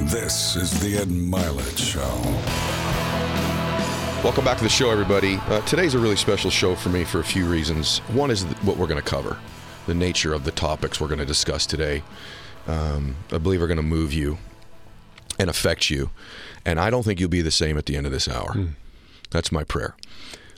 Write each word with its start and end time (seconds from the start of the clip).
This 0.00 0.56
is 0.56 0.80
the 0.80 0.98
Ed 0.98 1.08
Mylett 1.08 1.78
Show. 1.78 2.00
Welcome 4.24 4.44
back 4.44 4.58
to 4.58 4.64
the 4.64 4.68
show, 4.68 4.90
everybody. 4.90 5.36
Uh, 5.46 5.60
today's 5.62 5.94
a 5.94 5.98
really 6.00 6.16
special 6.16 6.50
show 6.50 6.74
for 6.74 6.88
me 6.88 7.04
for 7.04 7.20
a 7.20 7.24
few 7.24 7.46
reasons. 7.46 7.98
One 8.08 8.30
is 8.30 8.42
what 8.62 8.76
we're 8.76 8.88
going 8.88 9.00
to 9.02 9.08
cover, 9.08 9.38
the 9.86 9.94
nature 9.94 10.34
of 10.34 10.44
the 10.44 10.50
topics 10.50 11.00
we're 11.00 11.06
going 11.06 11.20
to 11.20 11.24
discuss 11.24 11.64
today. 11.64 12.02
Um, 12.66 13.14
I 13.30 13.38
believe 13.38 13.62
are 13.62 13.68
going 13.68 13.76
to 13.76 13.84
move 13.84 14.12
you 14.12 14.38
and 15.38 15.48
affect 15.48 15.90
you. 15.90 16.10
And 16.66 16.80
I 16.80 16.90
don't 16.90 17.04
think 17.04 17.20
you'll 17.20 17.28
be 17.28 17.42
the 17.42 17.50
same 17.52 17.78
at 17.78 17.86
the 17.86 17.96
end 17.96 18.04
of 18.04 18.12
this 18.12 18.28
hour. 18.28 18.52
That's 19.30 19.52
my 19.52 19.62
prayer. 19.62 19.94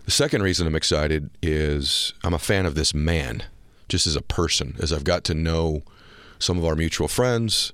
The 0.07 0.12
second 0.12 0.43
reason 0.45 0.66
I'm 0.66 0.75
excited 0.75 1.29
is 1.43 2.14
I'm 2.25 2.34
a 2.34 2.39
fan 2.39 2.64
of 2.64 2.75
this 2.75 2.95
man, 2.95 3.43
just 3.89 4.07
as 4.07 4.16
a 4.16 4.23
person, 4.23 4.77
as 4.80 4.95
I've 4.95 5.05
got 5.05 5.25
to 5.25 5.34
know 5.34 5.82
some 6.39 6.57
of 6.57 6.64
our 6.64 6.75
mutual 6.75 7.09
friends, 7.09 7.73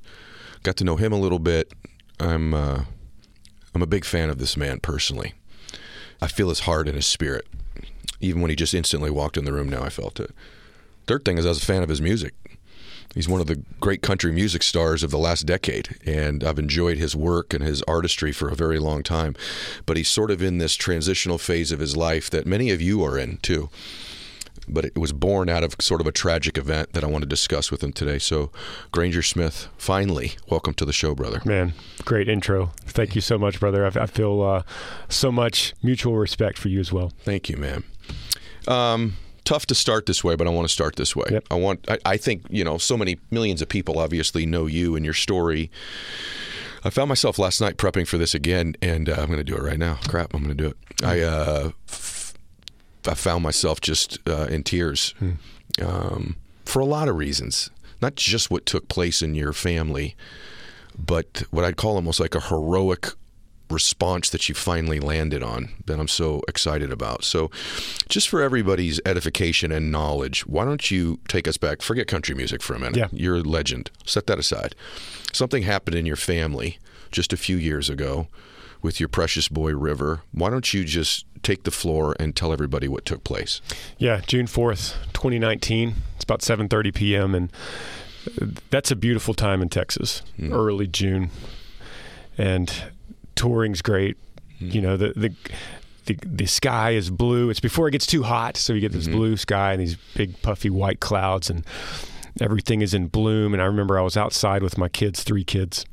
got 0.63 0.77
to 0.77 0.85
know 0.85 0.97
him 0.97 1.13
a 1.13 1.19
little 1.19 1.39
bit. 1.39 1.73
I'm 2.21 2.55
uh, 2.55 2.85
I'm 3.75 3.83
a 3.83 3.87
big 3.87 4.05
fan 4.05 4.31
of 4.31 4.39
this 4.39 4.57
man 4.57 4.81
personally. 4.81 5.35
I 6.21 6.29
feel 6.29 6.51
his 6.51 6.61
heart 6.61 6.87
and 6.87 6.97
his 6.97 7.07
spirit. 7.07 7.47
Even 8.21 8.41
when 8.41 8.51
he 8.51 8.57
just 8.57 8.75
instantly 8.75 9.11
walked 9.11 9.37
in 9.37 9.45
the 9.45 9.53
room 9.53 9.69
now, 9.69 9.83
I 9.83 9.89
felt 9.89 10.21
it. 10.21 10.31
Third 11.07 11.25
thing 11.25 11.39
is 11.39 11.45
I 11.45 11.49
was 11.49 11.63
a 11.63 11.67
fan 11.67 11.83
of 11.83 11.89
his 11.89 12.01
music. 12.01 12.35
He's 13.15 13.29
one 13.29 13.41
of 13.41 13.47
the 13.47 13.63
great 13.81 14.01
country 14.01 14.33
music 14.33 14.63
stars 14.63 15.03
of 15.03 15.11
the 15.11 15.19
last 15.19 15.45
decade, 15.45 15.99
and 16.07 16.43
I've 16.43 16.59
enjoyed 16.59 16.97
his 16.97 17.15
work 17.15 17.53
and 17.53 17.63
his 17.63 17.83
artistry 17.83 18.33
for 18.33 18.49
a 18.49 18.55
very 18.55 18.79
long 18.79 19.03
time. 19.03 19.35
But 19.85 19.97
he's 19.99 20.09
sort 20.09 20.31
of 20.31 20.41
in 20.41 20.59
this 20.59 20.77
transitional 20.77 21.37
phase 21.37 21.73
of 21.73 21.81
his 21.81 21.97
life 21.97 22.31
that 22.31 22.47
many 22.47 22.71
of 22.71 22.81
you 22.81 23.05
are 23.05 23.19
in 23.19 23.39
too. 23.39 23.69
But 24.69 24.85
it 24.85 24.99
was 24.99 25.13
born 25.13 25.49
out 25.49 25.65
of 25.65 25.77
sort 25.81 26.01
of 26.01 26.07
a 26.07 26.13
tragic 26.13 26.57
event 26.57 26.93
that 26.93 27.05
I 27.05 27.07
want 27.07 27.23
to 27.23 27.29
discuss 27.29 27.71
with 27.71 27.83
him 27.83 27.93
today. 27.93 28.19
So, 28.19 28.51
Granger 28.91 29.23
Smith, 29.23 29.69
finally, 29.77 30.33
welcome 30.49 30.75
to 30.75 30.85
the 30.85 30.93
show, 30.93 31.15
brother. 31.15 31.43
Man, 31.45 31.75
great 32.05 32.29
intro. 32.29 32.73
Thank 32.85 33.15
you 33.15 33.21
so 33.21 33.39
much, 33.39 33.59
brother. 33.61 33.85
I, 33.85 34.03
I 34.03 34.07
feel 34.07 34.43
uh, 34.43 34.63
so 35.09 35.33
much 35.33 35.75
mutual 35.83 36.17
respect 36.17 36.59
for 36.59 36.69
you 36.69 36.81
as 36.81 36.93
well. 36.93 37.13
Thank 37.25 37.49
you, 37.49 37.57
man. 37.57 37.85
Um, 38.69 39.17
tough 39.45 39.67
to 39.67 39.75
start 39.75 40.07
this 40.07 40.23
way, 40.23 40.37
but 40.37 40.47
I 40.47 40.51
want 40.51 40.69
to 40.69 40.73
start 40.73 40.97
this 40.97 41.17
way. 41.17 41.27
Yep. 41.31 41.47
I 41.51 41.55
want. 41.55 41.91
I, 41.91 41.99
I 42.05 42.17
think 42.17 42.43
you 42.51 42.65
know, 42.65 42.79
so 42.79 42.97
many 42.97 43.19
millions 43.31 43.63
of 43.63 43.69
people 43.69 43.99
obviously 43.99 44.47
know 44.47 44.67
you 44.67 44.97
and 44.97 45.05
your 45.05 45.15
story. 45.15 45.71
I 46.85 46.91
found 46.91 47.09
myself 47.09 47.39
last 47.39 47.61
night 47.61 47.77
prepping 47.77 48.09
for 48.09 48.19
this 48.19 48.35
again, 48.35 48.75
and 48.83 49.09
uh, 49.09 49.15
I'm 49.19 49.27
going 49.27 49.39
to 49.39 49.45
do 49.45 49.55
it 49.55 49.63
right 49.63 49.79
now. 49.79 49.99
Crap, 50.09 50.35
I'm 50.35 50.43
going 50.43 50.57
to 50.57 50.63
do 50.63 50.69
it. 50.71 50.77
I 51.05 51.21
uh, 51.21 51.71
I 53.07 53.15
found 53.15 53.43
myself 53.43 53.81
just 53.81 54.19
uh, 54.29 54.47
in 54.47 54.63
tears 54.63 55.15
um, 55.81 56.37
for 56.65 56.81
a 56.81 56.85
lot 56.85 57.09
of 57.09 57.17
reasons. 57.17 57.71
Not 58.01 58.17
just 58.17 58.51
what 58.51 58.67
took 58.67 58.89
place 58.89 59.23
in 59.23 59.35
your 59.35 59.53
family, 59.53 60.17
but 60.99 61.45
what 61.51 61.65
I'd 61.65 61.77
call 61.77 61.97
almost 61.97 62.21
like 62.21 62.35
a 62.35 62.41
heroic 62.41 63.09
response 63.71 64.29
that 64.31 64.49
you 64.49 64.55
finally 64.55 65.01
landed 65.01 65.43
on 65.43 65.71
that 65.87 65.99
I'm 65.99 66.09
so 66.09 66.43
excited 66.47 66.93
about. 66.93 67.25
So, 67.25 67.51
just 68.09 68.29
for 68.29 68.43
everybody's 68.43 69.01
edification 69.07 69.73
and 69.73 69.91
knowledge, 69.91 70.47
why 70.47 70.65
don't 70.65 70.91
you 70.91 71.21
take 71.29 71.49
us 71.49 71.57
back? 71.57 71.83
Forget 71.83 72.07
country 72.07 72.35
music 72.35 72.63
for 72.63 72.75
a 72.75 72.79
minute. 72.79 72.97
Yeah. 72.97 73.09
You're 73.13 73.37
a 73.37 73.41
legend. 73.43 73.91
Set 74.05 74.27
that 74.27 74.39
aside. 74.39 74.75
Something 75.33 75.63
happened 75.63 75.97
in 75.97 76.07
your 76.07 76.17
family 76.17 76.79
just 77.11 77.33
a 77.33 77.37
few 77.37 77.57
years 77.57 77.89
ago 77.89 78.29
with 78.83 79.01
your 79.01 79.09
precious 79.09 79.49
boy 79.49 79.75
River. 79.75 80.23
Why 80.33 80.51
don't 80.51 80.75
you 80.75 80.85
just 80.85 81.25
take 81.43 81.65
the 81.65 81.71
floor 81.71 82.15
and 82.19 82.35
tell 82.35 82.53
everybody 82.53 82.89
what 82.89 83.05
took 83.05 83.25
place? 83.25 83.61
Yeah, 83.99 84.21
June 84.27 84.47
4th, 84.47 84.95
2019. 85.13 85.95
It's 86.17 86.25
about 86.25 86.41
7:30 86.41 86.95
p.m. 86.95 87.35
and 87.35 87.53
that's 88.71 88.91
a 88.91 88.97
beautiful 88.97 89.35
time 89.35 89.63
in 89.63 89.69
Texas. 89.69 90.23
Hmm. 90.37 90.53
Early 90.53 90.87
June. 90.87 91.31
And 92.39 92.73
touring's 93.35 93.83
great. 93.83 94.17
Hmm. 94.59 94.69
You 94.69 94.81
know, 94.81 94.97
the 94.97 95.13
the 95.17 95.35
the, 96.07 96.19
the 96.25 96.47
sky 96.47 96.91
is 96.91 97.11
blue. 97.11 97.51
It's 97.51 97.61
before 97.61 97.89
it 97.89 97.93
gets 97.93 98.07
too 98.07 98.23
hot, 98.23 98.57
so 98.57 98.73
you 98.73 98.81
get 98.81 98.93
this 98.93 99.05
mm-hmm. 99.05 99.17
blue 99.17 99.37
sky 99.37 99.73
and 99.73 99.81
these 99.81 99.97
big 100.17 100.41
puffy 100.43 100.71
white 100.71 101.01
clouds 101.01 101.49
and 101.49 101.65
everything 102.41 102.81
is 102.81 102.95
in 102.95 103.07
bloom 103.07 103.53
and 103.53 103.63
I 103.63 103.67
remember 103.67 103.99
I 103.99 104.03
was 104.03 104.17
outside 104.17 104.63
with 104.63 104.79
my 104.79 104.89
kids, 104.89 105.23
3 105.23 105.45
kids. 105.45 105.85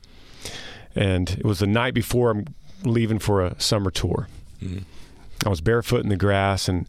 And 0.96 1.30
it 1.32 1.46
was 1.46 1.60
the 1.60 1.68
night 1.68 1.94
before 1.94 2.32
I'm 2.32 2.46
leaving 2.84 3.20
for 3.20 3.46
a 3.46 3.60
summer 3.62 3.92
tour. 3.92 4.28
Hmm. 4.60 4.80
I 5.46 5.50
was 5.50 5.62
barefoot 5.62 6.04
in 6.04 6.10
the 6.10 6.18
grass, 6.18 6.68
and 6.68 6.88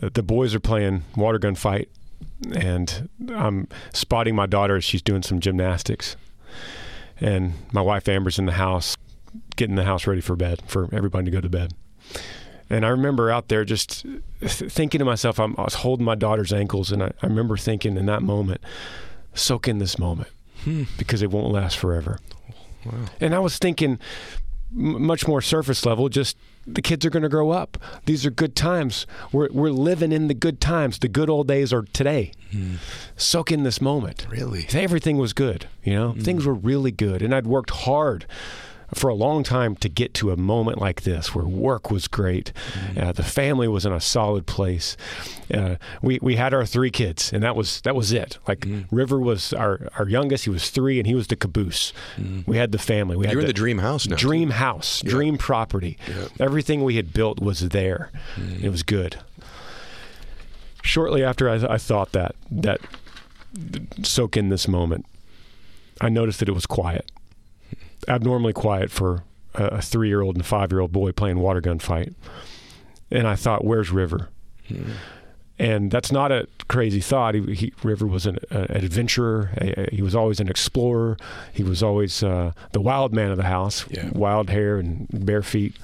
the 0.00 0.22
boys 0.22 0.54
are 0.54 0.60
playing 0.60 1.04
water 1.16 1.38
gun 1.38 1.54
fight, 1.54 1.88
and 2.54 3.08
I'm 3.28 3.68
spotting 3.92 4.34
my 4.34 4.46
daughter 4.46 4.76
as 4.76 4.84
she's 4.84 5.02
doing 5.02 5.22
some 5.22 5.40
gymnastics, 5.40 6.16
and 7.20 7.54
my 7.72 7.80
wife 7.80 8.08
Amber's 8.08 8.38
in 8.38 8.46
the 8.46 8.52
house, 8.52 8.96
getting 9.56 9.76
the 9.76 9.84
house 9.84 10.06
ready 10.06 10.20
for 10.20 10.36
bed 10.36 10.62
for 10.66 10.88
everybody 10.92 11.26
to 11.26 11.30
go 11.30 11.40
to 11.40 11.48
bed. 11.48 11.72
And 12.70 12.86
I 12.86 12.88
remember 12.88 13.30
out 13.30 13.48
there 13.48 13.64
just 13.64 14.06
thinking 14.40 14.98
to 14.98 15.04
myself, 15.04 15.38
I'm, 15.38 15.54
I 15.58 15.64
was 15.64 15.74
holding 15.74 16.06
my 16.06 16.14
daughter's 16.14 16.52
ankles, 16.52 16.90
and 16.90 17.02
I, 17.02 17.12
I 17.22 17.26
remember 17.26 17.56
thinking 17.56 17.96
in 17.96 18.06
that 18.06 18.22
moment, 18.22 18.62
soak 19.34 19.68
in 19.68 19.78
this 19.78 19.98
moment 19.98 20.30
hmm. 20.64 20.84
because 20.96 21.22
it 21.22 21.30
won't 21.30 21.52
last 21.52 21.76
forever. 21.76 22.18
And 23.20 23.34
I 23.34 23.38
was 23.38 23.58
thinking, 23.58 23.98
much 24.72 25.28
more 25.28 25.40
surface 25.40 25.84
level, 25.86 26.08
just 26.08 26.36
the 26.66 26.82
kids 26.82 27.04
are 27.04 27.10
going 27.10 27.22
to 27.22 27.28
grow 27.28 27.50
up. 27.50 27.78
These 28.06 28.24
are 28.24 28.30
good 28.30 28.54
times. 28.54 29.06
We're, 29.32 29.48
we're 29.50 29.70
living 29.70 30.12
in 30.12 30.28
the 30.28 30.34
good 30.34 30.60
times. 30.60 30.98
The 30.98 31.08
good 31.08 31.28
old 31.28 31.48
days 31.48 31.72
are 31.72 31.82
today. 31.82 32.32
Mm-hmm. 32.52 32.76
Soak 33.16 33.50
in 33.50 33.62
this 33.62 33.80
moment. 33.80 34.26
Really? 34.30 34.66
Everything 34.72 35.18
was 35.18 35.32
good. 35.32 35.66
You 35.82 35.94
know, 35.94 36.10
mm-hmm. 36.10 36.22
things 36.22 36.46
were 36.46 36.54
really 36.54 36.92
good. 36.92 37.22
And 37.22 37.34
I'd 37.34 37.46
worked 37.46 37.70
hard 37.70 38.26
for 38.94 39.08
a 39.08 39.14
long 39.14 39.42
time 39.42 39.74
to 39.76 39.88
get 39.88 40.12
to 40.14 40.30
a 40.30 40.36
moment 40.36 40.78
like 40.78 41.02
this 41.02 41.34
where 41.34 41.46
work 41.46 41.90
was 41.90 42.08
great. 42.08 42.52
Uh, 42.98 43.12
the 43.12 43.22
family 43.22 43.66
was 43.66 43.86
in 43.86 43.92
a 43.92 44.00
solid 44.00 44.46
place. 44.46 44.96
Uh, 45.52 45.76
we, 46.02 46.18
we 46.20 46.36
had 46.36 46.52
our 46.52 46.66
three 46.66 46.90
kids, 46.90 47.32
and 47.32 47.42
that 47.42 47.56
was 47.56 47.80
that 47.82 47.94
was 47.94 48.12
it. 48.12 48.38
Like 48.46 48.66
River 48.90 49.18
was 49.18 49.52
our, 49.52 49.88
our 49.98 50.08
youngest. 50.08 50.44
He 50.44 50.50
was 50.50 50.70
three, 50.70 50.98
and 50.98 51.06
he 51.06 51.14
was 51.14 51.28
the 51.28 51.36
caboose. 51.36 51.92
We 52.46 52.56
had 52.56 52.72
the 52.72 52.78
family. 52.78 53.16
We 53.16 53.26
had 53.26 53.32
You're 53.32 53.42
in 53.42 53.46
the 53.46 53.52
dream 53.52 53.78
house 53.78 54.06
now. 54.06 54.16
dream 54.16 54.50
house, 54.50 55.00
dream 55.02 55.38
property. 55.38 55.96
Everything 56.38 56.84
we 56.84 56.96
had 56.96 57.12
built 57.12 57.40
was 57.40 57.68
there. 57.70 58.10
It 58.62 58.68
was 58.70 58.82
good. 58.82 59.18
Shortly 60.82 61.22
after 61.22 61.48
I, 61.48 61.74
I 61.74 61.78
thought 61.78 62.12
that, 62.12 62.34
that 62.50 62.80
soak 64.02 64.36
in 64.36 64.48
this 64.48 64.66
moment, 64.66 65.06
I 66.00 66.08
noticed 66.08 66.40
that 66.40 66.48
it 66.48 66.52
was 66.52 66.66
quiet, 66.66 67.10
abnormally 68.08 68.52
quiet 68.52 68.90
for 68.90 69.24
a, 69.54 69.64
a 69.64 69.82
three-year-old 69.82 70.36
and 70.36 70.44
a 70.44 70.46
five-year-old 70.48 70.92
boy 70.92 71.12
playing 71.12 71.38
water 71.38 71.60
gun 71.60 71.78
fight. 71.78 72.14
And 73.10 73.26
I 73.26 73.34
thought, 73.36 73.64
"Where's 73.64 73.90
River?" 73.90 74.28
And 75.58 75.90
that's 75.90 76.10
not 76.10 76.32
a 76.32 76.48
crazy 76.68 77.00
thought. 77.00 77.34
He, 77.34 77.54
he, 77.54 77.72
River 77.84 78.06
was 78.06 78.26
an, 78.26 78.38
uh, 78.50 78.66
an 78.70 78.84
adventurer. 78.84 79.50
A- 79.60 79.82
a- 79.82 79.94
he 79.94 80.02
was 80.02 80.14
always 80.14 80.40
an 80.40 80.48
explorer. 80.48 81.16
He 81.52 81.62
was 81.62 81.82
always 81.82 82.22
uh, 82.22 82.52
the 82.72 82.80
wild 82.80 83.12
man 83.12 83.30
of 83.30 83.36
the 83.36 83.44
house, 83.44 83.84
Yeah. 83.90 84.08
wild 84.12 84.48
hair 84.50 84.78
and 84.78 85.06
bare 85.10 85.42
feet. 85.42 85.76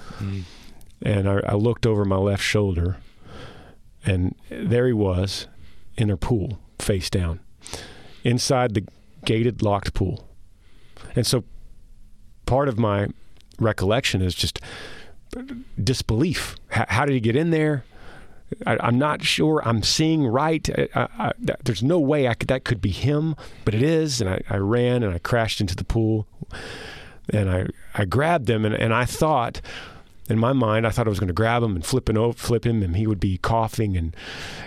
And 1.02 1.28
I, 1.28 1.40
I 1.46 1.54
looked 1.54 1.86
over 1.86 2.04
my 2.04 2.16
left 2.16 2.42
shoulder, 2.42 2.96
and 4.04 4.34
there 4.50 4.86
he 4.86 4.92
was 4.92 5.46
in 5.96 6.10
a 6.10 6.16
pool, 6.16 6.58
face 6.80 7.08
down, 7.10 7.38
inside 8.24 8.74
the 8.74 8.84
gated, 9.24 9.62
locked 9.62 9.94
pool. 9.94 10.28
And 11.14 11.24
so 11.26 11.44
part 12.48 12.68
of 12.68 12.78
my 12.78 13.08
recollection 13.60 14.22
is 14.22 14.34
just 14.34 14.60
disbelief. 15.82 16.56
How, 16.70 16.86
how 16.88 17.04
did 17.04 17.12
he 17.12 17.20
get 17.20 17.36
in 17.36 17.50
there? 17.50 17.84
I, 18.66 18.78
I'm 18.80 18.98
not 18.98 19.22
sure. 19.22 19.60
I'm 19.68 19.82
seeing 19.82 20.26
right. 20.26 20.68
I, 20.94 21.08
I, 21.18 21.32
there's 21.62 21.82
no 21.82 21.98
way 21.98 22.26
I 22.26 22.34
could, 22.34 22.48
that 22.48 22.64
could 22.64 22.80
be 22.80 22.90
him, 22.90 23.36
but 23.64 23.74
it 23.74 23.82
is. 23.82 24.22
And 24.22 24.30
I, 24.30 24.40
I 24.48 24.56
ran 24.56 25.02
and 25.02 25.14
I 25.14 25.18
crashed 25.18 25.60
into 25.60 25.76
the 25.76 25.84
pool, 25.84 26.26
and 27.28 27.50
I 27.50 27.66
I 27.94 28.06
grabbed 28.06 28.48
him 28.48 28.64
and, 28.64 28.74
and 28.74 28.92
I 28.92 29.04
thought. 29.04 29.60
In 30.30 30.38
my 30.38 30.52
mind, 30.52 30.86
I 30.86 30.90
thought 30.90 31.06
I 31.06 31.08
was 31.08 31.18
going 31.18 31.28
to 31.28 31.32
grab 31.42 31.62
him 31.62 31.74
and 31.74 31.82
flip, 31.82 32.06
him 32.06 32.18
over, 32.18 32.36
flip 32.36 32.66
him, 32.66 32.82
and 32.82 32.94
he 32.94 33.06
would 33.06 33.18
be 33.18 33.38
coughing 33.38 33.96
and 33.96 34.14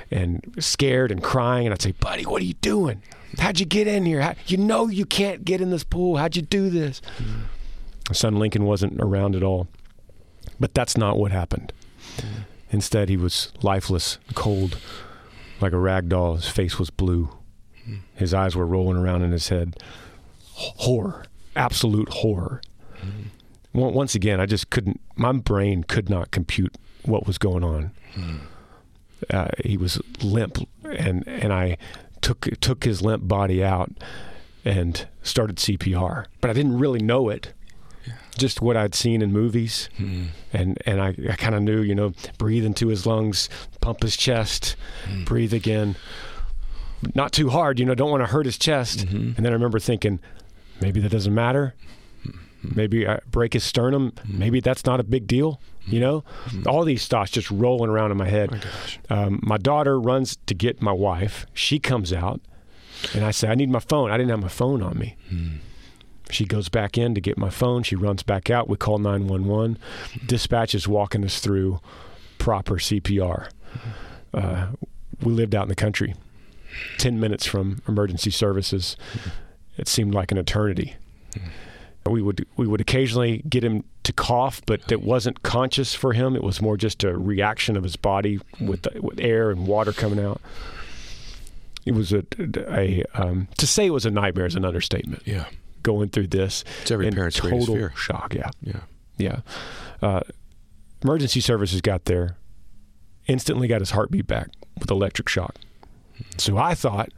and 0.10 0.56
scared 0.58 1.12
and 1.12 1.22
crying. 1.22 1.68
And 1.68 1.74
I'd 1.74 1.82
say, 1.84 1.92
"Buddy, 1.92 2.26
what 2.26 2.42
are 2.42 2.46
you 2.46 2.56
doing? 2.56 3.04
How'd 3.38 3.60
you 3.60 3.68
get 3.68 3.86
in 3.86 4.08
here? 4.08 4.22
How, 4.22 4.34
you 4.48 4.58
know 4.58 4.88
you 4.88 5.06
can't 5.06 5.46
get 5.46 5.62
in 5.62 5.70
this 5.70 5.84
pool. 5.84 6.18
How'd 6.18 6.36
you 6.36 6.42
do 6.42 6.72
this?" 6.72 7.00
My 7.20 7.61
son 8.12 8.38
Lincoln 8.38 8.66
wasn't 8.66 9.00
around 9.02 9.36
at 9.36 9.44
all, 9.44 9.68
but 10.60 10.74
that's 10.74 10.98
not 10.98 11.18
what 11.18 11.32
happened. 11.32 11.72
Mm-hmm. 12.18 12.42
Instead, 12.72 13.10
he 13.10 13.18
was 13.18 13.52
lifeless, 13.62 14.18
cold, 14.34 14.78
like 15.60 15.74
a 15.74 15.78
rag 15.80 16.10
doll. 16.10 16.36
His 16.36 16.48
face 16.48 16.80
was 16.80 16.90
blue. 16.90 17.30
Mm-hmm. 17.82 17.96
His 18.16 18.34
eyes 18.34 18.56
were 18.56 18.66
rolling 18.66 18.98
around 18.98 19.24
in 19.24 19.32
his 19.32 19.50
head. 19.50 19.76
Horror, 20.54 21.26
absolute 21.56 22.10
horror. 22.10 22.62
Mm-hmm. 22.98 23.80
On- 23.80 23.94
Once 23.94 24.16
again, 24.16 24.40
I 24.40 24.46
just 24.46 24.70
couldn't. 24.70 25.00
My 25.16 25.32
brain 25.34 25.84
could 25.84 26.10
not 26.10 26.32
compute 26.32 26.76
what 27.04 27.26
was 27.28 27.38
going 27.38 27.64
on. 27.64 27.92
Uh, 29.30 29.48
he 29.64 29.78
was 29.78 30.02
limp, 30.24 30.58
and 30.84 31.28
and 31.28 31.54
I 31.54 31.78
took 32.22 32.48
took 32.60 32.84
his 32.84 33.02
limp 33.02 33.28
body 33.28 33.64
out, 33.64 33.92
and 34.66 35.08
started 35.24 35.58
CPR. 35.58 36.26
But 36.42 36.50
I 36.50 36.54
didn't 36.54 36.78
really 36.80 37.02
know 37.02 37.30
it. 37.30 37.54
Just 38.38 38.62
what 38.62 38.78
I'd 38.78 38.96
seen 38.96 39.22
in 39.22 39.34
movies, 39.34 39.90
hmm. 39.98 40.28
and 40.54 40.82
and 40.86 41.02
I, 41.02 41.16
I 41.30 41.36
kind 41.36 41.54
of 41.54 41.62
knew, 41.62 41.82
you 41.82 41.94
know, 41.94 42.14
breathe 42.38 42.64
into 42.66 42.88
his 42.88 43.06
lungs, 43.06 43.50
pump 43.82 44.04
his 44.04 44.16
chest, 44.16 44.78
hmm. 45.06 45.26
breathe 45.26 45.54
again, 45.54 45.96
not 47.16 47.32
too 47.32 47.50
hard, 47.50 47.80
you 47.80 47.86
know, 47.86 47.96
don't 47.96 48.12
want 48.12 48.24
to 48.24 48.32
hurt 48.32 48.46
his 48.46 48.58
chest. 48.58 49.00
Mm-hmm. 49.00 49.34
And 49.36 49.36
then 49.38 49.48
I 49.48 49.54
remember 49.54 49.80
thinking, 49.80 50.20
maybe 50.80 51.00
that 51.02 51.10
doesn't 51.10 51.34
matter. 51.34 51.76
Hmm. 52.24 52.70
Maybe 52.76 53.08
I 53.08 53.20
break 53.30 53.54
his 53.54 53.64
sternum. 53.64 54.14
Maybe 54.26 54.60
that's 54.60 54.86
not 54.86 55.00
a 55.00 55.04
big 55.04 55.28
deal. 55.28 55.60
You 55.88 56.00
know, 56.00 56.24
all 56.68 56.86
these 56.86 57.08
thoughts 57.08 57.32
just 57.32 57.50
rolling 57.50 57.90
around 57.90 58.12
in 58.12 58.18
my 58.18 58.30
head. 58.30 58.64
Um, 59.10 59.40
my 59.42 59.58
daughter 59.58 60.00
runs 60.00 60.38
to 60.46 60.54
get 60.54 60.80
my 60.80 60.92
wife. 60.92 61.48
She 61.54 61.80
comes 61.80 62.14
out, 62.14 62.40
and 63.16 63.26
I 63.26 63.32
say, 63.32 63.48
"I 63.48 63.56
need 63.56 63.72
my 63.72 63.80
phone." 63.80 64.12
I 64.12 64.18
didn't 64.18 64.30
have 64.30 64.42
my 64.42 64.48
phone 64.48 64.84
on 64.84 65.00
me. 65.00 65.18
She 66.32 66.46
goes 66.46 66.70
back 66.70 66.98
in 66.98 67.14
to 67.16 67.22
get 67.22 67.38
my 67.38 67.50
phone. 67.50 67.84
She 67.84 67.96
runs 67.96 68.24
back 68.24 68.50
out. 68.50 68.70
We 68.70 68.78
call 68.78 68.98
911. 68.98 69.78
Dispatch 70.26 70.74
is 70.74 70.88
walking 70.88 71.24
us 71.26 71.40
through 71.40 71.80
proper 72.38 72.76
CPR. 72.76 73.50
Uh, 74.34 74.68
we 75.22 75.34
lived 75.34 75.54
out 75.54 75.64
in 75.64 75.70
the 75.70 75.76
country, 75.76 76.16
10 76.98 77.20
minutes 77.20 77.46
from 77.46 77.82
emergency 77.88 78.32
services. 78.32 78.96
It 79.78 79.88
seemed 79.88 80.14
like 80.14 80.32
an 80.32 80.38
eternity. 80.38 80.96
We 82.06 82.22
would 82.24 82.48
we 82.58 82.66
would 82.66 82.82
occasionally 82.82 83.44
get 83.48 83.64
him 83.64 83.84
to 84.04 84.12
cough, 84.12 84.62
but 84.66 84.92
it 84.92 85.04
wasn't 85.04 85.44
conscious 85.44 85.94
for 85.94 86.14
him. 86.14 86.36
It 86.36 86.44
was 86.44 86.60
more 86.60 86.76
just 86.76 87.04
a 87.04 87.16
reaction 87.16 87.78
of 87.78 87.84
his 87.84 87.96
body 87.96 88.40
with 88.60 88.82
the, 88.82 89.00
with 89.02 89.20
air 89.20 89.52
and 89.52 89.68
water 89.68 89.94
coming 89.94 90.20
out. 90.20 90.42
It 91.86 91.94
was 91.94 92.12
a, 92.12 92.24
a 92.74 93.04
um, 93.14 93.48
to 93.58 93.68
say 93.68 93.86
it 93.86 93.92
was 93.92 94.06
a 94.06 94.12
nightmare 94.12 94.48
is 94.48 94.56
an 94.56 94.66
understatement. 94.66 95.22
Yeah. 95.26 95.46
Going 95.84 96.10
through 96.10 96.28
this, 96.28 96.64
It's 96.82 96.92
every 96.92 97.10
parent's 97.12 97.38
total 97.38 97.66
fear. 97.76 97.94
shock. 97.96 98.34
Yeah, 98.36 98.50
Yeah. 98.62 98.82
yeah. 99.18 99.40
Uh, 100.02 100.22
emergency 101.04 101.40
services 101.40 101.82
got 101.82 102.06
there, 102.06 102.38
instantly 103.28 103.68
got 103.68 103.82
his 103.82 103.92
heartbeat 103.92 104.28
back 104.28 104.50
with 104.80 104.92
electric 104.92 105.28
shock. 105.30 105.56
So 106.38 106.58
I 106.58 106.76
thought, 106.76 107.10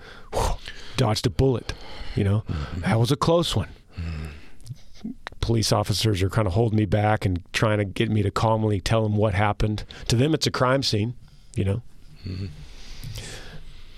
dodged 0.98 1.26
a 1.26 1.30
bullet. 1.30 1.74
You 2.16 2.24
know, 2.24 2.44
mm-hmm. 2.48 2.82
that 2.82 3.00
was 3.00 3.12
a 3.12 3.16
close 3.16 3.56
one. 3.56 3.70
Mm-hmm. 4.00 5.10
Police 5.42 5.72
officers 5.74 6.22
are 6.22 6.30
kind 6.30 6.48
of 6.48 6.54
holding 6.54 6.78
me 6.78 6.86
back 6.86 7.26
and 7.26 7.44
trying 7.52 7.80
to 7.80 7.86
get 7.86 8.10
me 8.10 8.22
to 8.24 8.32
calmly 8.32 8.80
tell 8.80 9.04
them 9.04 9.18
what 9.18 9.34
happened. 9.34 9.84
To 10.08 10.16
them, 10.16 10.34
it's 10.34 10.48
a 10.48 10.52
crime 10.52 10.84
scene. 10.84 11.16
You 11.56 11.66
know, 11.66 11.82
mm-hmm. 12.26 12.46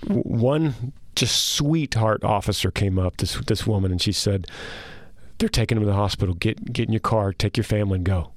W- 0.08 0.22
one 0.22 0.92
just 1.16 1.54
sweetheart 1.54 2.22
officer 2.22 2.70
came 2.70 2.98
up. 2.98 3.16
This 3.16 3.34
this 3.46 3.66
woman 3.66 3.90
and 3.90 4.00
she 4.00 4.12
said, 4.12 4.46
"They're 5.38 5.48
taking 5.48 5.76
him 5.76 5.82
to 5.82 5.88
the 5.88 5.94
hospital. 5.94 6.34
Get 6.34 6.72
get 6.72 6.86
in 6.86 6.92
your 6.92 7.00
car. 7.00 7.32
Take 7.32 7.56
your 7.56 7.64
family 7.64 7.96
and 7.96 8.04
go." 8.04 8.30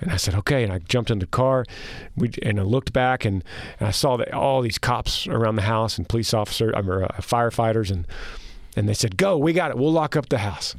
And 0.00 0.10
I 0.10 0.16
said, 0.16 0.34
okay. 0.34 0.64
And 0.64 0.72
I 0.72 0.78
jumped 0.80 1.10
in 1.10 1.18
the 1.20 1.26
car, 1.26 1.64
we, 2.16 2.30
and 2.42 2.58
I 2.58 2.62
looked 2.62 2.92
back, 2.92 3.24
and, 3.24 3.44
and 3.78 3.88
I 3.88 3.90
saw 3.92 4.16
that 4.16 4.32
all 4.34 4.60
these 4.60 4.78
cops 4.78 5.26
around 5.26 5.56
the 5.56 5.62
house 5.62 5.98
and 5.98 6.08
police 6.08 6.34
officers, 6.34 6.72
I 6.76 6.82
mean, 6.82 7.04
uh, 7.04 7.08
firefighters, 7.20 7.90
and 7.90 8.06
and 8.76 8.88
they 8.88 8.94
said, 8.94 9.16
go, 9.16 9.38
we 9.38 9.52
got 9.52 9.70
it. 9.70 9.78
We'll 9.78 9.92
lock 9.92 10.16
up 10.16 10.28
the 10.30 10.38
house. 10.38 10.74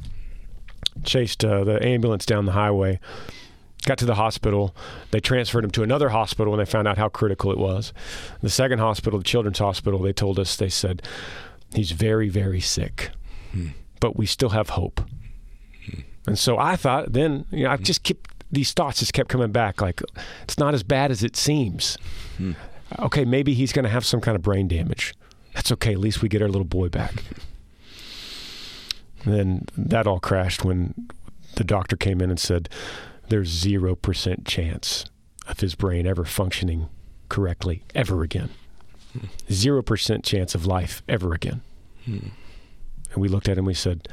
Chased 1.02 1.44
uh, 1.44 1.64
the 1.64 1.82
ambulance 1.82 2.26
down 2.26 2.44
the 2.44 2.52
highway, 2.52 3.00
got 3.84 3.98
to 3.98 4.06
the 4.06 4.14
hospital. 4.14 4.74
They 5.10 5.20
transferred 5.20 5.64
him 5.64 5.70
to 5.72 5.82
another 5.82 6.08
hospital, 6.10 6.52
and 6.52 6.60
they 6.60 6.70
found 6.70 6.88
out 6.88 6.98
how 6.98 7.08
critical 7.08 7.50
it 7.50 7.58
was. 7.58 7.92
The 8.42 8.50
second 8.50 8.78
hospital, 8.78 9.18
the 9.18 9.24
Children's 9.24 9.58
Hospital, 9.58 10.00
they 10.00 10.12
told 10.12 10.38
us, 10.38 10.56
they 10.56 10.68
said, 10.68 11.02
he's 11.74 11.92
very, 11.92 12.28
very 12.28 12.60
sick, 12.60 13.10
hmm. 13.52 13.68
but 14.00 14.16
we 14.16 14.26
still 14.26 14.50
have 14.50 14.70
hope. 14.70 15.00
Hmm. 15.86 16.00
And 16.26 16.38
so 16.38 16.58
I 16.58 16.76
thought 16.76 17.12
then, 17.12 17.46
you 17.50 17.64
know, 17.64 17.70
I 17.70 17.76
just 17.76 18.02
kept 18.02 18.30
these 18.50 18.72
thoughts 18.72 19.00
just 19.00 19.12
kept 19.12 19.28
coming 19.28 19.50
back 19.50 19.80
like 19.80 20.00
it's 20.44 20.56
not 20.56 20.72
as 20.72 20.84
bad 20.84 21.10
as 21.10 21.24
it 21.24 21.36
seems. 21.36 21.98
Hmm. 22.36 22.52
Okay, 23.00 23.24
maybe 23.24 23.54
he's 23.54 23.72
going 23.72 23.84
to 23.84 23.90
have 23.90 24.06
some 24.06 24.20
kind 24.20 24.36
of 24.36 24.42
brain 24.42 24.68
damage. 24.68 25.14
That's 25.54 25.72
okay. 25.72 25.92
At 25.92 25.98
least 25.98 26.22
we 26.22 26.28
get 26.28 26.42
our 26.42 26.48
little 26.48 26.64
boy 26.64 26.88
back. 26.88 27.14
And 29.24 29.34
then 29.34 29.64
that 29.76 30.06
all 30.06 30.20
crashed 30.20 30.64
when 30.64 31.08
the 31.56 31.64
doctor 31.64 31.96
came 31.96 32.20
in 32.20 32.30
and 32.30 32.38
said 32.38 32.68
there's 33.28 33.64
0% 33.64 34.46
chance 34.46 35.04
of 35.46 35.60
his 35.60 35.74
brain 35.74 36.06
ever 36.06 36.24
functioning 36.24 36.88
correctly 37.28 37.82
ever 37.94 38.22
again. 38.22 38.50
0% 39.48 40.24
chance 40.24 40.54
of 40.54 40.66
life 40.66 41.02
ever 41.08 41.32
again. 41.32 41.62
Hmm. 42.04 42.28
And 43.12 43.22
we 43.22 43.28
looked 43.28 43.48
at 43.48 43.58
him 43.58 43.64
we 43.64 43.74
said, 43.74 44.08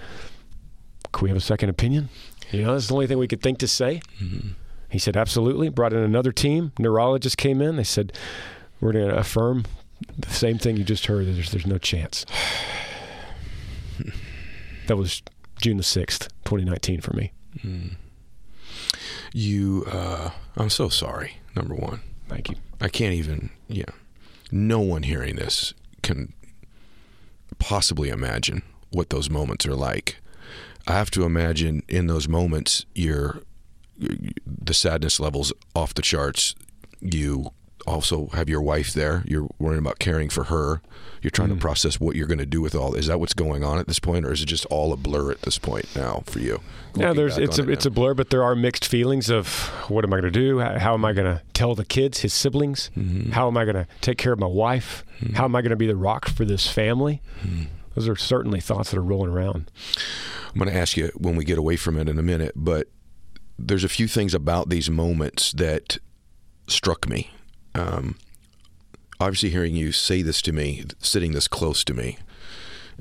Can 1.12 1.24
we 1.24 1.30
have 1.30 1.38
a 1.38 1.42
second 1.42 1.70
opinion? 1.70 2.10
You 2.52 2.64
know, 2.64 2.74
that's 2.74 2.88
the 2.88 2.94
only 2.94 3.08
thing 3.08 3.18
we 3.18 3.28
could 3.28 3.42
think 3.42 3.58
to 3.60 3.68
say. 3.68 4.02
Hmm. 4.20 4.50
He 4.90 5.00
said, 5.00 5.18
Absolutely. 5.18 5.70
Brought 5.70 5.94
in 5.94 6.00
another 6.00 6.32
team. 6.32 6.72
Neurologists 6.80 7.36
came 7.36 7.62
in. 7.62 7.76
They 7.76 7.84
said, 7.84 8.14
We're 8.80 8.94
going 8.94 9.10
to 9.10 9.18
affirm 9.18 9.66
the 10.18 10.30
same 10.30 10.58
thing 10.58 10.78
you 10.78 10.84
just 10.84 11.08
heard. 11.08 11.26
There's, 11.28 11.52
there's 11.52 11.68
no 11.68 11.78
chance. 11.78 12.26
that 14.88 14.98
was 14.98 15.22
June 15.62 15.78
the 15.78 15.84
6th, 15.84 16.30
2019 16.46 17.02
for 17.02 17.14
me. 17.16 17.32
Hmm. 17.62 17.88
You, 19.34 19.84
uh, 19.88 20.30
I'm 20.56 20.70
so 20.70 20.90
sorry. 20.90 21.38
Number 21.56 21.76
one, 21.76 22.02
Thank 22.30 22.50
you. 22.50 22.56
I 22.80 22.88
can't 22.88 23.14
even. 23.14 23.50
Yeah, 23.68 23.86
no 24.52 24.80
one 24.80 25.04
hearing 25.04 25.36
this 25.36 25.74
can 26.02 26.34
possibly 27.60 28.10
imagine 28.10 28.62
what 28.92 29.10
those 29.10 29.30
moments 29.30 29.66
are 29.66 29.76
like. 29.76 30.18
I 30.88 30.94
have 30.94 31.12
to 31.12 31.24
imagine 31.24 31.84
in 31.88 32.08
those 32.08 32.28
moments, 32.28 32.86
you're 32.94 33.42
the 33.98 34.74
sadness 34.74 35.20
levels 35.20 35.54
off 35.76 35.94
the 35.94 36.02
charts. 36.02 36.56
You 37.02 37.52
also 37.86 38.28
have 38.28 38.50
your 38.50 38.62
wife 38.62 38.94
there. 38.94 39.24
You're 39.26 39.48
worrying 39.60 39.80
about 39.80 40.00
caring 40.00 40.30
for 40.30 40.46
her. 40.46 40.82
You're 41.22 41.32
trying 41.32 41.50
to 41.50 41.56
hmm. 41.56 41.62
process 41.62 42.00
what 42.00 42.16
you're 42.16 42.28
going 42.28 42.40
to 42.40 42.46
do 42.46 42.62
with 42.62 42.76
all. 42.76 42.96
Is 42.96 43.08
that 43.08 43.20
what's 43.20 43.34
going 43.34 43.64
on 43.64 43.80
at 43.80 43.88
this 43.88 44.00
point, 44.00 44.26
or 44.26 44.34
is 44.34 44.42
it 44.42 44.46
just 44.46 44.66
all 44.68 44.92
a 44.92 44.98
blur 44.98 45.32
at 45.32 45.42
this 45.44 45.58
point 45.58 45.94
now 45.96 46.24
for 46.26 46.40
you? 46.40 46.62
Yeah, 46.96 47.14
there's 47.14 47.38
it's 47.38 47.60
a 47.60 47.64
it 47.64 47.70
it's 47.70 47.86
now. 47.86 47.90
a 47.90 47.92
blur, 47.92 48.14
but 48.14 48.30
there 48.30 48.44
are 48.44 48.56
mixed 48.56 48.86
feelings 48.86 49.30
of 49.30 49.68
what 49.88 50.04
am 50.04 50.14
I 50.14 50.20
going 50.20 50.34
to 50.34 50.40
do? 50.40 50.60
How, 50.60 50.80
how 50.80 50.94
am 50.94 51.06
I 51.06 51.14
going 51.14 51.34
to 51.34 51.42
tell 51.54 51.76
the 51.76 51.86
kids, 51.86 52.20
his 52.20 52.34
siblings? 52.34 52.92
Mm-hmm. 52.98 53.32
How 53.32 53.48
am 53.48 53.58
I 53.58 53.64
going 53.64 53.76
to 53.76 53.88
take 54.02 54.18
care 54.18 54.34
of 54.34 54.40
my 54.40 54.48
wife? 54.48 55.06
Mm-hmm. 55.22 55.36
How 55.36 55.46
am 55.46 55.56
I 55.56 55.62
going 55.62 55.72
to 55.72 55.78
be 55.78 55.88
the 55.88 55.96
rock 55.96 56.28
for 56.28 56.46
this 56.46 56.68
family? 56.68 57.22
Mm-hmm. 57.42 57.64
Those 57.96 58.08
are 58.08 58.16
certainly 58.16 58.60
thoughts 58.60 58.92
that 58.92 58.98
are 58.98 59.04
rolling 59.04 59.32
around. 59.32 59.72
I'm 60.48 60.60
going 60.60 60.72
to 60.72 60.78
ask 60.78 60.98
you 60.98 61.12
when 61.16 61.36
we 61.36 61.46
get 61.46 61.58
away 61.58 61.76
from 61.76 61.98
it 61.98 62.10
in 62.10 62.20
a 62.20 62.24
minute, 62.24 62.54
but 62.56 62.88
there's 63.58 63.84
a 63.84 63.90
few 63.90 64.08
things 64.08 64.34
about 64.34 64.70
these 64.70 64.90
moments 64.90 65.52
that 65.54 66.00
struck 66.68 67.08
me. 67.08 67.30
Um, 67.76 68.18
obviously, 69.20 69.50
hearing 69.50 69.76
you 69.76 69.92
say 69.92 70.22
this 70.22 70.42
to 70.44 70.52
me, 70.52 70.86
sitting 71.00 71.32
this 71.34 71.48
close 71.48 71.84
to 71.86 71.94
me, 71.94 72.18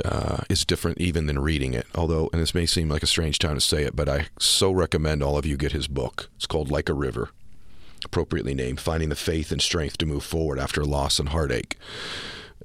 uh, 0.05 0.38
is 0.49 0.64
different 0.64 0.99
even 0.99 1.26
than 1.26 1.38
reading 1.38 1.75
it. 1.75 1.87
Although, 1.95 2.31
and 2.33 2.41
this 2.41 2.55
may 2.55 2.67
seem 2.67 2.88
like 2.88 3.02
a 3.02 3.07
strange 3.07 3.38
time 3.38 3.55
to 3.55 3.61
say 3.61 3.83
it, 3.83 3.95
but 3.95 4.09
I 4.09 4.26
so 4.38 4.71
recommend 4.73 5.23
all 5.23 5.37
of 5.37 5.47
you 5.47 5.57
get 5.57 5.73
his 5.73 5.88
book. 5.88 6.31
It's 6.37 6.47
called 6.47 6.71
Like 6.71 6.88
a 6.88 6.95
River, 6.95 7.31
appropriately 8.05 8.55
named 8.55 8.81
Finding 8.81 9.11
the 9.11 9.17
Faith 9.17 9.52
and 9.52 9.61
Strength 9.61 9.99
to 9.99 10.07
Move 10.07 10.25
Forward 10.25 10.59
After 10.59 10.85
Loss 10.85 11.19
and 11.19 11.29
Heartache. 11.29 11.76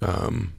Um, 0.02 0.54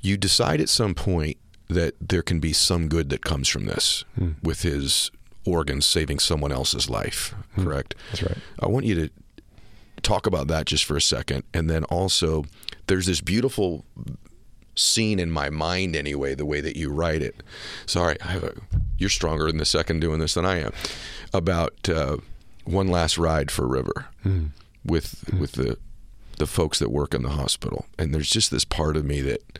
you 0.00 0.16
decide 0.16 0.60
at 0.60 0.68
some 0.68 0.94
point 0.94 1.38
that 1.68 1.94
there 2.00 2.22
can 2.22 2.38
be 2.38 2.52
some 2.52 2.88
good 2.88 3.08
that 3.10 3.24
comes 3.24 3.48
from 3.48 3.64
this 3.64 4.04
with 4.42 4.62
his 4.62 5.10
organs 5.44 5.86
saving 5.86 6.18
someone 6.18 6.52
else's 6.52 6.88
life, 6.90 7.34
correct? 7.56 7.94
That's 8.10 8.22
right. 8.22 8.38
I 8.60 8.66
want 8.66 8.84
you 8.86 8.94
to 8.96 9.10
talk 10.02 10.26
about 10.26 10.48
that 10.48 10.66
just 10.66 10.84
for 10.84 10.96
a 10.96 11.00
second. 11.00 11.44
And 11.52 11.68
then 11.68 11.84
also, 11.84 12.44
there's 12.86 13.06
this 13.06 13.20
beautiful 13.20 13.84
scene 14.74 15.18
in 15.18 15.30
my 15.30 15.48
mind, 15.50 15.96
anyway, 15.96 16.34
the 16.34 16.44
way 16.46 16.60
that 16.60 16.76
you 16.76 16.90
write 16.90 17.22
it. 17.22 17.42
Sorry, 17.86 18.16
I 18.20 18.28
have 18.32 18.44
a, 18.44 18.54
you're 18.98 19.10
stronger 19.10 19.48
in 19.48 19.56
the 19.56 19.64
second 19.64 20.00
doing 20.00 20.20
this 20.20 20.34
than 20.34 20.44
I 20.44 20.60
am. 20.60 20.72
About 21.32 21.88
uh, 21.88 22.18
one 22.64 22.88
last 22.88 23.18
ride 23.18 23.50
for 23.50 23.66
River 23.66 24.06
with 24.84 25.24
with 25.38 25.52
the 25.52 25.78
the 26.38 26.46
folks 26.46 26.78
that 26.78 26.90
work 26.90 27.14
in 27.14 27.22
the 27.22 27.30
hospital, 27.30 27.86
and 27.98 28.14
there's 28.14 28.30
just 28.30 28.50
this 28.50 28.64
part 28.64 28.96
of 28.96 29.04
me 29.04 29.22
that 29.22 29.58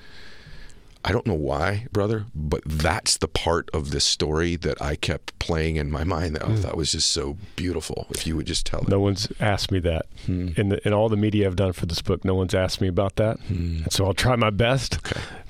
I 1.07 1.13
don't 1.13 1.25
know 1.25 1.35
why, 1.35 1.87
brother, 1.93 2.27
but 2.35 2.63
that's 2.67 3.17
the 3.17 3.29
part 3.29 3.71
of 3.73 3.93
this 3.93 4.05
story 4.05 4.57
that 4.57 4.83
I 4.83 4.97
kept 4.97 5.39
playing 5.39 5.77
in 5.77 5.89
my 5.89 6.03
mind 6.03 6.35
that 6.35 6.43
oh, 6.43 6.47
hmm. 6.47 6.55
I 6.55 6.57
thought 6.57 6.77
was 6.77 6.91
just 6.91 7.13
so 7.13 7.37
beautiful. 7.55 8.09
If 8.11 8.27
you 8.27 8.35
would 8.35 8.47
just 8.47 8.67
tell 8.67 8.81
it. 8.81 8.89
No 8.89 8.99
one's 8.99 9.29
asked 9.39 9.71
me 9.71 9.79
that 9.81 10.07
hmm. 10.27 10.49
in 10.57 10.71
the, 10.71 10.85
in 10.85 10.93
all 10.93 11.09
the 11.09 11.17
media 11.17 11.47
I've 11.47 11.55
done 11.55 11.73
for 11.75 11.87
this 11.87 12.03
book. 12.03 12.25
No 12.25 12.35
one's 12.35 12.55
asked 12.55 12.81
me 12.81 12.89
about 12.89 13.15
that, 13.17 13.39
hmm. 13.39 13.85
and 13.85 13.93
so 13.93 14.05
I'll 14.05 14.15
try 14.15 14.35
my 14.35 14.51
best 14.51 14.99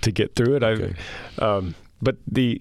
to 0.03 0.13
get 0.13 0.35
through 0.35 0.57
it. 0.57 0.63
I, 0.63 0.73
Okay. 0.73 0.95
um, 1.39 1.75
but 2.03 2.17
the 2.31 2.61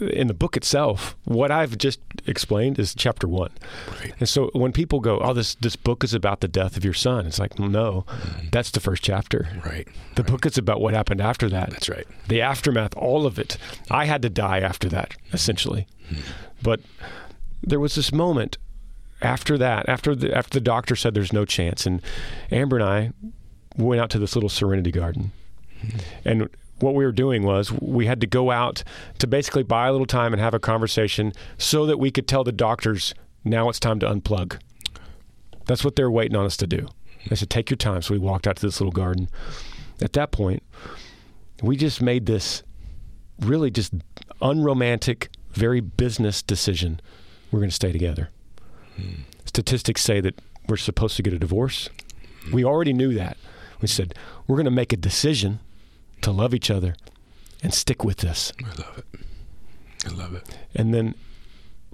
in 0.00 0.26
the 0.26 0.34
book 0.34 0.56
itself, 0.56 1.16
what 1.24 1.50
I've 1.50 1.78
just 1.78 2.00
explained 2.26 2.78
is 2.78 2.94
chapter 2.94 3.28
one. 3.28 3.50
Right. 4.00 4.12
And 4.18 4.28
so 4.28 4.50
when 4.52 4.72
people 4.72 5.00
go, 5.00 5.20
"Oh, 5.20 5.32
this 5.32 5.54
this 5.56 5.76
book 5.76 6.02
is 6.02 6.14
about 6.14 6.40
the 6.40 6.48
death 6.48 6.76
of 6.76 6.84
your 6.84 6.94
son," 6.94 7.26
it's 7.26 7.38
like, 7.38 7.58
no, 7.58 8.04
mm-hmm. 8.08 8.48
that's 8.50 8.70
the 8.70 8.80
first 8.80 9.02
chapter. 9.02 9.48
Right. 9.64 9.86
The 10.16 10.24
book 10.24 10.46
is 10.46 10.58
about 10.58 10.80
what 10.80 10.94
happened 10.94 11.20
after 11.20 11.48
that. 11.50 11.70
That's 11.70 11.88
right. 11.88 12.06
The 12.28 12.42
aftermath, 12.42 12.96
all 12.96 13.26
of 13.26 13.38
it. 13.38 13.56
I 13.90 14.06
had 14.06 14.22
to 14.22 14.30
die 14.30 14.60
after 14.60 14.88
that, 14.88 15.14
essentially. 15.32 15.86
Mm-hmm. 16.10 16.32
But 16.62 16.80
there 17.62 17.80
was 17.80 17.94
this 17.94 18.12
moment 18.12 18.58
after 19.22 19.56
that, 19.58 19.88
after 19.88 20.14
the 20.14 20.36
after 20.36 20.58
the 20.58 20.64
doctor 20.64 20.96
said 20.96 21.14
there's 21.14 21.32
no 21.32 21.44
chance, 21.44 21.86
and 21.86 22.02
Amber 22.50 22.78
and 22.78 22.84
I 22.84 23.12
went 23.76 24.00
out 24.00 24.10
to 24.10 24.18
this 24.18 24.34
little 24.34 24.48
Serenity 24.48 24.90
Garden, 24.90 25.32
mm-hmm. 25.82 25.98
and 26.28 26.48
what 26.84 26.94
we 26.94 27.04
were 27.04 27.12
doing 27.12 27.42
was 27.42 27.72
we 27.72 28.06
had 28.06 28.20
to 28.20 28.26
go 28.26 28.50
out 28.50 28.84
to 29.18 29.26
basically 29.26 29.62
buy 29.62 29.88
a 29.88 29.92
little 29.92 30.06
time 30.06 30.34
and 30.34 30.40
have 30.40 30.52
a 30.52 30.60
conversation 30.60 31.32
so 31.56 31.86
that 31.86 31.98
we 31.98 32.10
could 32.10 32.28
tell 32.28 32.44
the 32.44 32.52
doctors 32.52 33.14
now 33.42 33.70
it's 33.70 33.80
time 33.80 33.98
to 34.00 34.06
unplug. 34.06 34.60
That's 35.66 35.82
what 35.82 35.96
they're 35.96 36.10
waiting 36.10 36.36
on 36.36 36.44
us 36.44 36.58
to 36.58 36.66
do. 36.66 36.88
They 37.28 37.36
said, 37.36 37.48
take 37.48 37.70
your 37.70 37.78
time. 37.78 38.02
So 38.02 38.12
we 38.12 38.20
walked 38.20 38.46
out 38.46 38.56
to 38.56 38.66
this 38.66 38.80
little 38.80 38.92
garden. 38.92 39.30
At 40.02 40.12
that 40.12 40.30
point, 40.30 40.62
we 41.62 41.76
just 41.76 42.02
made 42.02 42.26
this 42.26 42.62
really 43.40 43.70
just 43.70 43.94
unromantic, 44.42 45.30
very 45.52 45.80
business 45.80 46.42
decision. 46.42 47.00
We're 47.50 47.60
going 47.60 47.70
to 47.70 47.74
stay 47.74 47.92
together. 47.92 48.28
Statistics 49.46 50.02
say 50.02 50.20
that 50.20 50.38
we're 50.68 50.76
supposed 50.76 51.16
to 51.16 51.22
get 51.22 51.32
a 51.32 51.38
divorce. 51.38 51.88
We 52.52 52.62
already 52.62 52.92
knew 52.92 53.14
that. 53.14 53.38
We 53.80 53.88
said, 53.88 54.14
we're 54.46 54.56
going 54.56 54.64
to 54.66 54.70
make 54.70 54.92
a 54.92 54.98
decision 54.98 55.60
to 56.24 56.32
love 56.32 56.54
each 56.54 56.70
other 56.70 56.94
and 57.62 57.72
stick 57.72 58.02
with 58.02 58.18
this. 58.18 58.52
I 58.62 58.68
love 58.68 58.98
it. 58.98 59.20
I 60.06 60.08
love 60.10 60.34
it. 60.34 60.58
And 60.74 60.92
then 60.92 61.14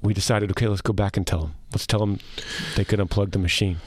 we 0.00 0.14
decided, 0.14 0.50
okay, 0.52 0.68
let's 0.68 0.80
go 0.80 0.92
back 0.92 1.16
and 1.16 1.26
tell 1.26 1.40
them. 1.40 1.54
Let's 1.72 1.87
tell 1.87 2.00
them 2.00 2.18
they 2.76 2.84
could 2.84 3.00
unplug 3.00 3.32
the 3.32 3.38
machine. 3.38 3.78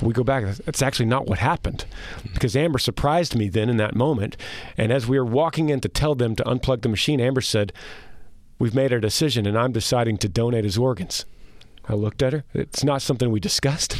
We 0.00 0.12
go 0.12 0.24
back. 0.24 0.44
That's 0.44 0.82
actually 0.82 1.06
not 1.06 1.26
what 1.26 1.38
happened 1.38 1.84
because 2.32 2.56
Amber 2.56 2.78
surprised 2.78 3.36
me 3.36 3.48
then 3.48 3.68
in 3.68 3.76
that 3.76 3.94
moment. 3.94 4.36
And 4.76 4.92
as 4.92 5.06
we 5.06 5.18
were 5.18 5.24
walking 5.24 5.68
in 5.68 5.80
to 5.80 5.88
tell 5.88 6.14
them 6.14 6.34
to 6.36 6.42
unplug 6.44 6.82
the 6.82 6.88
machine, 6.88 7.20
Amber 7.20 7.40
said, 7.40 7.72
We've 8.58 8.74
made 8.74 8.92
our 8.92 9.00
decision 9.00 9.46
and 9.46 9.58
I'm 9.58 9.72
deciding 9.72 10.18
to 10.18 10.28
donate 10.28 10.64
his 10.64 10.78
organs. 10.78 11.24
I 11.88 11.94
looked 11.94 12.22
at 12.22 12.32
her. 12.32 12.44
It's 12.54 12.84
not 12.84 13.02
something 13.02 13.30
we 13.30 13.40
discussed. 13.40 13.96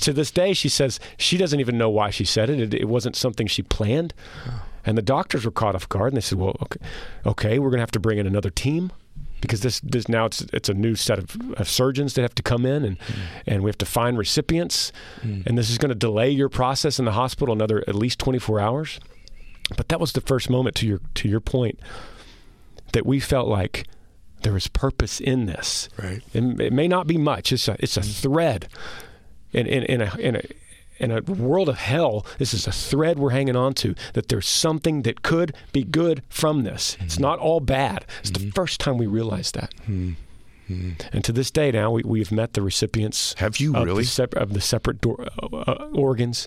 to 0.02 0.12
this 0.12 0.32
day, 0.32 0.52
she 0.52 0.68
says 0.68 0.98
she 1.16 1.36
doesn't 1.36 1.60
even 1.60 1.78
know 1.78 1.90
why 1.90 2.10
she 2.10 2.24
said 2.24 2.50
it. 2.50 2.60
It, 2.60 2.74
it 2.74 2.88
wasn't 2.88 3.14
something 3.14 3.46
she 3.46 3.62
planned. 3.62 4.14
Oh. 4.48 4.62
And 4.84 4.96
the 4.96 5.02
doctors 5.02 5.44
were 5.44 5.50
caught 5.50 5.74
off 5.74 5.88
guard 5.88 6.12
and 6.12 6.16
they 6.16 6.22
said, 6.22 6.38
Well, 6.38 6.56
okay, 6.62 6.80
okay 7.26 7.58
we're 7.58 7.70
going 7.70 7.78
to 7.78 7.82
have 7.82 7.90
to 7.92 8.00
bring 8.00 8.18
in 8.18 8.26
another 8.26 8.50
team 8.50 8.92
because 9.40 9.60
this 9.60 9.80
this 9.80 10.08
now 10.08 10.26
it's 10.26 10.42
it's 10.52 10.68
a 10.68 10.74
new 10.74 10.94
set 10.94 11.18
of, 11.18 11.36
of 11.58 11.68
surgeons 11.68 12.14
that 12.14 12.22
have 12.22 12.34
to 12.34 12.42
come 12.42 12.66
in 12.66 12.84
and 12.84 12.98
hmm. 12.98 13.20
and 13.46 13.62
we 13.62 13.68
have 13.68 13.78
to 13.78 13.86
find 13.86 14.18
recipients 14.18 14.92
hmm. 15.22 15.42
and 15.46 15.56
this 15.56 15.70
is 15.70 15.78
going 15.78 15.88
to 15.88 15.94
delay 15.94 16.30
your 16.30 16.48
process 16.48 16.98
in 16.98 17.04
the 17.04 17.12
hospital 17.12 17.54
another 17.54 17.82
at 17.88 17.94
least 17.94 18.18
24 18.18 18.60
hours. 18.60 19.00
But 19.76 19.88
that 19.88 20.00
was 20.00 20.12
the 20.12 20.20
first 20.20 20.50
moment 20.50 20.76
to 20.76 20.86
your 20.86 21.00
to 21.14 21.28
your 21.28 21.40
point 21.40 21.78
that 22.92 23.06
we 23.06 23.20
felt 23.20 23.48
like 23.48 23.86
there 24.42 24.52
was 24.52 24.66
purpose 24.66 25.20
in 25.20 25.46
this. 25.46 25.88
Right. 25.96 26.22
it, 26.32 26.60
it 26.60 26.72
may 26.72 26.88
not 26.88 27.06
be 27.06 27.18
much 27.18 27.52
it's 27.52 27.68
a 27.68 27.76
it's 27.78 27.96
a 27.96 28.02
hmm. 28.02 28.08
thread 28.08 28.68
in 29.52 29.66
in, 29.66 29.84
in 29.84 30.00
a 30.02 30.16
in 30.18 30.36
a 30.36 30.42
in 31.00 31.10
a 31.10 31.20
world 31.22 31.68
of 31.68 31.78
hell, 31.78 32.26
this 32.38 32.52
is 32.54 32.66
a 32.66 32.72
thread 32.72 33.18
we're 33.18 33.30
hanging 33.30 33.56
on 33.56 33.74
to 33.74 33.94
that 34.12 34.28
there's 34.28 34.46
something 34.46 35.02
that 35.02 35.22
could 35.22 35.54
be 35.72 35.82
good 35.82 36.22
from 36.28 36.62
this. 36.64 36.96
It's 37.00 37.18
not 37.18 37.38
all 37.38 37.60
bad. 37.60 38.04
It's 38.20 38.30
the 38.30 38.50
first 38.50 38.80
time 38.80 38.98
we 38.98 39.06
realized 39.06 39.54
that. 39.54 39.72
And 40.68 41.24
to 41.24 41.32
this 41.32 41.50
day 41.50 41.72
now, 41.72 41.90
we, 41.90 42.02
we've 42.04 42.30
met 42.30 42.52
the 42.52 42.62
recipients 42.62 43.34
Have 43.38 43.56
you 43.58 43.74
of, 43.74 43.84
really? 43.86 44.04
the, 44.04 44.28
of 44.36 44.52
the 44.52 44.60
separate 44.60 45.00
door, 45.00 45.26
uh, 45.42 45.46
uh, 45.56 45.88
organs. 45.92 46.46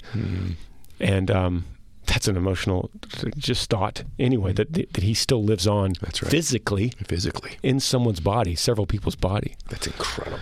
And 1.00 1.29
um, 1.29 1.65
that's 2.05 2.27
an 2.29 2.38
emotional 2.38 2.89
just 3.38 3.69
thought 3.69 4.03
anyway, 4.17 4.53
that, 4.53 4.72
that 4.74 5.03
he 5.03 5.13
still 5.13 5.43
lives 5.43 5.67
on 5.67 5.93
That's 6.01 6.22
right. 6.24 6.31
physically 6.31 6.93
Physically. 7.05 7.57
in 7.63 7.79
someone's 7.81 8.22
body, 8.22 8.55
several 8.55 8.86
people's 8.86 9.15
body. 9.17 9.55
That's 9.69 9.88
incredible. 9.88 10.39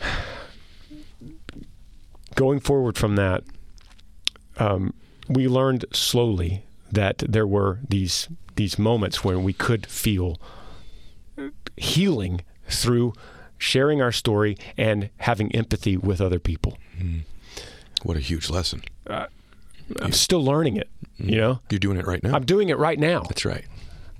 going 2.36 2.60
forward 2.60 2.96
from 2.96 3.16
that, 3.16 3.42
um, 4.58 4.94
we 5.28 5.48
learned 5.48 5.84
slowly 5.92 6.64
that 6.92 7.18
there 7.18 7.46
were 7.46 7.80
these 7.88 8.28
these 8.54 8.78
moments 8.78 9.22
when 9.24 9.42
we 9.42 9.52
could 9.52 9.86
feel 9.86 10.40
healing 11.76 12.40
through 12.68 13.12
sharing 13.58 14.00
our 14.00 14.12
story 14.12 14.56
and 14.78 15.10
having 15.18 15.54
empathy 15.54 15.96
with 15.96 16.20
other 16.20 16.38
people. 16.38 16.78
Hmm. 16.98 17.18
What 18.02 18.16
a 18.16 18.20
huge 18.20 18.48
lesson. 18.48 18.82
Uh, 19.06 19.26
I'm 20.00 20.12
still 20.12 20.42
learning 20.42 20.76
it. 20.76 20.88
Hmm. 21.18 21.28
You 21.28 21.36
know, 21.36 21.60
You're 21.70 21.78
doing 21.78 21.98
it 21.98 22.06
right 22.06 22.22
now. 22.22 22.34
I'm 22.34 22.44
doing 22.46 22.70
it 22.70 22.78
right 22.78 22.98
now. 22.98 23.22
That's 23.28 23.44
right. 23.44 23.64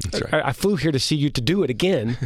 That's 0.04 0.20
right. 0.20 0.34
I, 0.34 0.48
I 0.48 0.52
flew 0.52 0.76
here 0.76 0.92
to 0.92 0.98
see 0.98 1.16
you 1.16 1.30
to 1.30 1.40
do 1.40 1.62
it 1.62 1.70
again, 1.70 2.18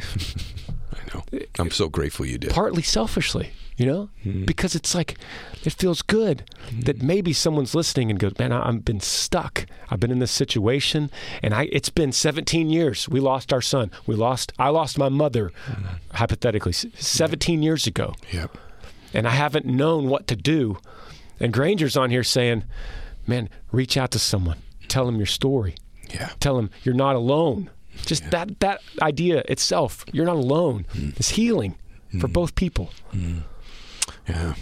I 0.92 1.14
know. 1.14 1.24
I'm 1.58 1.70
so 1.70 1.88
grateful 1.88 2.26
you 2.26 2.38
did. 2.38 2.50
partly 2.50 2.82
selfishly. 2.82 3.52
You 3.80 3.86
know, 3.86 4.10
hmm. 4.22 4.44
because 4.44 4.74
it's 4.74 4.94
like 4.94 5.16
it 5.64 5.72
feels 5.72 6.02
good 6.02 6.44
hmm. 6.68 6.80
that 6.80 7.00
maybe 7.02 7.32
someone's 7.32 7.74
listening 7.74 8.10
and 8.10 8.18
goes, 8.18 8.38
"Man, 8.38 8.52
I, 8.52 8.68
I've 8.68 8.84
been 8.84 9.00
stuck. 9.00 9.64
I've 9.88 9.98
been 9.98 10.10
in 10.10 10.18
this 10.18 10.30
situation, 10.30 11.10
and 11.42 11.54
I 11.54 11.62
it's 11.72 11.88
been 11.88 12.12
17 12.12 12.68
years. 12.68 13.08
We 13.08 13.20
lost 13.20 13.54
our 13.54 13.62
son. 13.62 13.90
We 14.06 14.16
lost. 14.16 14.52
I 14.58 14.68
lost 14.68 14.98
my 14.98 15.08
mother, 15.08 15.50
hmm. 15.64 15.86
hypothetically, 16.12 16.72
s- 16.72 16.84
17 16.96 17.62
years 17.62 17.86
ago, 17.86 18.14
Yep. 18.30 18.58
and 19.14 19.26
I 19.26 19.30
haven't 19.30 19.64
known 19.64 20.10
what 20.10 20.26
to 20.26 20.36
do. 20.36 20.76
And 21.40 21.50
Granger's 21.50 21.96
on 21.96 22.10
here 22.10 22.22
saying, 22.22 22.64
"Man, 23.26 23.48
reach 23.72 23.96
out 23.96 24.10
to 24.10 24.18
someone. 24.18 24.58
Tell 24.88 25.06
them 25.06 25.16
your 25.16 25.24
story. 25.40 25.74
Yeah. 26.12 26.28
Tell 26.38 26.56
them 26.56 26.68
you're 26.82 26.94
not 26.94 27.16
alone. 27.16 27.70
Just 28.04 28.30
that 28.30 28.60
that 28.60 28.82
idea 29.00 29.42
itself, 29.48 30.04
you're 30.12 30.26
not 30.26 30.36
alone. 30.36 30.84
It's 31.16 31.30
healing 31.30 31.76
for 32.20 32.28
both 32.28 32.54
people." 32.54 32.90
Yeah. 34.30 34.54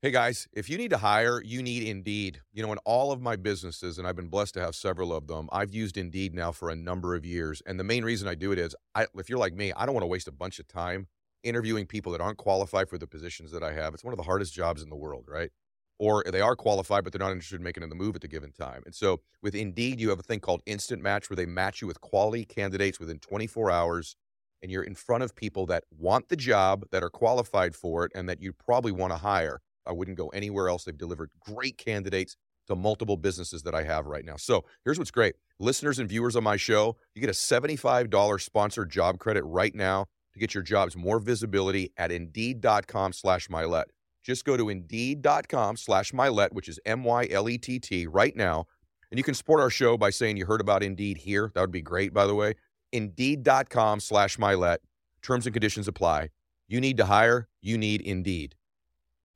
Hey 0.00 0.10
guys, 0.10 0.48
if 0.54 0.70
you 0.70 0.78
need 0.78 0.88
to 0.88 0.96
hire, 0.96 1.42
you 1.44 1.62
need 1.62 1.82
Indeed. 1.82 2.40
You 2.54 2.62
know, 2.62 2.72
in 2.72 2.78
all 2.86 3.12
of 3.12 3.20
my 3.20 3.36
businesses, 3.36 3.98
and 3.98 4.08
I've 4.08 4.16
been 4.16 4.28
blessed 4.28 4.54
to 4.54 4.60
have 4.60 4.74
several 4.74 5.12
of 5.12 5.26
them, 5.26 5.50
I've 5.52 5.74
used 5.74 5.98
Indeed 5.98 6.34
now 6.34 6.50
for 6.50 6.70
a 6.70 6.76
number 6.76 7.14
of 7.14 7.26
years. 7.26 7.60
And 7.66 7.78
the 7.78 7.84
main 7.84 8.02
reason 8.02 8.26
I 8.26 8.36
do 8.36 8.52
it 8.52 8.58
is, 8.58 8.74
I, 8.94 9.06
if 9.16 9.28
you're 9.28 9.38
like 9.38 9.52
me, 9.52 9.70
I 9.76 9.84
don't 9.84 9.94
want 9.94 10.02
to 10.02 10.08
waste 10.08 10.28
a 10.28 10.32
bunch 10.32 10.58
of 10.58 10.66
time 10.66 11.08
interviewing 11.42 11.84
people 11.84 12.10
that 12.12 12.22
aren't 12.22 12.38
qualified 12.38 12.88
for 12.88 12.96
the 12.96 13.06
positions 13.06 13.52
that 13.52 13.62
I 13.62 13.74
have. 13.74 13.92
It's 13.92 14.02
one 14.02 14.14
of 14.14 14.18
the 14.18 14.24
hardest 14.24 14.54
jobs 14.54 14.82
in 14.82 14.88
the 14.88 14.96
world, 14.96 15.26
right? 15.28 15.50
Or 15.98 16.24
they 16.26 16.40
are 16.40 16.56
qualified, 16.56 17.04
but 17.04 17.12
they're 17.12 17.20
not 17.20 17.32
interested 17.32 17.56
in 17.56 17.64
making 17.64 17.86
the 17.86 17.94
move 17.94 18.14
at 18.14 18.22
the 18.22 18.28
given 18.28 18.52
time. 18.52 18.82
And 18.86 18.94
so 18.94 19.20
with 19.42 19.54
Indeed, 19.54 20.00
you 20.00 20.08
have 20.08 20.18
a 20.18 20.22
thing 20.22 20.40
called 20.40 20.62
Instant 20.64 21.02
Match 21.02 21.28
where 21.28 21.36
they 21.36 21.44
match 21.44 21.82
you 21.82 21.86
with 21.86 22.00
quality 22.00 22.46
candidates 22.46 22.98
within 22.98 23.18
24 23.18 23.70
hours 23.70 24.16
and 24.64 24.72
you're 24.72 24.82
in 24.82 24.94
front 24.94 25.22
of 25.22 25.36
people 25.36 25.66
that 25.66 25.84
want 25.90 26.30
the 26.30 26.36
job, 26.36 26.86
that 26.90 27.02
are 27.02 27.10
qualified 27.10 27.76
for 27.76 28.06
it, 28.06 28.12
and 28.14 28.26
that 28.30 28.40
you 28.40 28.50
probably 28.50 28.92
want 28.92 29.12
to 29.12 29.18
hire. 29.18 29.60
I 29.86 29.92
wouldn't 29.92 30.16
go 30.16 30.28
anywhere 30.28 30.70
else. 30.70 30.84
They've 30.84 30.96
delivered 30.96 31.30
great 31.38 31.76
candidates 31.76 32.34
to 32.68 32.74
multiple 32.74 33.18
businesses 33.18 33.62
that 33.64 33.74
I 33.74 33.84
have 33.84 34.06
right 34.06 34.24
now. 34.24 34.36
So 34.36 34.64
here's 34.82 34.98
what's 34.98 35.10
great 35.10 35.34
listeners 35.60 35.98
and 35.98 36.08
viewers 36.08 36.34
on 36.34 36.44
my 36.44 36.56
show, 36.56 36.96
you 37.14 37.20
get 37.20 37.28
a 37.28 37.34
$75 37.34 38.40
sponsored 38.40 38.90
job 38.90 39.18
credit 39.18 39.44
right 39.44 39.74
now 39.74 40.06
to 40.32 40.40
get 40.40 40.54
your 40.54 40.62
jobs 40.62 40.96
more 40.96 41.18
visibility 41.18 41.92
at 41.98 42.10
indeed.com 42.10 43.12
slash 43.12 43.48
Mylett. 43.48 43.84
Just 44.22 44.46
go 44.46 44.56
to 44.56 44.70
indeed.com 44.70 45.76
slash 45.76 46.12
Mylett, 46.12 46.52
which 46.52 46.70
is 46.70 46.80
M 46.86 47.04
Y 47.04 47.28
L 47.30 47.50
E 47.50 47.58
T 47.58 47.78
T, 47.78 48.06
right 48.06 48.34
now. 48.34 48.64
And 49.10 49.18
you 49.18 49.24
can 49.24 49.34
support 49.34 49.60
our 49.60 49.68
show 49.68 49.98
by 49.98 50.08
saying 50.08 50.38
you 50.38 50.46
heard 50.46 50.62
about 50.62 50.82
Indeed 50.82 51.18
here. 51.18 51.52
That 51.54 51.60
would 51.60 51.70
be 51.70 51.82
great, 51.82 52.14
by 52.14 52.26
the 52.26 52.34
way. 52.34 52.54
Indeed.com 52.94 54.00
slash 54.00 54.36
Mylett. 54.36 54.78
Terms 55.20 55.46
and 55.46 55.52
conditions 55.52 55.88
apply. 55.88 56.28
You 56.68 56.80
need 56.80 56.96
to 56.98 57.06
hire, 57.06 57.48
you 57.60 57.76
need 57.76 58.00
Indeed. 58.00 58.54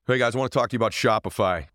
Hey 0.07 0.17
guys, 0.17 0.35
I 0.35 0.39
want 0.39 0.51
to 0.51 0.59
talk 0.59 0.71
to 0.71 0.75
you 0.75 0.79
about 0.79 0.93
Shopify. 0.93 1.67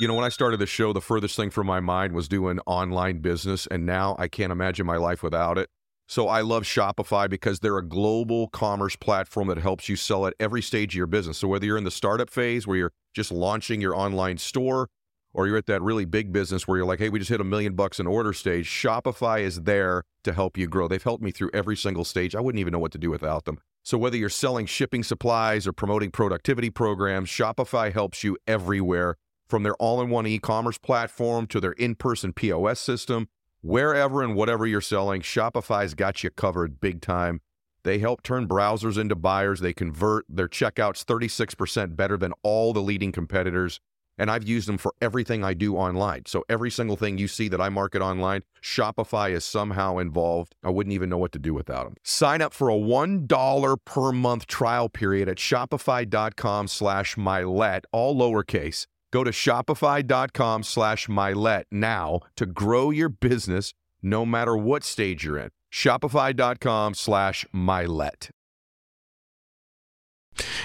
You 0.00 0.08
know, 0.08 0.14
when 0.14 0.24
I 0.24 0.30
started 0.30 0.58
the 0.60 0.66
show, 0.66 0.94
the 0.94 1.00
furthest 1.02 1.36
thing 1.36 1.50
from 1.50 1.66
my 1.66 1.80
mind 1.80 2.14
was 2.14 2.28
doing 2.28 2.58
online 2.64 3.18
business, 3.18 3.66
and 3.66 3.84
now 3.84 4.16
I 4.18 4.28
can't 4.28 4.52
imagine 4.52 4.86
my 4.86 4.96
life 4.96 5.22
without 5.22 5.58
it. 5.58 5.68
So 6.08 6.28
I 6.28 6.40
love 6.40 6.62
Shopify 6.62 7.28
because 7.28 7.60
they're 7.60 7.76
a 7.76 7.86
global 7.86 8.48
commerce 8.48 8.96
platform 8.96 9.48
that 9.48 9.58
helps 9.58 9.88
you 9.88 9.96
sell 9.96 10.26
at 10.26 10.34
every 10.40 10.62
stage 10.62 10.94
of 10.94 10.96
your 10.96 11.06
business. 11.06 11.38
So 11.38 11.48
whether 11.48 11.66
you're 11.66 11.76
in 11.76 11.84
the 11.84 11.90
startup 11.90 12.30
phase 12.30 12.66
where 12.66 12.76
you're 12.78 12.92
just 13.14 13.30
launching 13.30 13.80
your 13.80 13.94
online 13.94 14.38
store, 14.38 14.88
or 15.32 15.46
you're 15.46 15.56
at 15.56 15.66
that 15.66 15.82
really 15.82 16.04
big 16.04 16.32
business 16.32 16.66
where 16.66 16.78
you're 16.78 16.86
like, 16.86 16.98
hey, 16.98 17.08
we 17.08 17.18
just 17.18 17.30
hit 17.30 17.40
a 17.40 17.44
million 17.44 17.74
bucks 17.74 18.00
in 18.00 18.06
order 18.06 18.32
stage, 18.32 18.68
Shopify 18.68 19.40
is 19.40 19.62
there 19.62 20.02
to 20.24 20.32
help 20.32 20.56
you 20.56 20.66
grow. 20.66 20.88
They've 20.88 21.02
helped 21.02 21.22
me 21.22 21.30
through 21.30 21.50
every 21.54 21.76
single 21.76 22.04
stage. 22.04 22.34
I 22.34 22.40
wouldn't 22.40 22.60
even 22.60 22.72
know 22.72 22.78
what 22.78 22.92
to 22.92 22.98
do 22.98 23.10
without 23.10 23.44
them. 23.44 23.58
So 23.82 23.96
whether 23.96 24.16
you're 24.16 24.28
selling 24.28 24.66
shipping 24.66 25.02
supplies 25.02 25.66
or 25.66 25.72
promoting 25.72 26.10
productivity 26.10 26.70
programs, 26.70 27.28
Shopify 27.28 27.92
helps 27.92 28.22
you 28.22 28.36
everywhere 28.46 29.16
from 29.48 29.62
their 29.62 29.74
all-in-one 29.76 30.26
e-commerce 30.26 30.78
platform 30.78 31.46
to 31.48 31.60
their 31.60 31.72
in-person 31.72 32.32
POS 32.32 32.78
system 32.78 33.28
Wherever 33.62 34.22
and 34.22 34.34
whatever 34.34 34.66
you're 34.66 34.80
selling, 34.80 35.20
Shopify's 35.20 35.92
got 35.92 36.24
you 36.24 36.30
covered 36.30 36.80
big 36.80 37.02
time. 37.02 37.42
They 37.82 37.98
help 37.98 38.22
turn 38.22 38.48
browsers 38.48 38.96
into 38.96 39.14
buyers. 39.14 39.60
They 39.60 39.74
convert 39.74 40.24
their 40.30 40.48
checkouts 40.48 41.04
36% 41.04 41.94
better 41.94 42.16
than 42.16 42.32
all 42.42 42.72
the 42.72 42.80
leading 42.80 43.12
competitors. 43.12 43.78
And 44.20 44.30
I've 44.30 44.46
used 44.46 44.68
them 44.68 44.76
for 44.76 44.92
everything 45.00 45.42
I 45.42 45.54
do 45.54 45.76
online. 45.76 46.26
So 46.26 46.44
every 46.46 46.70
single 46.70 46.94
thing 46.94 47.16
you 47.16 47.26
see 47.26 47.48
that 47.48 47.60
I 47.60 47.70
market 47.70 48.02
online, 48.02 48.42
Shopify 48.62 49.30
is 49.30 49.46
somehow 49.46 49.96
involved. 49.96 50.54
I 50.62 50.68
wouldn't 50.68 50.92
even 50.92 51.08
know 51.08 51.16
what 51.16 51.32
to 51.32 51.38
do 51.38 51.54
without 51.54 51.84
them. 51.84 51.94
Sign 52.02 52.42
up 52.42 52.52
for 52.52 52.68
a 52.68 52.74
$1 52.74 53.76
per 53.86 54.12
month 54.12 54.46
trial 54.46 54.90
period 54.90 55.26
at 55.26 55.38
shopify.com 55.38 56.68
slash 56.68 57.16
Mylett, 57.16 57.84
all 57.92 58.14
lowercase. 58.14 58.86
Go 59.10 59.24
to 59.24 59.30
shopify.com 59.30 60.64
slash 60.64 61.06
Mylett 61.06 61.64
now 61.70 62.20
to 62.36 62.44
grow 62.44 62.90
your 62.90 63.08
business 63.08 63.72
no 64.02 64.26
matter 64.26 64.54
what 64.54 64.84
stage 64.84 65.24
you're 65.24 65.38
in. 65.38 65.48
Shopify.com 65.72 66.92
slash 66.92 67.46
Mylett. 67.54 68.30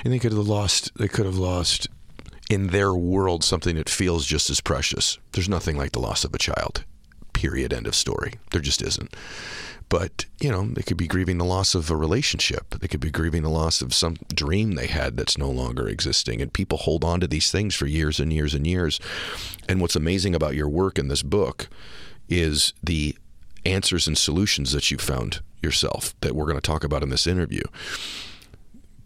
And 0.03 0.13
they 0.13 0.19
could 0.19 0.33
have 0.33 0.45
lost. 0.45 0.91
They 0.97 1.07
could 1.07 1.25
have 1.25 1.37
lost 1.37 1.87
in 2.49 2.67
their 2.67 2.93
world 2.93 3.43
something 3.43 3.75
that 3.75 3.89
feels 3.89 4.25
just 4.25 4.49
as 4.49 4.61
precious. 4.61 5.17
There's 5.31 5.49
nothing 5.49 5.77
like 5.77 5.91
the 5.91 5.99
loss 5.99 6.23
of 6.23 6.33
a 6.33 6.39
child. 6.39 6.83
Period. 7.33 7.73
End 7.73 7.87
of 7.87 7.95
story. 7.95 8.33
There 8.51 8.61
just 8.61 8.81
isn't. 8.81 9.13
But 9.87 10.25
you 10.39 10.51
know, 10.51 10.65
they 10.65 10.81
could 10.81 10.97
be 10.97 11.07
grieving 11.07 11.37
the 11.37 11.45
loss 11.45 11.75
of 11.75 11.91
a 11.91 11.95
relationship. 11.95 12.79
They 12.79 12.87
could 12.87 12.99
be 12.99 13.11
grieving 13.11 13.43
the 13.43 13.49
loss 13.49 13.81
of 13.81 13.93
some 13.93 14.15
dream 14.33 14.73
they 14.73 14.87
had 14.87 15.17
that's 15.17 15.37
no 15.37 15.49
longer 15.49 15.87
existing. 15.87 16.41
And 16.41 16.51
people 16.51 16.79
hold 16.79 17.03
on 17.03 17.19
to 17.19 17.27
these 17.27 17.51
things 17.51 17.75
for 17.75 17.85
years 17.85 18.19
and 18.19 18.33
years 18.33 18.53
and 18.53 18.65
years. 18.65 18.99
And 19.69 19.81
what's 19.81 19.95
amazing 19.95 20.33
about 20.33 20.55
your 20.55 20.69
work 20.69 20.97
in 20.97 21.07
this 21.07 21.23
book 21.23 21.67
is 22.29 22.73
the 22.83 23.15
answers 23.65 24.07
and 24.07 24.17
solutions 24.17 24.71
that 24.71 24.89
you 24.91 24.97
found 24.97 25.41
yourself 25.61 26.15
that 26.21 26.35
we're 26.35 26.45
going 26.45 26.57
to 26.57 26.61
talk 26.61 26.83
about 26.83 27.03
in 27.03 27.09
this 27.09 27.27
interview. 27.27 27.63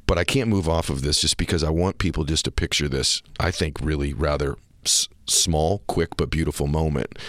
But 0.09 0.17
I 0.17 0.23
can't 0.23 0.49
move 0.49 0.67
off 0.67 0.89
of 0.89 1.03
this 1.03 1.21
just 1.21 1.37
because 1.37 1.63
I 1.63 1.69
want 1.69 1.99
people 1.99 2.23
just 2.23 2.43
to 2.45 2.51
picture 2.51 2.89
this, 2.89 3.21
I 3.39 3.51
think, 3.51 3.77
really 3.79 4.11
rather 4.11 4.55
s- 4.83 5.07
small, 5.27 5.83
quick, 5.85 6.17
but 6.17 6.31
beautiful 6.31 6.65
moment 6.65 7.19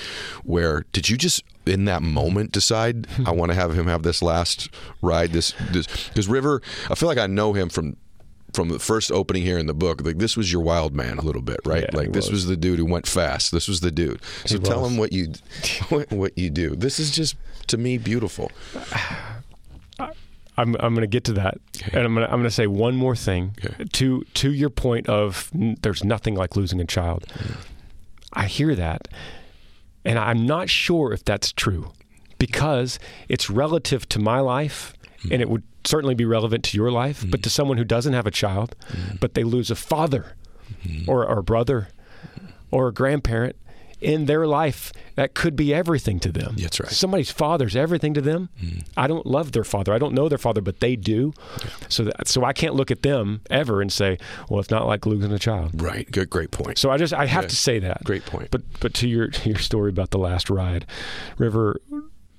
where 0.44 0.86
did 0.92 1.10
you 1.10 1.18
just 1.18 1.44
in 1.66 1.84
that 1.84 2.00
moment 2.00 2.52
decide 2.52 3.06
I 3.26 3.32
want 3.32 3.52
to 3.52 3.54
have 3.54 3.74
him 3.74 3.86
have 3.86 4.02
this 4.02 4.22
last 4.22 4.70
ride 5.02 5.32
this 5.32 5.52
this 5.70 5.86
because 6.08 6.26
River 6.26 6.62
I 6.88 6.94
feel 6.94 7.06
like 7.06 7.18
I 7.18 7.26
know 7.26 7.52
him 7.52 7.68
from 7.68 7.98
from 8.54 8.70
the 8.70 8.78
first 8.78 9.12
opening 9.12 9.42
here 9.42 9.58
in 9.58 9.66
the 9.66 9.74
book. 9.74 10.00
Like 10.02 10.16
this 10.16 10.34
was 10.34 10.50
your 10.50 10.62
wild 10.62 10.94
man 10.94 11.18
a 11.18 11.22
little 11.22 11.42
bit 11.42 11.60
right? 11.66 11.82
Yeah, 11.82 11.98
like 11.98 12.12
this 12.12 12.30
was. 12.30 12.44
was 12.44 12.46
the 12.46 12.56
dude 12.56 12.78
who 12.78 12.86
went 12.86 13.06
fast. 13.06 13.52
This 13.52 13.68
was 13.68 13.80
the 13.80 13.90
dude. 13.90 14.22
So 14.46 14.56
tell 14.56 14.86
him 14.86 14.96
what 14.96 15.12
you 15.12 15.34
what, 15.90 16.10
what 16.10 16.38
you 16.38 16.48
do. 16.48 16.74
This 16.74 16.98
is 16.98 17.10
just 17.10 17.36
to 17.66 17.76
me 17.76 17.98
beautiful 17.98 18.50
I'm 20.60 20.76
I'm 20.80 20.94
going 20.94 21.02
to 21.02 21.06
get 21.06 21.24
to 21.24 21.32
that, 21.34 21.58
Okay. 21.76 21.96
and 21.96 22.06
I'm 22.06 22.14
going 22.14 22.26
to 22.26 22.32
I'm 22.32 22.38
going 22.40 22.48
to 22.48 22.50
say 22.62 22.66
one 22.66 22.94
more 22.96 23.16
thing 23.16 23.56
Okay. 23.64 23.84
to 23.84 24.22
to 24.34 24.52
your 24.52 24.70
point 24.70 25.08
of 25.08 25.50
n- 25.54 25.76
there's 25.82 26.04
nothing 26.04 26.34
like 26.34 26.56
losing 26.56 26.80
a 26.80 26.84
child. 26.86 27.24
Mm. 27.28 27.56
I 28.32 28.44
hear 28.46 28.74
that, 28.74 29.08
and 30.04 30.18
I'm 30.18 30.46
not 30.46 30.68
sure 30.70 31.12
if 31.12 31.24
that's 31.24 31.52
true, 31.52 31.92
because 32.38 32.98
it's 33.28 33.50
relative 33.50 34.08
to 34.10 34.18
my 34.18 34.40
life, 34.40 34.94
mm. 35.22 35.32
and 35.32 35.42
it 35.42 35.48
would 35.48 35.62
certainly 35.84 36.14
be 36.14 36.24
relevant 36.26 36.62
to 36.64 36.76
your 36.76 36.90
life, 36.90 37.24
but 37.30 37.40
mm. 37.40 37.42
to 37.44 37.50
someone 37.50 37.78
who 37.78 37.84
doesn't 37.84 38.12
have 38.12 38.26
a 38.26 38.30
child, 38.30 38.76
but 39.20 39.34
they 39.34 39.44
lose 39.44 39.70
a 39.70 39.76
father, 39.76 40.36
mm-hmm. 40.84 41.10
or 41.10 41.26
or 41.26 41.38
a 41.38 41.42
brother, 41.42 41.88
or 42.70 42.88
a 42.88 42.92
grandparent. 42.92 43.56
In 44.00 44.24
their 44.26 44.46
life, 44.46 44.92
that 45.16 45.34
could 45.34 45.56
be 45.56 45.74
everything 45.74 46.20
to 46.20 46.32
them. 46.32 46.54
That's 46.56 46.80
right. 46.80 46.90
Somebody's 46.90 47.30
father's 47.30 47.76
everything 47.76 48.14
to 48.14 48.20
them. 48.20 48.48
Mm. 48.62 48.86
I 48.96 49.06
don't 49.06 49.26
love 49.26 49.52
their 49.52 49.64
father. 49.64 49.92
I 49.92 49.98
don't 49.98 50.14
know 50.14 50.28
their 50.28 50.38
father, 50.38 50.60
but 50.62 50.80
they 50.80 50.96
do. 50.96 51.32
So 51.88 52.04
that, 52.04 52.26
so 52.28 52.44
I 52.44 52.52
can't 52.54 52.74
look 52.74 52.90
at 52.90 53.02
them 53.02 53.42
ever 53.50 53.82
and 53.82 53.92
say, 53.92 54.16
"Well, 54.48 54.58
it's 54.60 54.70
not 54.70 54.86
like 54.86 55.04
losing 55.06 55.32
a 55.32 55.38
child." 55.38 55.80
right 55.82 56.10
good 56.10 56.30
great 56.30 56.50
point 56.50 56.78
So 56.78 56.90
I 56.90 56.96
just 56.96 57.12
I 57.12 57.26
have 57.26 57.44
Yeah. 57.44 57.48
to 57.48 57.56
say 57.56 57.78
that. 57.80 58.02
Great 58.04 58.24
point. 58.24 58.48
But 58.50 58.62
but 58.80 58.94
to 58.94 59.08
your 59.08 59.28
to 59.28 59.48
your 59.50 59.58
story 59.58 59.90
about 59.90 60.10
the 60.10 60.18
last 60.18 60.48
ride, 60.50 60.86
River 61.38 61.80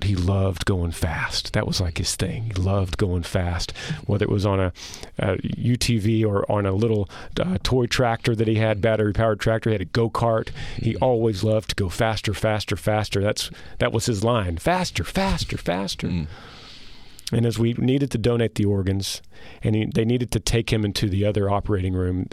he 0.04 0.16
loved 0.16 0.66
going 0.66 0.92
fast. 0.92 1.54
That 1.54 1.68
was 1.68 1.82
like 1.82 1.98
his 1.98 2.16
thing. 2.16 2.46
He 2.46 2.54
loved 2.54 2.98
going 2.98 3.24
fast, 3.24 3.72
whether 4.06 4.24
it 4.24 4.30
was 4.30 4.46
on 4.46 4.60
a, 4.60 4.74
a 5.18 5.38
UTV 5.38 6.26
or 6.26 6.50
on 6.52 6.66
a 6.66 6.72
little 6.72 7.10
uh, 7.40 7.58
toy 7.64 7.86
tractor 7.86 8.36
that 8.36 8.48
he 8.48 8.56
had, 8.56 8.82
battery 8.82 9.14
powered 9.14 9.40
tractor. 9.40 9.70
He 9.70 9.74
had 9.76 9.82
a 9.82 9.86
go 9.86 10.10
kart. 10.10 10.50
He 10.78 10.94
mm-hmm. 10.94 11.04
always 11.04 11.44
loved 11.44 11.70
to 11.70 11.76
go 11.76 11.90
faster, 11.90 12.34
faster, 12.34 12.76
faster. 12.76 13.22
That's 13.22 13.50
that 13.80 13.92
was 13.92 14.06
his 14.06 14.24
line: 14.24 14.58
faster, 14.58 15.04
faster, 15.04 15.58
faster. 15.58 16.08
Mm. 16.08 16.28
And 17.32 17.46
as 17.46 17.58
we 17.58 17.74
needed 17.74 18.12
to 18.12 18.18
donate 18.18 18.56
the 18.56 18.66
organs, 18.66 19.22
and 19.64 19.76
he, 19.76 19.86
they 19.86 20.04
needed 20.04 20.32
to 20.32 20.40
take 20.40 20.72
him 20.72 20.84
into 20.84 21.08
the 21.08 21.26
other 21.26 21.50
operating 21.50 21.94
room 21.94 22.28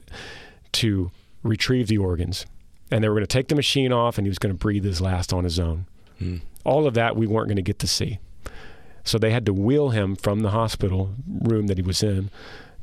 to 0.73 1.11
retrieve 1.43 1.87
the 1.87 1.99
organs, 1.99 2.47
and 2.91 3.03
they 3.03 3.09
were 3.09 3.15
going 3.15 3.23
to 3.23 3.29
take 3.29 3.49
the 3.49 3.55
machine 3.55 3.93
off, 3.93 4.19
and 4.19 4.27
he 4.27 4.29
was 4.29 4.39
going 4.39 4.53
to 4.53 4.59
breathe 4.59 4.85
his 4.85 5.01
last 5.01 5.33
on 5.33 5.45
his 5.45 5.59
own. 5.61 5.87
Mm. 6.21 6.41
All 6.65 6.87
of 6.87 6.95
that 6.95 7.17
we 7.17 7.27
weren't 7.27 7.49
going 7.49 7.57
to 7.57 7.63
get 7.63 7.79
to 7.81 7.87
see. 7.87 8.19
So 9.05 9.19
they 9.19 9.31
had 9.31 9.47
to 9.47 9.55
wheel 9.55 9.91
him 9.91 10.17
from 10.17 10.41
the 10.41 10.51
hospital 10.51 11.15
room 11.27 11.67
that 11.69 11.79
he 11.79 11.83
was 11.83 12.03
in 12.03 12.31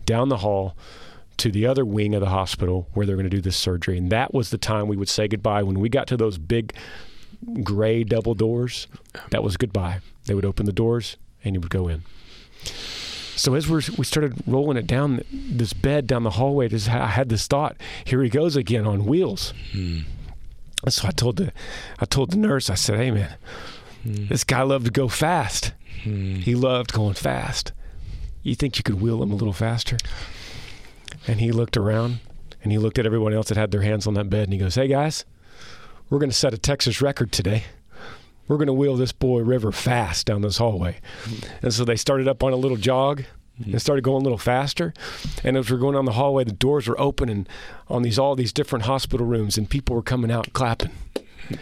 down 0.06 0.30
the 0.30 0.38
hall 0.38 0.76
to 1.38 1.52
the 1.52 1.68
other 1.68 1.86
wing 1.86 2.16
of 2.16 2.22
the 2.22 2.30
hospital 2.30 2.88
where 2.94 3.06
they're 3.06 3.16
going 3.16 3.30
to 3.30 3.36
do 3.36 3.42
this 3.42 3.58
surgery. 3.58 3.98
And 3.98 4.10
that 4.12 4.34
was 4.34 4.50
the 4.50 4.58
time 4.58 4.88
we 4.88 4.98
would 4.98 5.10
say 5.10 5.28
goodbye. 5.28 5.64
When 5.64 5.80
we 5.80 5.90
got 5.90 6.08
to 6.08 6.18
those 6.18 6.38
big 6.38 6.74
gray 7.62 8.04
double 8.04 8.34
doors, 8.34 8.88
that 9.32 9.44
was 9.44 9.58
goodbye. 9.58 10.00
They 10.26 10.34
would 10.34 10.46
open 10.46 10.66
the 10.66 10.72
doors 10.72 11.18
and 11.44 11.54
he 11.54 11.60
would 11.60 11.70
go 11.70 11.88
in. 11.88 12.04
So 13.36 13.54
as 13.54 13.70
we 13.70 14.06
started 14.06 14.42
rolling 14.48 14.78
it 14.78 14.88
down 14.88 15.22
this 15.32 15.74
bed 15.74 16.08
down 16.08 16.24
the 16.24 16.32
hallway, 16.32 16.70
I 16.74 17.08
had 17.08 17.28
this 17.28 17.48
thought: 17.48 17.76
here 18.06 18.24
he 18.24 18.30
goes 18.30 18.56
again 18.56 18.88
on 18.88 19.06
wheels. 19.06 19.54
And 19.74 20.06
so 20.90 21.08
I 21.08 21.12
told 21.12 21.38
the, 21.38 21.52
I 22.00 22.06
told 22.06 22.32
the 22.32 22.38
nurse, 22.38 22.70
I 22.70 22.76
said, 22.76 22.98
"Hey 22.98 23.12
man, 23.12 23.36
hmm. 24.04 24.28
this 24.28 24.44
guy 24.44 24.62
loved 24.62 24.86
to 24.86 24.92
go 24.92 25.08
fast. 25.08 25.74
Hmm. 26.04 26.36
He 26.36 26.56
loved 26.56 26.94
going 26.94 27.14
fast. 27.14 27.72
You 28.44 28.56
think 28.56 28.78
you 28.78 28.84
could 28.84 29.02
wheel 29.02 29.22
him 29.24 29.32
a 29.32 29.36
little 29.36 29.54
faster?" 29.54 29.98
And 31.28 31.40
he 31.40 31.52
looked 31.52 31.76
around 31.78 32.20
and 32.62 32.72
he 32.72 32.78
looked 32.78 33.00
at 33.00 33.06
everyone 33.06 33.34
else 33.34 33.48
that 33.48 33.58
had 33.58 33.72
their 33.72 33.82
hands 33.82 34.06
on 34.06 34.14
that 34.16 34.30
bed 34.30 34.44
and 34.44 34.54
he 34.54 34.60
goes, 34.60 34.76
"Hey 34.76 34.88
guys, 34.88 35.26
we're 36.10 36.20
going 36.20 36.30
to 36.30 36.36
set 36.36 36.54
a 36.54 36.58
Texas 36.58 37.02
record 37.02 37.32
today. 37.32 37.64
We're 38.48 38.58
going 38.58 38.68
to 38.68 38.74
wheel 38.74 38.96
this 38.96 39.12
boy 39.12 39.40
River 39.40 39.72
fast 39.72 40.28
down 40.28 40.42
this 40.42 40.58
hallway." 40.58 40.98
And 41.62 41.74
so 41.74 41.84
they 41.84 41.96
started 41.96 42.28
up 42.28 42.44
on 42.44 42.54
a 42.54 42.58
little 42.58 42.78
jog 42.78 43.24
Mm-hmm. 43.60 43.72
and 43.72 43.82
started 43.82 44.04
going 44.04 44.22
a 44.22 44.24
little 44.24 44.38
faster. 44.38 44.94
And 45.42 45.56
as 45.56 45.72
we're 45.72 45.78
going 45.78 45.96
down 45.96 46.04
the 46.04 46.12
hallway, 46.12 46.44
the 46.44 46.52
doors 46.52 46.90
were 46.90 47.00
opening 47.00 47.48
on 47.88 48.02
these 48.02 48.20
all 48.20 48.36
these 48.36 48.52
different 48.52 48.84
hospital 48.84 49.26
rooms, 49.26 49.58
and 49.58 49.70
people 49.70 49.96
were 49.96 50.02
coming 50.02 50.30
out 50.30 50.52
clapping 50.52 50.92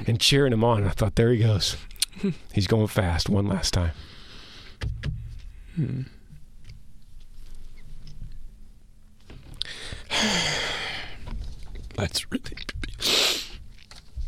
and 0.08 0.20
cheering 0.20 0.54
him 0.54 0.64
on. 0.64 0.80
And 0.80 0.88
I 0.88 0.92
thought, 0.92 1.16
there 1.16 1.32
he 1.32 1.40
goes. 1.44 1.78
He's 2.54 2.66
going 2.66 2.88
fast 2.88 3.30
one 3.30 3.46
last 3.46 3.76
time. 3.76 3.92
Hmm. 5.76 6.02
That's 11.96 12.32
really 12.32 12.56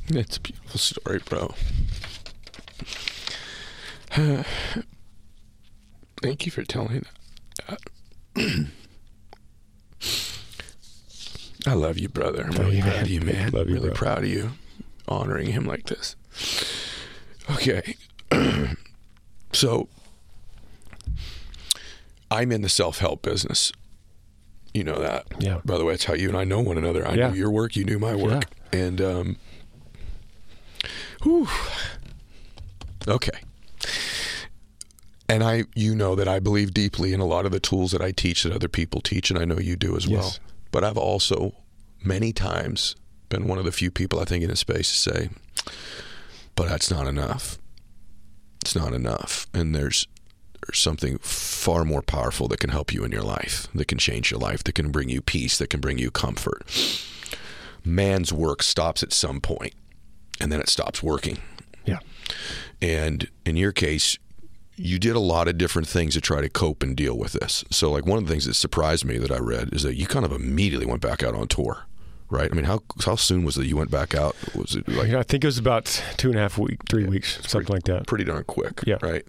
that's 0.08 0.38
a 0.38 0.41
beautiful 0.41 0.80
story, 0.80 1.19
bro. 1.25 1.56
Thank 6.21 6.45
you 6.45 6.51
for 6.51 6.63
telling 6.63 6.99
that. 6.99 7.08
I 11.67 11.74
love 11.74 11.98
you, 11.98 12.10
brother. 12.10 12.43
I'm 12.43 12.52
really 12.52 12.78
you, 12.78 12.84
proud 12.84 13.02
of 13.02 13.10
you, 13.10 13.21
man. 13.21 13.52
Love 13.52 13.67
you, 13.69 13.76
really 13.76 13.88
bro. 13.89 13.95
proud 13.95 14.19
of 14.19 14.26
you, 14.30 14.52
honoring 15.08 15.48
him 15.52 15.65
like 15.65 15.86
this. 15.88 16.15
Okay, 17.52 17.95
so 19.54 19.88
I'm 22.30 22.52
in 22.52 22.62
the 22.62 22.69
self-help 22.69 23.21
business. 23.21 23.71
You 24.74 24.84
know 24.84 25.00
that. 25.00 25.26
Yeah. 25.39 25.62
By 25.63 25.78
the 25.78 25.86
way, 25.86 25.93
it's 25.93 26.04
how 26.04 26.13
you 26.15 26.28
and 26.28 26.38
I 26.38 26.43
know 26.43 26.60
one 26.60 26.78
another. 26.78 27.08
I 27.08 27.13
Yeah. 27.13 27.30
knew 27.30 27.38
your 27.38 27.52
work, 27.52 27.76
you 27.76 27.86
knew 27.86 27.98
my 27.98 28.13
work. 28.15 28.43
And 28.74 29.00
um 29.00 29.38
whew. 31.24 31.48
Okay. 33.08 33.39
And 35.27 35.43
I 35.43 35.63
you 35.75 35.95
know 35.95 36.15
that 36.15 36.27
I 36.27 36.39
believe 36.39 36.73
deeply 36.73 37.13
in 37.13 37.19
a 37.19 37.25
lot 37.25 37.45
of 37.45 37.51
the 37.51 37.59
tools 37.59 37.91
that 37.91 38.01
I 38.01 38.11
teach 38.11 38.43
that 38.43 38.53
other 38.53 38.67
people 38.67 39.01
teach 39.01 39.29
and 39.29 39.39
I 39.39 39.45
know 39.45 39.59
you 39.59 39.75
do 39.75 39.95
as 39.97 40.07
well. 40.07 40.23
Yes. 40.23 40.39
But 40.71 40.83
I've 40.83 40.97
also 40.97 41.53
many 42.03 42.31
times 42.31 42.95
been 43.29 43.47
one 43.47 43.57
of 43.57 43.65
the 43.65 43.71
few 43.71 43.89
people 43.89 44.19
I 44.19 44.25
think 44.25 44.43
in 44.43 44.49
this 44.49 44.59
space 44.59 44.91
to 44.91 45.11
say, 45.11 45.29
but 46.55 46.67
that's 46.67 46.91
not 46.91 47.07
enough. 47.07 47.57
It's 48.61 48.75
not 48.75 48.93
enough. 48.93 49.47
And 49.53 49.75
there's 49.75 50.07
there's 50.65 50.79
something 50.79 51.19
far 51.19 51.85
more 51.85 52.01
powerful 52.01 52.47
that 52.47 52.59
can 52.59 52.71
help 52.71 52.93
you 52.93 53.03
in 53.03 53.11
your 53.11 53.23
life, 53.23 53.67
that 53.75 53.88
can 53.88 53.97
change 53.97 54.31
your 54.31 54.39
life, 54.39 54.63
that 54.63 54.73
can 54.73 54.91
bring 54.91 55.09
you 55.09 55.21
peace, 55.21 55.57
that 55.57 55.69
can 55.69 55.79
bring 55.79 55.97
you 55.97 56.09
comfort. 56.09 56.63
Man's 57.83 58.33
work 58.33 58.63
stops 58.63 59.03
at 59.03 59.13
some 59.13 59.41
point, 59.41 59.73
and 60.39 60.51
then 60.51 60.59
it 60.59 60.69
stops 60.69 61.03
working. 61.03 61.38
Yeah. 61.85 61.99
And 62.81 63.29
in 63.45 63.57
your 63.57 63.71
case, 63.71 64.17
you 64.77 64.99
did 64.99 65.15
a 65.15 65.19
lot 65.19 65.47
of 65.47 65.57
different 65.57 65.88
things 65.88 66.13
to 66.15 66.21
try 66.21 66.41
to 66.41 66.49
cope 66.49 66.83
and 66.83 66.95
deal 66.95 67.17
with 67.17 67.33
this. 67.33 67.63
So, 67.71 67.91
like 67.91 68.05
one 68.05 68.17
of 68.17 68.25
the 68.25 68.31
things 68.31 68.45
that 68.45 68.55
surprised 68.55 69.05
me 69.05 69.17
that 69.17 69.31
I 69.31 69.38
read 69.38 69.73
is 69.73 69.83
that 69.83 69.95
you 69.95 70.05
kind 70.07 70.25
of 70.25 70.31
immediately 70.31 70.85
went 70.85 71.01
back 71.01 71.23
out 71.23 71.33
on 71.33 71.47
tour, 71.47 71.85
right? 72.29 72.49
I 72.51 72.53
mean, 72.55 72.65
how 72.65 72.81
how 73.05 73.15
soon 73.15 73.45
was 73.45 73.57
it 73.57 73.65
you 73.67 73.77
went 73.77 73.89
back 73.91 74.13
out? 74.13 74.35
Was 74.53 74.75
it 74.75 74.88
like 74.89 75.11
I 75.13 75.23
think 75.23 75.43
it 75.43 75.47
was 75.47 75.57
about 75.57 75.85
two 76.17 76.29
and 76.29 76.38
a 76.38 76.41
half 76.41 76.57
week, 76.57 76.79
three 76.89 77.05
weeks, 77.05 77.39
something 77.47 77.73
like 77.73 77.83
that. 77.83 78.05
pretty 78.07 78.25
darn 78.25 78.43
quick, 78.43 78.81
Yeah. 78.85 78.97
right? 79.01 79.23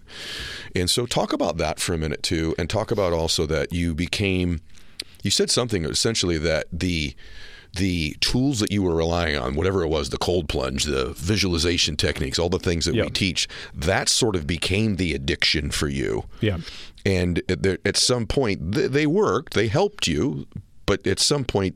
And 0.75 0.89
so, 0.89 1.05
talk 1.05 1.31
about 1.33 1.57
that 1.57 1.79
for 1.79 1.93
a 1.93 1.97
minute 1.97 2.23
too, 2.23 2.53
and 2.57 2.69
talk 2.69 2.91
about 2.91 3.13
also 3.13 3.45
that 3.45 3.71
you 3.71 3.93
became. 3.95 4.59
You 5.23 5.31
said 5.31 5.49
something 5.49 5.83
essentially 5.85 6.37
that 6.39 6.67
the 6.71 7.15
the 7.75 8.15
tools 8.19 8.59
that 8.59 8.71
you 8.71 8.83
were 8.83 8.95
relying 8.95 9.37
on, 9.37 9.55
whatever 9.55 9.83
it 9.83 9.87
was, 9.87 10.09
the 10.09 10.17
cold 10.17 10.49
plunge, 10.49 10.85
the 10.85 11.13
visualization 11.13 11.95
techniques, 11.95 12.39
all 12.39 12.49
the 12.49 12.59
things 12.59 12.85
that 12.85 12.95
we 12.95 13.09
teach, 13.09 13.47
that 13.73 14.09
sort 14.09 14.35
of 14.35 14.47
became 14.47 14.95
the 14.95 15.13
addiction 15.13 15.71
for 15.71 15.87
you. 15.87 16.25
Yeah. 16.41 16.57
And 17.05 17.41
at, 17.85 17.97
some 17.97 18.25
point, 18.25 18.73
they, 18.73 18.87
they 18.87 19.07
worked, 19.07 19.53
they 19.53 19.67
helped 19.67 20.07
you, 20.07 20.47
but 20.85 21.05
at 21.07 21.19
some 21.19 21.45
point, 21.45 21.75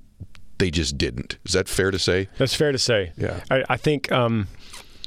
they 0.57 0.69
just 0.69 0.97
didn't. 0.97 1.37
Is 1.45 1.53
that 1.53 1.67
fair 1.67 1.89
to 1.89 1.97
say? 1.97 2.29
That's 2.37 2.53
fair 2.53 2.71
to 2.71 2.77
say. 2.77 3.13
Yeah. 3.17 3.41
I, 3.49 3.63
I 3.69 3.77
think 3.77 4.11
um, 4.11 4.47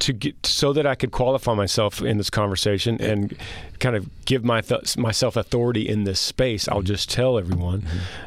to 0.01 0.13
get 0.13 0.45
so 0.45 0.73
that 0.73 0.87
I 0.87 0.95
could 0.95 1.13
qualify 1.13 1.55
myself 1.55 2.03
in 2.03 2.19
this 2.19 2.31
conversation 2.31 3.01
and 3.01 3.37
kind 3.79 3.97
of 3.97 4.25
give 4.25 4.45
my 4.45 4.61
th- 4.61 4.97
myself 4.97 5.37
authority 5.37 5.89
in 5.89 6.05
this 6.05 6.21
space, 6.21 6.69
I'll 6.69 6.83
just 6.83 7.11
tell 7.11 7.39
everyone 7.39 7.85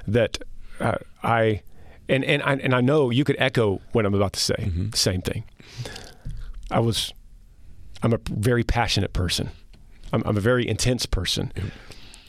that 0.08 0.38
uh, 0.80 0.98
I 1.24 1.62
and 2.10 2.24
and 2.24 2.42
I 2.44 2.54
and 2.54 2.74
I 2.74 2.82
know 2.82 3.10
you 3.10 3.24
could 3.24 3.36
echo 3.40 3.82
what 3.92 4.06
I'm 4.06 4.14
about 4.14 4.34
to 4.34 4.40
say. 4.40 4.72
The 4.92 4.98
same 4.98 5.22
thing. 5.22 5.44
I 6.72 6.80
was. 6.80 7.14
I'm 8.04 8.14
a 8.14 8.20
very 8.30 8.64
passionate 8.64 9.14
person. 9.14 9.50
I'm, 10.14 10.22
I'm 10.26 10.38
a 10.38 10.42
very 10.42 10.68
intense 10.68 11.06
person. 11.08 11.52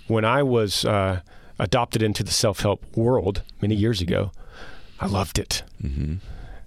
When 0.06 0.24
I 0.24 0.42
was 0.42 0.84
uh, 0.84 1.20
adopted 1.58 2.02
into 2.02 2.22
the 2.22 2.32
self-help 2.32 2.96
world 2.96 3.42
many 3.60 3.74
years 3.74 4.00
ago, 4.00 4.32
I 4.98 5.06
loved 5.06 5.38
it. 5.38 5.62
Mm-hmm. 5.82 6.14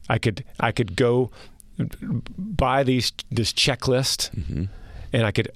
I 0.08 0.20
could 0.20 0.44
I 0.60 0.72
could 0.72 0.96
go 0.96 1.32
buy 2.38 2.84
these 2.84 3.12
this 3.32 3.52
checklist, 3.54 4.30
mm-hmm. 4.36 4.66
and 5.14 5.26
I 5.26 5.32
could 5.32 5.50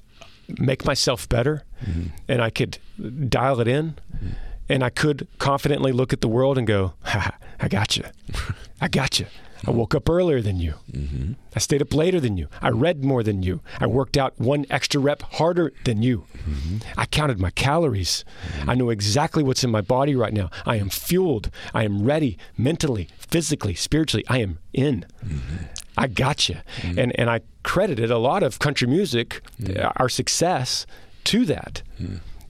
make 0.60 0.86
myself 0.86 1.28
better, 1.30 1.64
and 2.28 2.42
I 2.42 2.50
could 2.50 2.80
dial 3.30 3.60
it 3.60 3.68
in, 3.68 3.96
and 4.70 4.84
I 4.84 4.90
could 4.90 5.28
confidently 5.40 5.92
look 5.92 6.14
at 6.14 6.22
the 6.22 6.28
world 6.28 6.58
and 6.58 6.68
go, 6.68 6.94
"I 7.06 7.68
got 7.70 7.98
you, 7.98 8.04
I 8.82 8.88
got 8.88 9.20
you." 9.20 9.28
I 9.68 9.72
woke 9.72 9.96
up 9.96 10.10
earlier 10.10 10.42
than 10.42 10.60
you. 10.60 10.76
Mm-hmm. 10.92 11.34
I 11.56 11.60
stayed 11.60 11.82
up 11.82 11.94
later 11.94 12.20
than 12.20 12.38
you. 12.38 12.48
I 12.62 12.70
read 12.70 13.04
more 13.04 13.24
than 13.24 13.42
you. 13.42 13.62
I 13.80 13.88
worked 13.88 14.16
out 14.16 14.40
one 14.40 14.66
extra 14.70 15.00
rep 15.02 15.24
harder 15.24 15.72
than 15.86 16.04
you. 16.04 16.26
Mm-hmm. 16.38 16.78
I 16.98 17.06
counted 17.06 17.40
my 17.40 17.50
calories. 17.52 18.24
Mm-hmm. 18.58 18.70
I 18.70 18.76
know 18.76 18.90
exactly 18.90 19.44
what's 19.44 19.64
in 19.64 19.72
my 19.72 19.82
body 19.82 20.16
right 20.16 20.34
now. 20.34 20.52
I 20.66 20.76
am 20.76 20.90
fueled. 20.90 21.50
I 21.74 21.84
am 21.84 22.04
ready 22.04 22.38
mentally, 22.58 23.10
physically, 23.18 23.74
spiritually. 23.74 24.24
I 24.28 24.40
am 24.40 24.60
in. 24.74 25.06
I 25.98 26.08
got 26.08 26.50
you. 26.50 26.58
And 26.84 27.18
and 27.18 27.30
I 27.30 27.42
credited 27.64 28.12
a 28.12 28.18
lot 28.18 28.44
of 28.44 28.60
country 28.60 28.88
music, 28.88 29.42
uh, 29.68 29.92
our 29.96 30.10
success, 30.10 30.86
to 31.26 31.46
that. 31.46 31.82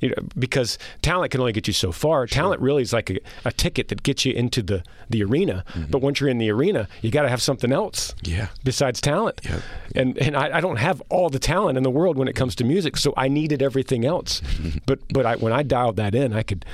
You 0.05 0.13
know, 0.15 0.23
because 0.37 0.77
talent 1.01 1.31
can 1.31 1.39
only 1.41 1.51
get 1.53 1.67
you 1.67 1.73
so 1.73 1.91
far. 1.91 2.27
Talent 2.27 2.61
really 2.61 2.81
is 2.83 2.93
like 2.93 3.09
a, 3.09 3.19
a 3.43 3.51
ticket 3.51 3.87
that 3.87 4.03
gets 4.03 4.23
you 4.25 4.33
into 4.33 4.61
the, 4.61 4.83
the 5.09 5.23
arena. 5.23 5.63
Mm-hmm. 5.69 5.91
But 5.91 6.01
once 6.01 6.19
you're 6.19 6.29
in 6.29 6.37
the 6.37 6.51
arena, 6.51 6.87
you 7.01 7.09
got 7.11 7.23
to 7.23 7.29
have 7.29 7.41
something 7.41 7.71
else 7.71 8.13
Yeah. 8.23 8.47
besides 8.63 9.01
talent. 9.01 9.41
Yep. 9.43 9.61
And 9.95 10.17
and 10.19 10.35
I, 10.37 10.57
I 10.57 10.61
don't 10.61 10.77
have 10.77 11.01
all 11.09 11.29
the 11.29 11.39
talent 11.39 11.77
in 11.77 11.83
the 11.83 11.89
world 11.89 12.17
when 12.17 12.27
it 12.27 12.33
comes 12.35 12.55
to 12.55 12.63
music, 12.63 12.97
so 12.97 13.13
I 13.17 13.27
needed 13.27 13.61
everything 13.61 14.05
else. 14.05 14.41
Mm-hmm. 14.41 14.79
but 14.85 14.99
but 15.11 15.25
I, 15.25 15.35
when 15.37 15.53
I 15.53 15.63
dialed 15.63 15.95
that 15.97 16.13
in, 16.15 16.33
I 16.33 16.43
could. 16.43 16.65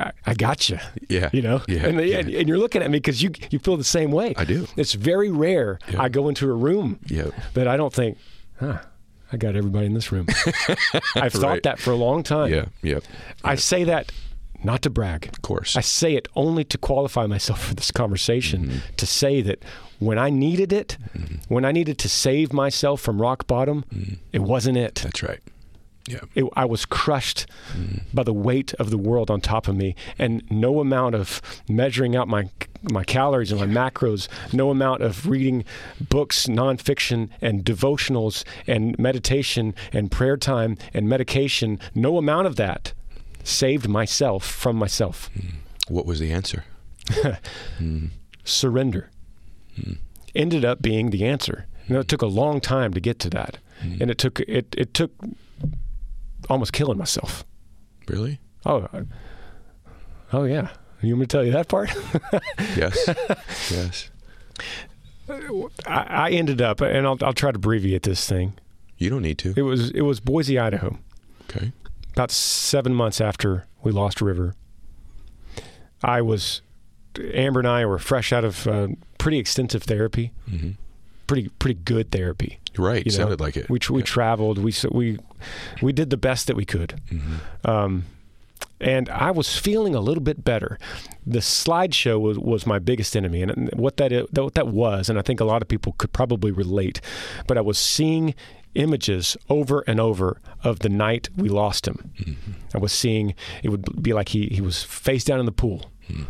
I, 0.00 0.10
I 0.26 0.34
got 0.34 0.68
you. 0.68 0.78
Yeah. 1.08 1.30
You 1.32 1.40
know. 1.42 1.62
Yeah. 1.68 1.86
And, 1.86 2.00
and 2.00 2.28
and 2.28 2.48
you're 2.48 2.58
looking 2.58 2.82
at 2.82 2.90
me 2.90 2.98
because 2.98 3.22
you 3.22 3.30
you 3.50 3.58
feel 3.60 3.76
the 3.76 3.84
same 3.84 4.10
way. 4.10 4.34
I 4.36 4.44
do. 4.44 4.66
It's 4.76 4.94
very 4.94 5.30
rare 5.30 5.78
I 5.96 6.08
go 6.08 6.28
into 6.28 6.50
a 6.50 6.52
room 6.52 6.98
Yep. 7.06 7.32
that 7.54 7.68
I 7.68 7.76
don't 7.76 7.94
think, 7.94 8.18
huh, 8.58 8.78
I 9.32 9.36
got 9.36 9.56
everybody 9.56 9.86
in 9.86 9.94
this 9.94 10.10
room. 10.10 10.26
I've 11.14 11.32
thought 11.32 11.42
Right. 11.42 11.62
that 11.64 11.78
for 11.78 11.90
a 11.90 11.96
long 11.96 12.22
time. 12.22 12.52
Yeah. 12.52 12.66
Yep. 12.82 13.04
I 13.44 13.56
say 13.56 13.84
that 13.84 14.10
not 14.64 14.82
to 14.82 14.90
brag. 14.90 15.26
Of 15.26 15.42
course. 15.42 15.76
I 15.76 15.80
say 15.80 16.14
it 16.14 16.28
only 16.34 16.64
to 16.64 16.78
qualify 16.78 17.26
myself 17.26 17.62
for 17.68 17.74
this 17.74 17.90
conversation 17.90 18.66
mm-hmm. 18.66 18.94
to 18.96 19.06
say 19.06 19.42
that 19.42 19.62
when 19.98 20.18
I 20.18 20.30
needed 20.30 20.72
it, 20.72 20.96
mm-hmm. 21.16 21.36
when 21.52 21.64
I 21.64 21.72
needed 21.72 21.98
to 21.98 22.08
save 22.08 22.52
myself 22.52 23.00
from 23.00 23.20
rock 23.20 23.46
bottom, 23.46 23.84
mm-hmm. 23.94 24.14
it 24.32 24.40
wasn't 24.40 24.78
it. 24.78 24.96
That's 24.96 25.22
right. 25.22 25.40
Yeah. 26.08 26.20
it. 26.34 26.44
I 26.56 26.64
was 26.64 26.86
crushed 26.86 27.46
by 28.14 28.22
the 28.22 28.32
weight 28.32 28.72
of 28.74 28.88
the 28.90 28.96
world 28.96 29.30
on 29.30 29.42
top 29.42 29.68
of 29.68 29.76
me, 29.76 29.94
and 30.18 30.42
no 30.50 30.80
amount 30.80 31.14
of 31.14 31.42
measuring 31.68 32.16
out 32.16 32.28
my 32.28 32.48
my 32.82 33.04
calories 33.04 33.52
and 33.52 33.60
my 33.60 33.66
macros, 33.66 34.28
no 34.52 34.70
amount 34.70 35.02
of 35.02 35.26
reading 35.26 35.64
books, 36.00 36.46
nonfiction, 36.46 37.28
and 37.40 37.64
devotionals, 37.64 38.44
and 38.66 38.98
meditation, 38.98 39.74
and 39.92 40.10
prayer 40.10 40.36
time, 40.36 40.76
and 40.94 41.08
medication, 41.08 41.78
no 41.94 42.18
amount 42.18 42.46
of 42.46 42.56
that 42.56 42.92
saved 43.44 43.88
myself 43.88 44.44
from 44.44 44.76
myself. 44.76 45.30
Hmm. 45.34 45.56
What 45.88 46.06
was 46.06 46.20
the 46.20 46.32
answer? 46.32 46.64
Hmm. 47.78 48.08
surrender 48.44 49.08
hmm. 49.74 49.94
ended 50.34 50.62
up 50.62 50.82
being 50.82 51.08
the 51.08 51.24
answer. 51.24 51.66
You 51.86 51.94
know, 51.94 52.00
it 52.00 52.08
took 52.08 52.20
a 52.20 52.26
long 52.26 52.60
time 52.60 52.92
to 52.92 53.00
get 53.00 53.18
to 53.20 53.30
that, 53.30 53.56
and 53.80 54.10
it 54.10 54.18
took 54.18 54.40
it 54.40 54.74
it 54.76 54.92
took 54.92 55.10
almost 56.50 56.74
killing 56.74 56.98
myself. 56.98 57.44
Really? 58.08 58.40
Oh, 58.66 58.88
oh 60.32 60.44
yeah. 60.44 60.68
You 61.02 61.10
want 61.14 61.20
me 61.20 61.26
to 61.26 61.36
tell 61.36 61.44
you 61.44 61.52
that 61.52 61.68
part? 61.68 61.90
Yes. 62.76 63.08
yes. 63.70 64.10
I, 65.86 66.04
I 66.08 66.30
ended 66.30 66.60
up, 66.62 66.80
and 66.80 67.06
I'll 67.06 67.18
I'll 67.22 67.32
try 67.32 67.50
to 67.50 67.56
abbreviate 67.56 68.02
this 68.02 68.26
thing. 68.28 68.54
You 68.96 69.10
don't 69.10 69.22
need 69.22 69.38
to. 69.38 69.52
It 69.56 69.62
was 69.62 69.90
it 69.90 70.02
was 70.02 70.20
Boise, 70.20 70.58
Idaho. 70.58 70.98
Okay. 71.50 71.72
About 72.12 72.30
seven 72.30 72.94
months 72.94 73.20
after 73.20 73.66
we 73.82 73.92
lost 73.92 74.20
River, 74.20 74.54
I 76.02 76.20
was 76.22 76.62
Amber 77.34 77.60
and 77.60 77.68
I 77.68 77.84
were 77.86 77.98
fresh 77.98 78.32
out 78.32 78.44
of 78.44 78.66
uh, 78.66 78.88
pretty 79.18 79.38
extensive 79.38 79.82
therapy, 79.84 80.32
pretty 81.26 81.48
pretty 81.58 81.78
good 81.84 82.10
therapy. 82.10 82.58
Right. 82.76 83.04
you 83.04 83.12
know. 83.12 83.16
Sounded 83.18 83.40
like 83.40 83.56
it. 83.56 83.68
We 83.68 83.78
tr- 83.78 83.92
we 83.92 84.02
traveled. 84.02 84.58
We 84.58 84.72
we 84.90 85.18
we 85.82 85.92
did 85.92 86.10
the 86.10 86.16
best 86.16 86.46
that 86.48 86.56
we 86.56 86.64
could. 86.64 87.00
Um, 87.64 88.04
and 88.80 89.08
I 89.08 89.30
was 89.30 89.58
feeling 89.58 89.94
a 89.94 90.00
little 90.00 90.22
bit 90.22 90.44
better. 90.44 90.78
The 91.26 91.40
slideshow 91.40 92.20
was, 92.20 92.38
was 92.38 92.66
my 92.66 92.78
biggest 92.78 93.16
enemy, 93.16 93.42
and 93.42 93.70
what 93.74 93.96
that 93.98 94.12
what 94.32 94.54
that 94.54 94.68
was, 94.68 95.08
and 95.08 95.18
I 95.18 95.22
think 95.22 95.40
a 95.40 95.44
lot 95.44 95.62
of 95.62 95.68
people 95.68 95.94
could 95.98 96.12
probably 96.12 96.50
relate. 96.50 97.00
But 97.46 97.58
I 97.58 97.60
was 97.60 97.78
seeing 97.78 98.34
images 98.74 99.36
over 99.48 99.82
and 99.86 99.98
over 99.98 100.40
of 100.62 100.80
the 100.80 100.88
night 100.88 101.28
we 101.36 101.48
lost 101.48 101.88
him. 101.88 102.12
Mm-hmm. 102.20 102.52
I 102.74 102.78
was 102.78 102.92
seeing 102.92 103.34
it 103.62 103.70
would 103.70 104.02
be 104.02 104.12
like 104.12 104.28
he 104.30 104.46
he 104.46 104.60
was 104.60 104.82
face 104.82 105.24
down 105.24 105.40
in 105.40 105.46
the 105.46 105.52
pool, 105.52 105.90
hmm. 106.06 106.24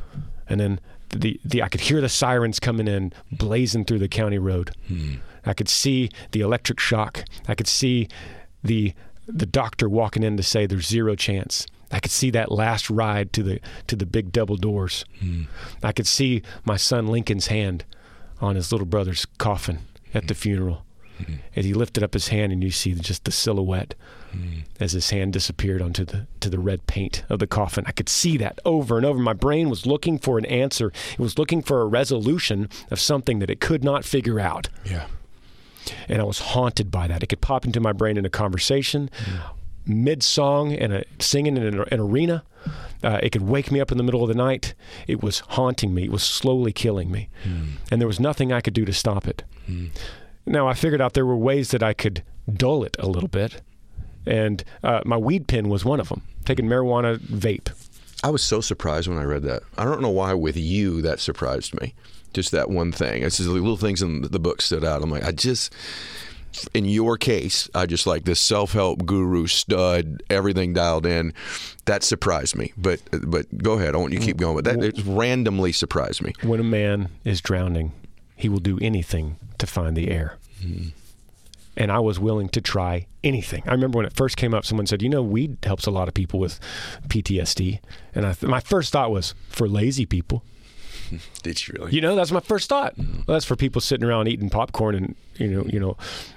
and 0.48 0.60
then 0.60 0.80
the 1.10 1.40
the 1.44 1.62
I 1.62 1.68
could 1.68 1.82
hear 1.82 2.00
the 2.00 2.08
sirens 2.08 2.58
coming 2.60 2.88
in, 2.88 3.12
blazing 3.30 3.84
through 3.84 4.00
the 4.00 4.08
county 4.08 4.38
road. 4.38 4.70
Hmm. 4.86 5.16
I 5.44 5.54
could 5.54 5.68
see 5.68 6.10
the 6.32 6.40
electric 6.40 6.80
shock. 6.80 7.24
I 7.46 7.54
could 7.54 7.68
see 7.68 8.08
the 8.62 8.94
the 9.26 9.46
doctor 9.46 9.88
walking 9.88 10.22
in 10.22 10.36
to 10.36 10.42
say 10.42 10.66
there's 10.66 10.86
zero 10.86 11.14
chance. 11.14 11.66
I 11.90 12.00
could 12.00 12.10
see 12.10 12.30
that 12.30 12.52
last 12.52 12.90
ride 12.90 13.32
to 13.34 13.42
the 13.42 13.60
to 13.86 13.96
the 13.96 14.06
big 14.06 14.32
double 14.32 14.56
doors. 14.56 15.04
Hmm. 15.20 15.42
I 15.82 15.92
could 15.92 16.06
see 16.06 16.42
my 16.64 16.76
son 16.76 17.06
Lincoln's 17.06 17.46
hand 17.46 17.84
on 18.40 18.56
his 18.56 18.70
little 18.70 18.86
brother's 18.86 19.26
coffin 19.38 19.80
at 20.14 20.28
the 20.28 20.34
hmm. 20.34 20.38
funeral. 20.38 20.84
Hmm. 21.18 21.34
As 21.56 21.64
he 21.64 21.74
lifted 21.74 22.02
up 22.04 22.12
his 22.14 22.28
hand 22.28 22.52
and 22.52 22.62
you 22.62 22.70
see 22.70 22.94
just 22.94 23.24
the 23.24 23.32
silhouette 23.32 23.94
as 24.78 24.92
his 24.92 25.10
hand 25.10 25.32
disappeared 25.32 25.80
onto 25.82 26.04
the 26.04 26.26
to 26.40 26.50
the 26.50 26.58
red 26.58 26.86
paint 26.86 27.24
of 27.28 27.38
the 27.38 27.46
coffin. 27.46 27.84
I 27.86 27.92
could 27.92 28.08
see 28.08 28.36
that 28.36 28.60
over 28.64 28.96
and 28.96 29.06
over. 29.06 29.18
My 29.18 29.32
brain 29.32 29.70
was 29.70 29.86
looking 29.86 30.18
for 30.18 30.38
an 30.38 30.44
answer. 30.44 30.92
It 31.12 31.18
was 31.18 31.38
looking 31.38 31.62
for 31.62 31.80
a 31.80 31.86
resolution 31.86 32.68
of 32.90 33.00
something 33.00 33.38
that 33.38 33.50
it 33.50 33.60
could 33.60 33.82
not 33.82 34.04
figure 34.04 34.38
out 34.38 34.68
Yeah. 34.84 35.06
and 36.08 36.20
I 36.20 36.24
was 36.24 36.38
haunted 36.38 36.90
by 36.90 37.08
that. 37.08 37.22
It 37.22 37.28
could 37.28 37.40
pop 37.40 37.64
into 37.64 37.80
my 37.80 37.92
brain 37.92 38.16
in 38.18 38.26
a 38.26 38.30
conversation, 38.30 39.10
mid 39.86 40.22
song 40.22 40.72
and 40.72 40.92
a 40.92 41.04
singing 41.18 41.56
in 41.56 41.62
an, 41.62 41.84
an 41.90 42.00
arena. 42.00 42.44
Uh, 43.02 43.20
it 43.22 43.30
could 43.30 43.42
wake 43.42 43.70
me 43.70 43.80
up 43.80 43.92
in 43.92 43.96
the 43.98 44.02
middle 44.04 44.22
of 44.22 44.28
the 44.28 44.34
night. 44.34 44.74
It 45.06 45.22
was 45.22 45.38
haunting 45.50 45.94
me. 45.94 46.04
It 46.04 46.10
was 46.10 46.22
slowly 46.22 46.72
killing 46.72 47.10
me, 47.10 47.28
and 47.90 48.00
there 48.00 48.08
was 48.08 48.18
nothing 48.20 48.52
I 48.52 48.60
could 48.60 48.74
do 48.74 48.84
to 48.84 48.92
stop 48.92 49.26
it. 49.28 49.44
Now 50.46 50.66
I 50.66 50.74
figured 50.74 51.00
out 51.00 51.12
there 51.14 51.26
were 51.26 51.36
ways 51.36 51.70
that 51.70 51.82
I 51.82 51.92
could 51.92 52.22
dull 52.52 52.82
it 52.82 52.96
a 52.98 53.06
little 53.06 53.28
bit, 53.28 53.62
and 54.26 54.64
uh, 54.82 55.00
my 55.04 55.16
weed 55.16 55.46
pen 55.46 55.68
was 55.68 55.84
one 55.84 56.00
of 56.00 56.08
them. 56.08 56.22
Taking 56.44 56.66
marijuana 56.66 57.18
vape. 57.18 57.70
I 58.24 58.30
was 58.30 58.42
so 58.42 58.60
surprised 58.60 59.06
when 59.06 59.18
I 59.18 59.22
read 59.24 59.42
that. 59.44 59.62
I 59.76 59.84
don't 59.84 60.02
know 60.02 60.10
why 60.10 60.34
with 60.34 60.56
you 60.56 61.00
that 61.02 61.20
surprised 61.20 61.80
me. 61.80 61.94
Just 62.32 62.50
that 62.50 62.68
one 62.68 62.90
thing. 62.90 63.22
It's 63.22 63.36
just 63.36 63.48
the 63.48 63.54
little 63.54 63.76
things 63.76 64.02
in 64.02 64.22
the 64.22 64.38
book 64.40 64.60
stood 64.60 64.84
out. 64.84 65.02
I'm 65.02 65.10
like, 65.10 65.24
I 65.24 65.30
just, 65.32 65.72
in 66.74 66.84
your 66.84 67.16
case, 67.16 67.68
I 67.74 67.86
just 67.86 68.06
like 68.06 68.24
this 68.24 68.40
self-help 68.40 69.04
guru 69.06 69.46
stud, 69.46 70.22
everything 70.30 70.72
dialed 70.72 71.06
in. 71.06 71.32
That 71.84 72.02
surprised 72.02 72.56
me. 72.56 72.72
But 72.76 73.00
but 73.26 73.46
go 73.58 73.74
ahead. 73.74 73.94
I 73.94 73.98
want 73.98 74.12
you 74.12 74.18
to 74.18 74.24
keep 74.24 74.36
mm. 74.36 74.40
going. 74.40 74.56
But 74.56 74.64
that 74.64 74.82
it 74.82 75.00
randomly 75.04 75.72
surprised 75.72 76.22
me. 76.22 76.32
When 76.42 76.60
a 76.60 76.64
man 76.64 77.08
is 77.24 77.40
drowning, 77.40 77.92
he 78.36 78.48
will 78.48 78.60
do 78.60 78.78
anything 78.80 79.36
to 79.58 79.66
find 79.66 79.96
the 79.96 80.10
air. 80.10 80.36
Hmm. 80.62 80.88
And 81.76 81.92
I 81.92 82.00
was 82.00 82.18
willing 82.18 82.48
to 82.50 82.60
try 82.60 83.06
anything. 83.22 83.62
I 83.66 83.70
remember 83.70 83.98
when 83.98 84.06
it 84.06 84.16
first 84.16 84.36
came 84.36 84.52
up, 84.52 84.64
someone 84.64 84.86
said, 84.86 85.00
"You 85.00 85.08
know, 85.08 85.22
weed 85.22 85.58
helps 85.62 85.86
a 85.86 85.90
lot 85.90 86.08
of 86.08 86.14
people 86.14 86.40
with 86.40 86.58
PTSD." 87.08 87.80
And 88.14 88.26
I, 88.26 88.34
my 88.42 88.60
first 88.60 88.92
thought 88.92 89.10
was 89.10 89.34
for 89.48 89.68
lazy 89.68 90.04
people. 90.04 90.42
Did 91.42 91.66
you 91.66 91.74
really? 91.78 91.92
You 91.92 92.00
know, 92.00 92.14
that's 92.14 92.30
my 92.30 92.40
first 92.40 92.68
thought. 92.68 92.96
Well, 92.96 93.24
that's 93.26 93.44
for 93.44 93.56
people 93.56 93.80
sitting 93.80 94.06
around 94.06 94.28
eating 94.28 94.50
popcorn 94.50 94.94
and 94.94 95.14
you 95.36 95.48
know, 95.48 95.64
you 95.64 95.80
know, 95.80 95.96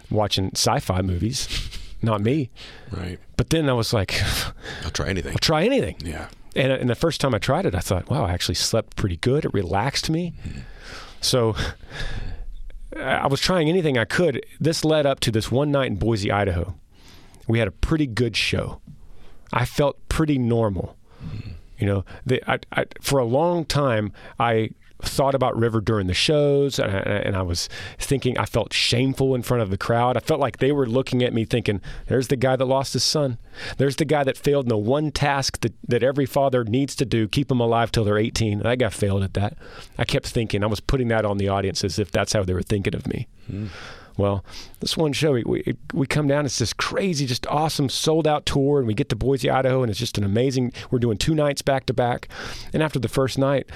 watching 0.09 0.51
sci-fi 0.53 1.01
movies. 1.01 1.47
Not 2.03 2.21
me. 2.21 2.49
right. 2.91 3.19
But 3.37 3.51
then 3.51 3.69
I 3.69 3.73
was 3.73 3.93
like, 3.93 4.19
I'll 4.83 4.91
try 4.91 5.09
anything. 5.09 5.33
I'll 5.33 5.37
try 5.37 5.63
anything. 5.63 5.97
Yeah. 6.03 6.29
And, 6.55 6.71
and 6.71 6.89
the 6.89 6.95
first 6.95 7.21
time 7.21 7.35
I 7.35 7.37
tried 7.37 7.65
it, 7.65 7.75
I 7.75 7.79
thought, 7.79 8.09
wow, 8.09 8.25
I 8.25 8.33
actually 8.33 8.55
slept 8.55 8.95
pretty 8.95 9.17
good. 9.17 9.45
It 9.45 9.53
relaxed 9.53 10.09
me. 10.09 10.33
Mm-hmm. 10.43 10.59
So 11.21 11.55
I 12.97 13.27
was 13.27 13.39
trying 13.39 13.69
anything 13.69 13.97
I 13.97 14.05
could. 14.05 14.43
This 14.59 14.83
led 14.83 15.05
up 15.05 15.19
to 15.21 15.31
this 15.31 15.51
one 15.51 15.71
night 15.71 15.87
in 15.87 15.95
Boise, 15.97 16.31
Idaho. 16.31 16.75
We 17.47 17.59
had 17.59 17.67
a 17.67 17.71
pretty 17.71 18.07
good 18.07 18.35
show. 18.35 18.81
I 19.53 19.65
felt 19.65 20.09
pretty 20.09 20.37
normal. 20.37 20.97
You 21.81 21.87
know, 21.87 22.05
I, 22.47 22.59
I, 22.71 22.85
for 23.01 23.19
a 23.19 23.25
long 23.25 23.65
time, 23.65 24.13
I 24.39 24.69
thought 25.01 25.35
about 25.35 25.57
River 25.57 25.81
during 25.81 26.07
the 26.07 26.13
shows, 26.13 26.79
and 26.79 26.91
I, 26.91 26.99
and 26.99 27.35
I 27.35 27.41
was 27.41 27.69
thinking 27.97 28.37
I 28.37 28.45
felt 28.45 28.73
shameful 28.73 29.35
in 29.35 29.41
front 29.41 29.63
of 29.63 29.69
the 29.69 29.77
crowd. 29.77 30.15
I 30.17 30.19
felt 30.19 30.39
like 30.39 30.57
they 30.57 30.71
were 30.71 30.85
looking 30.85 31.23
at 31.23 31.33
me 31.33 31.45
thinking, 31.45 31.81
there's 32.07 32.27
the 32.27 32.35
guy 32.35 32.55
that 32.55 32.65
lost 32.65 32.93
his 32.93 33.03
son. 33.03 33.37
There's 33.77 33.95
the 33.95 34.05
guy 34.05 34.23
that 34.23 34.37
failed 34.37 34.65
in 34.65 34.69
the 34.69 34.77
one 34.77 35.11
task 35.11 35.61
that, 35.61 35.73
that 35.87 36.03
every 36.03 36.25
father 36.25 36.63
needs 36.63 36.95
to 36.97 37.05
do 37.05 37.27
keep 37.27 37.47
them 37.47 37.59
alive 37.59 37.91
till 37.91 38.03
they're 38.03 38.17
18. 38.17 38.59
That 38.59 38.79
guy 38.79 38.89
failed 38.89 39.23
at 39.23 39.33
that. 39.33 39.57
I 39.97 40.05
kept 40.05 40.27
thinking, 40.27 40.63
I 40.63 40.67
was 40.67 40.79
putting 40.79 41.07
that 41.09 41.25
on 41.25 41.37
the 41.37 41.49
audience 41.49 41.83
as 41.83 41.99
if 41.99 42.11
that's 42.11 42.33
how 42.33 42.43
they 42.43 42.53
were 42.53 42.61
thinking 42.61 42.95
of 42.95 43.07
me. 43.07 43.27
Hmm. 43.47 43.67
Well, 44.21 44.45
this 44.81 44.95
one 44.95 45.13
show, 45.13 45.31
we, 45.31 45.43
we, 45.43 45.75
we 45.93 46.05
come 46.05 46.27
down, 46.27 46.45
it's 46.45 46.59
this 46.59 46.73
crazy, 46.73 47.25
just 47.25 47.47
awesome 47.47 47.89
sold 47.89 48.27
out 48.27 48.45
tour, 48.45 48.77
and 48.77 48.87
we 48.87 48.93
get 48.93 49.09
to 49.09 49.15
Boise, 49.15 49.49
Idaho, 49.49 49.81
and 49.81 49.89
it's 49.89 49.99
just 49.99 50.15
an 50.19 50.23
amazing, 50.23 50.73
we're 50.91 50.99
doing 50.99 51.17
two 51.17 51.33
nights 51.33 51.63
back 51.63 51.87
to 51.87 51.93
back. 51.93 52.27
And 52.71 52.83
after 52.83 52.99
the 52.99 53.07
first 53.07 53.39
night, 53.39 53.67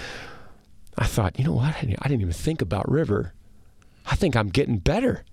I 1.00 1.08
thought, 1.08 1.40
you 1.40 1.46
know 1.46 1.54
what? 1.54 1.76
I 1.76 1.82
didn't, 1.82 1.98
I 2.00 2.08
didn't 2.10 2.22
even 2.22 2.34
think 2.34 2.62
about 2.62 2.88
River. 2.88 3.34
I 4.06 4.16
think 4.16 4.36
I'm 4.36 4.50
getting 4.50 4.78
better. 4.78 5.26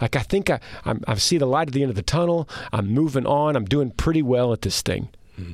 Like 0.00 0.14
I 0.14 0.20
think 0.20 0.48
I, 0.50 0.60
I'm, 0.84 1.02
I 1.08 1.16
see 1.16 1.36
the 1.36 1.46
light 1.46 1.66
at 1.66 1.74
the 1.74 1.82
end 1.82 1.90
of 1.90 1.96
the 1.96 2.02
tunnel. 2.02 2.48
I'm 2.72 2.86
moving 2.86 3.26
on. 3.26 3.56
I'm 3.56 3.64
doing 3.64 3.90
pretty 3.90 4.22
well 4.22 4.52
at 4.52 4.62
this 4.62 4.82
thing. 4.82 5.08
Hmm. 5.34 5.52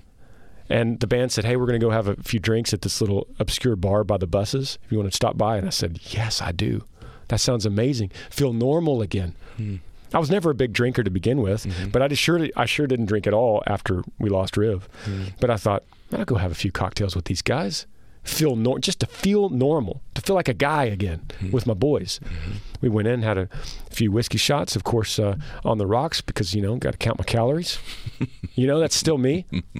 And 0.68 1.00
the 1.00 1.06
band 1.06 1.32
said, 1.32 1.44
"Hey, 1.44 1.56
we're 1.56 1.66
going 1.66 1.80
to 1.80 1.84
go 1.84 1.90
have 1.90 2.06
a 2.06 2.16
few 2.16 2.38
drinks 2.38 2.72
at 2.72 2.82
this 2.82 3.00
little 3.00 3.26
obscure 3.38 3.76
bar 3.76 4.04
by 4.04 4.18
the 4.18 4.26
buses. 4.26 4.78
If 4.84 4.92
you 4.92 4.98
want 4.98 5.10
to 5.10 5.16
stop 5.16 5.36
by." 5.36 5.56
And 5.56 5.66
I 5.66 5.70
said, 5.70 6.00
"Yes, 6.10 6.40
I 6.40 6.52
do. 6.52 6.84
That 7.30 7.40
sounds 7.40 7.64
amazing. 7.64 8.10
Feel 8.28 8.52
normal 8.52 9.02
again." 9.02 9.34
Hmm. 9.56 9.76
I 10.12 10.18
was 10.18 10.30
never 10.30 10.50
a 10.50 10.54
big 10.54 10.72
drinker 10.72 11.04
to 11.04 11.10
begin 11.10 11.40
with, 11.40 11.64
mm-hmm. 11.64 11.90
but 11.90 12.02
I 12.02 12.08
just 12.08 12.20
sure 12.20 12.48
I 12.56 12.66
sure 12.66 12.86
didn't 12.86 13.06
drink 13.06 13.26
at 13.26 13.34
all 13.34 13.62
after 13.66 14.02
we 14.18 14.28
lost 14.28 14.56
Riv. 14.56 14.88
Hmm. 15.04 15.24
But 15.40 15.50
I 15.50 15.56
thought, 15.56 15.84
I'll 16.12 16.24
go 16.24 16.36
have 16.36 16.50
a 16.50 16.56
few 16.56 16.72
cocktails 16.72 17.14
with 17.14 17.26
these 17.26 17.42
guys. 17.42 17.86
Feel 18.22 18.54
nor- 18.54 18.78
just 18.78 19.00
to 19.00 19.06
feel 19.06 19.48
normal, 19.48 20.02
to 20.14 20.20
feel 20.20 20.36
like 20.36 20.48
a 20.48 20.54
guy 20.54 20.84
again 20.84 21.22
hmm. 21.38 21.52
with 21.52 21.66
my 21.66 21.74
boys. 21.74 22.20
Mm-hmm. 22.22 22.52
We 22.82 22.88
went 22.88 23.08
in, 23.08 23.22
had 23.22 23.38
a 23.38 23.48
few 23.90 24.12
whiskey 24.12 24.36
shots, 24.36 24.76
of 24.76 24.84
course, 24.84 25.18
uh, 25.18 25.36
on 25.64 25.78
the 25.78 25.86
rocks 25.86 26.20
because 26.20 26.54
you 26.54 26.60
know 26.60 26.76
got 26.76 26.92
to 26.92 26.98
count 26.98 27.18
my 27.18 27.24
calories. 27.24 27.78
you 28.54 28.66
know 28.66 28.78
that's 28.78 28.96
still 28.96 29.16
me. 29.16 29.46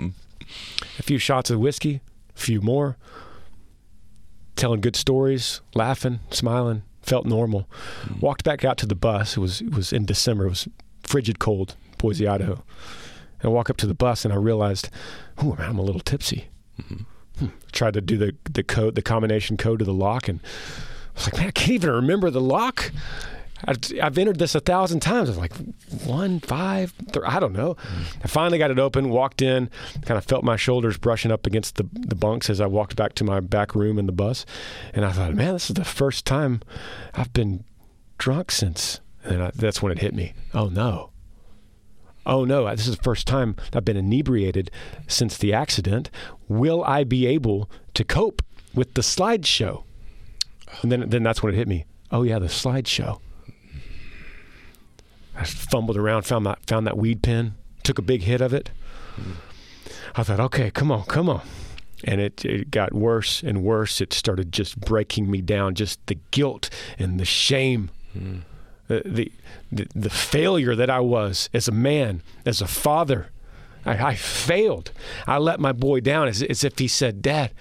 a 0.98 1.02
few 1.02 1.18
shots 1.18 1.50
of 1.50 1.58
whiskey, 1.58 2.00
a 2.34 2.38
few 2.38 2.60
more, 2.60 2.96
telling 4.56 4.80
good 4.80 4.96
stories, 4.96 5.60
laughing, 5.74 6.20
smiling, 6.30 6.82
felt 7.02 7.26
normal. 7.26 7.68
Mm. 8.04 8.20
Walked 8.20 8.44
back 8.44 8.64
out 8.64 8.76
to 8.78 8.86
the 8.86 8.94
bus. 8.94 9.36
It 9.36 9.40
was 9.40 9.60
it 9.60 9.74
was 9.74 9.92
in 9.92 10.04
December. 10.04 10.46
It 10.46 10.50
was 10.50 10.68
frigid 11.02 11.38
cold, 11.38 11.76
Boise, 11.98 12.24
mm-hmm. 12.24 12.34
Idaho. 12.34 12.64
And 13.40 13.44
I 13.44 13.48
walk 13.48 13.70
up 13.70 13.76
to 13.78 13.86
the 13.86 13.94
bus 13.94 14.24
and 14.24 14.34
I 14.34 14.36
realized, 14.36 14.90
oh 15.38 15.54
man, 15.56 15.70
I'm 15.70 15.78
a 15.78 15.82
little 15.82 16.00
tipsy. 16.00 16.48
Mm-hmm. 16.80 17.04
Hmm. 17.38 17.52
Tried 17.72 17.94
to 17.94 18.00
do 18.00 18.16
the 18.16 18.34
the 18.50 18.62
code, 18.62 18.94
the 18.94 19.02
combination 19.02 19.56
code 19.56 19.78
to 19.78 19.84
the 19.84 19.94
lock, 19.94 20.28
and 20.28 20.40
I 20.40 21.12
was 21.14 21.26
like, 21.26 21.36
man, 21.36 21.48
I 21.48 21.50
can't 21.52 21.70
even 21.70 21.90
remember 21.90 22.30
the 22.30 22.40
lock. 22.40 22.92
I've, 23.64 24.18
entered 24.18 24.38
this 24.38 24.54
a 24.54 24.60
thousand 24.60 25.00
times. 25.00 25.28
I 25.28 25.32
was 25.32 25.38
like, 25.38 25.52
one, 26.04 26.40
five, 26.40 26.92
th- 27.12 27.24
I 27.26 27.40
don't 27.40 27.52
know. 27.52 27.76
I 28.22 28.28
finally 28.28 28.58
got 28.58 28.70
it 28.70 28.78
open, 28.78 29.10
walked 29.10 29.42
in, 29.42 29.70
kind 30.06 30.18
of 30.18 30.24
felt 30.24 30.44
my 30.44 30.56
shoulders 30.56 30.96
brushing 30.96 31.30
up 31.30 31.46
against 31.46 31.76
the, 31.76 31.86
the 31.92 32.14
bunks 32.14 32.48
as 32.48 32.60
I 32.60 32.66
walked 32.66 32.96
back 32.96 33.14
to 33.14 33.24
my 33.24 33.40
back 33.40 33.74
room 33.74 33.98
in 33.98 34.06
the 34.06 34.12
bus. 34.12 34.46
And 34.94 35.04
I 35.04 35.12
thought, 35.12 35.34
man, 35.34 35.54
this 35.54 35.70
is 35.70 35.74
the 35.74 35.84
first 35.84 36.24
time 36.24 36.60
I've 37.14 37.32
been 37.32 37.64
drunk 38.18 38.50
since. 38.50 39.00
And 39.24 39.42
I, 39.42 39.50
that's 39.54 39.82
when 39.82 39.92
it 39.92 39.98
hit 39.98 40.14
me. 40.14 40.32
Oh, 40.54 40.68
no. 40.68 41.10
Oh, 42.26 42.44
no. 42.44 42.68
This 42.74 42.86
is 42.86 42.96
the 42.96 43.02
first 43.02 43.26
time 43.26 43.56
I've 43.74 43.84
been 43.84 43.96
inebriated 43.96 44.70
since 45.08 45.36
the 45.36 45.52
accident. 45.52 46.10
Will 46.48 46.84
I 46.84 47.04
be 47.04 47.26
able 47.26 47.70
to 47.94 48.04
cope 48.04 48.42
with 48.74 48.94
the 48.94 49.02
slideshow? 49.02 49.84
And 50.82 50.92
then, 50.92 51.08
then 51.10 51.22
that's 51.22 51.42
when 51.42 51.52
it 51.52 51.56
hit 51.56 51.68
me. 51.68 51.84
Oh, 52.10 52.22
yeah, 52.22 52.38
the 52.38 52.46
slideshow. 52.46 53.20
I 55.40 55.44
fumbled 55.44 55.96
around, 55.96 56.22
found 56.22 56.44
that 56.44 56.58
found 56.66 56.86
that 56.86 56.98
weed 56.98 57.22
pen, 57.22 57.54
took 57.82 57.98
a 57.98 58.02
big 58.02 58.22
hit 58.22 58.42
of 58.42 58.52
it. 58.52 58.70
I 60.14 60.22
thought, 60.22 60.38
okay, 60.38 60.70
come 60.70 60.92
on, 60.92 61.04
come 61.04 61.30
on. 61.30 61.40
And 62.04 62.20
it, 62.20 62.44
it 62.44 62.70
got 62.70 62.92
worse 62.92 63.42
and 63.42 63.62
worse. 63.62 64.02
It 64.02 64.12
started 64.12 64.52
just 64.52 64.78
breaking 64.78 65.30
me 65.30 65.40
down, 65.40 65.74
just 65.74 66.06
the 66.06 66.18
guilt 66.30 66.68
and 66.98 67.18
the 67.18 67.24
shame, 67.24 67.90
the, 68.88 69.02
the, 69.04 69.32
the 69.72 69.86
the 69.94 70.10
failure 70.10 70.74
that 70.74 70.90
I 70.90 71.00
was 71.00 71.48
as 71.54 71.68
a 71.68 71.72
man, 71.72 72.22
as 72.44 72.60
a 72.60 72.66
father. 72.66 73.30
I, 73.86 74.10
I 74.10 74.14
failed. 74.16 74.92
I 75.26 75.38
let 75.38 75.58
my 75.58 75.72
boy 75.72 76.00
down 76.00 76.28
as, 76.28 76.42
as 76.42 76.64
if 76.64 76.78
he 76.78 76.86
said, 76.86 77.22
Dad, 77.22 77.52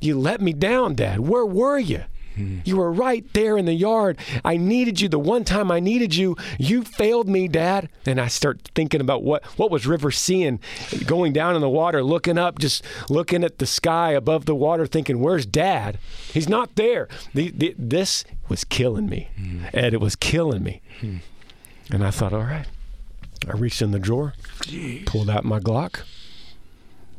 you 0.00 0.18
let 0.18 0.40
me 0.40 0.54
down, 0.54 0.94
Dad. 0.94 1.20
Where 1.20 1.44
were 1.44 1.78
you? 1.78 2.04
Mm-hmm. 2.36 2.60
You 2.64 2.76
were 2.76 2.92
right 2.92 3.24
there 3.32 3.56
in 3.56 3.64
the 3.64 3.74
yard. 3.74 4.18
I 4.44 4.56
needed 4.56 5.00
you 5.00 5.08
the 5.08 5.18
one 5.18 5.44
time 5.44 5.70
I 5.70 5.80
needed 5.80 6.14
you. 6.14 6.36
You 6.58 6.82
failed 6.82 7.28
me, 7.28 7.48
Dad. 7.48 7.88
And 8.06 8.20
I 8.20 8.28
start 8.28 8.70
thinking 8.74 9.00
about 9.00 9.22
what 9.22 9.44
what 9.58 9.70
was 9.70 9.86
River 9.86 10.10
seeing, 10.10 10.60
going 11.06 11.32
down 11.32 11.54
in 11.54 11.60
the 11.60 11.68
water, 11.68 12.02
looking 12.02 12.38
up, 12.38 12.58
just 12.58 12.84
looking 13.08 13.44
at 13.44 13.58
the 13.58 13.66
sky 13.66 14.12
above 14.12 14.46
the 14.46 14.54
water, 14.54 14.86
thinking, 14.86 15.20
"Where's 15.20 15.46
Dad? 15.46 15.98
He's 16.32 16.48
not 16.48 16.74
there." 16.76 17.08
The, 17.34 17.50
the, 17.50 17.74
this 17.78 18.24
was 18.48 18.64
killing 18.64 19.08
me, 19.08 19.28
mm-hmm. 19.38 19.66
Ed. 19.72 19.94
It 19.94 20.00
was 20.00 20.16
killing 20.16 20.62
me. 20.62 20.82
Hmm. 21.00 21.18
And 21.90 22.04
I 22.04 22.10
thought, 22.10 22.32
all 22.32 22.44
right. 22.44 22.66
I 23.46 23.52
reached 23.52 23.82
in 23.82 23.90
the 23.90 23.98
drawer, 23.98 24.32
pulled 25.04 25.28
out 25.28 25.44
my 25.44 25.60
Glock. 25.60 26.00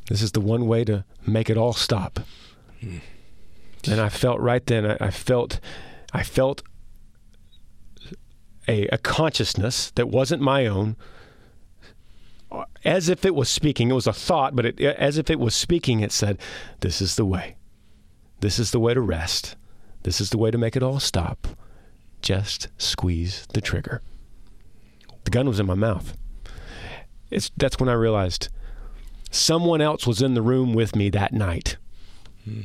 This 0.10 0.21
is 0.21 0.32
the 0.32 0.41
one 0.41 0.67
way 0.67 0.84
to 0.86 1.04
make 1.25 1.49
it 1.49 1.58
all 1.58 1.73
stop. 1.73 2.19
Hmm. 2.80 2.97
And 3.88 4.02
I 4.02 4.10
felt 4.10 4.39
right 4.39 4.65
then. 4.65 4.86
I, 4.86 4.98
I 5.00 5.12
felt, 5.12 5.60
I 6.13 6.24
felt 6.24 6.63
a, 8.67 8.88
a 8.88 8.98
consciousness 8.98 9.91
that 9.91 10.10
wasn't 10.10 10.41
my 10.41 10.65
own, 10.65 10.95
as 12.84 13.10
if 13.10 13.26
it 13.26 13.36
was 13.36 13.50
speaking. 13.50 13.89
It 13.89 13.93
was 13.93 14.08
a 14.08 14.13
thought, 14.13 14.56
but 14.56 14.65
it, 14.65 14.80
as 14.80 15.17
if 15.17 15.30
it 15.30 15.39
was 15.39 15.56
speaking, 15.56 16.00
it 16.00 16.12
said, 16.12 16.39
"This 16.80 17.02
is 17.02 17.15
the 17.15 17.26
way. 17.26 17.56
This 18.39 18.60
is 18.60 18.71
the 18.71 18.80
way 18.80 18.93
to 18.93 19.02
rest. 19.02 19.56
This 20.04 20.21
is 20.21 20.30
the 20.30 20.38
way 20.38 20.52
to 20.52 20.58
make 20.58 20.76
it 20.76 20.84
all 20.84 21.00
stop. 21.00 21.48
Just 22.21 22.69
squeeze 22.78 23.48
the 23.54 23.62
trigger." 23.62 24.02
The 25.26 25.32
gun 25.32 25.48
was 25.48 25.60
in 25.60 25.65
my 25.65 25.76
mouth. 25.76 26.15
It's 27.32 27.52
that's 27.58 27.80
when 27.80 27.89
I 27.89 27.93
realized 27.93 28.50
someone 29.32 29.82
else 29.82 30.08
was 30.08 30.21
in 30.21 30.34
the 30.34 30.41
room 30.41 30.74
with 30.74 30.95
me 30.95 31.10
that 31.10 31.34
night. 31.34 31.78
Hmm. 32.45 32.62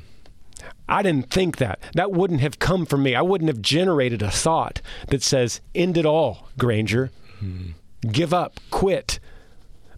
I 0.90 1.03
didn't 1.03 1.31
think 1.31 1.57
that. 1.59 1.81
That 1.94 2.11
wouldn't 2.12 2.40
have 2.40 2.59
come 2.59 2.85
from 2.85 3.03
me. 3.03 3.14
I 3.14 3.22
wouldn't 3.22 3.48
have 3.48 3.62
generated 3.62 4.22
a 4.22 4.31
thought 4.31 4.81
that 5.09 5.22
says, 5.22 5.61
end 5.74 5.96
it 5.96 6.05
all, 6.05 6.48
Granger. 6.59 7.11
Give 8.11 8.35
up, 8.35 8.61
quit. 8.70 9.20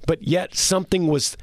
But 0.06 0.22
yet 0.22 0.54
something 0.54 1.06
was 1.08 1.36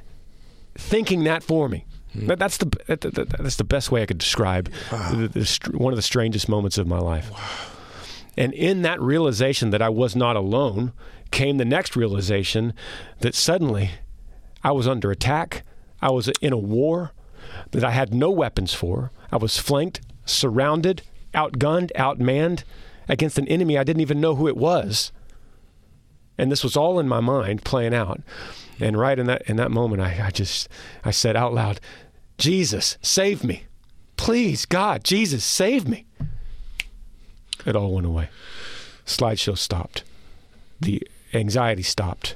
thinking 0.76 1.24
that 1.24 1.44
for 1.44 1.68
me. 1.68 1.86
That, 2.16 2.40
that's, 2.40 2.58
the, 2.58 2.66
that, 2.88 3.02
that- 3.02 3.30
that's 3.30 3.56
the 3.58 3.64
best 3.64 3.92
way 3.92 4.02
I 4.02 4.06
could 4.06 4.18
describe 4.18 4.72
the, 4.90 5.28
the, 5.28 5.78
one 5.78 5.94
of 5.94 5.98
the 5.98 6.02
strangest 6.04 6.48
moments 6.50 6.78
of 6.78 6.88
my 6.88 7.00
life. 7.00 7.30
And 8.38 8.54
in 8.54 8.82
that 8.84 9.02
realization 9.02 9.70
that 9.72 9.82
I 9.82 9.90
was 9.90 10.16
not 10.16 10.36
alone 10.36 10.94
came 11.32 11.58
the 11.58 11.66
next 11.66 11.96
realization 11.96 12.74
that 13.20 13.36
suddenly 13.36 13.92
I 14.64 14.72
was 14.72 14.88
under 14.88 15.12
attack. 15.12 15.64
I 16.02 16.10
was 16.12 16.30
in 16.42 16.54
a 16.54 16.58
war 16.58 17.12
that 17.72 17.84
I 17.84 17.92
had 17.92 18.14
no 18.14 18.30
weapons 18.32 18.74
for. 18.74 19.12
I 19.32 19.38
was 19.38 19.58
flanked, 19.58 20.02
surrounded, 20.26 21.04
outgunned, 21.34 21.92
outmanned 21.96 22.64
against 23.08 23.38
an 23.38 23.48
enemy 23.48 23.78
I 23.78 23.84
didn't 23.84 24.02
even 24.02 24.22
know 24.22 24.36
who 24.36 24.48
it 24.48 24.58
was. 24.58 25.12
And 26.38 26.52
this 26.52 26.64
was 26.64 26.78
all 26.78 27.00
in 27.00 27.08
my 27.08 27.20
mind 27.20 27.66
playing 27.66 27.94
out. 27.94 28.22
And 28.80 28.98
right 28.98 29.20
in 29.20 29.28
that 29.28 29.42
in 29.44 29.58
that 29.58 29.72
moment 29.72 30.02
I, 30.02 30.28
I 30.28 30.32
just 30.32 30.70
I 31.04 31.12
said 31.12 31.36
out 31.36 31.54
loud, 31.54 31.80
Jesus, 32.38 32.98
save 33.02 33.44
me. 33.44 33.66
Please, 34.16 34.66
God, 34.66 35.04
Jesus, 35.04 35.44
save 35.44 35.88
me. 35.88 36.06
It 37.66 37.76
all 37.76 37.94
went 37.94 38.08
away. 38.08 38.30
Slideshow 39.06 39.58
stopped. 39.58 40.04
The 40.80 41.06
anxiety 41.34 41.84
stopped. 41.84 42.36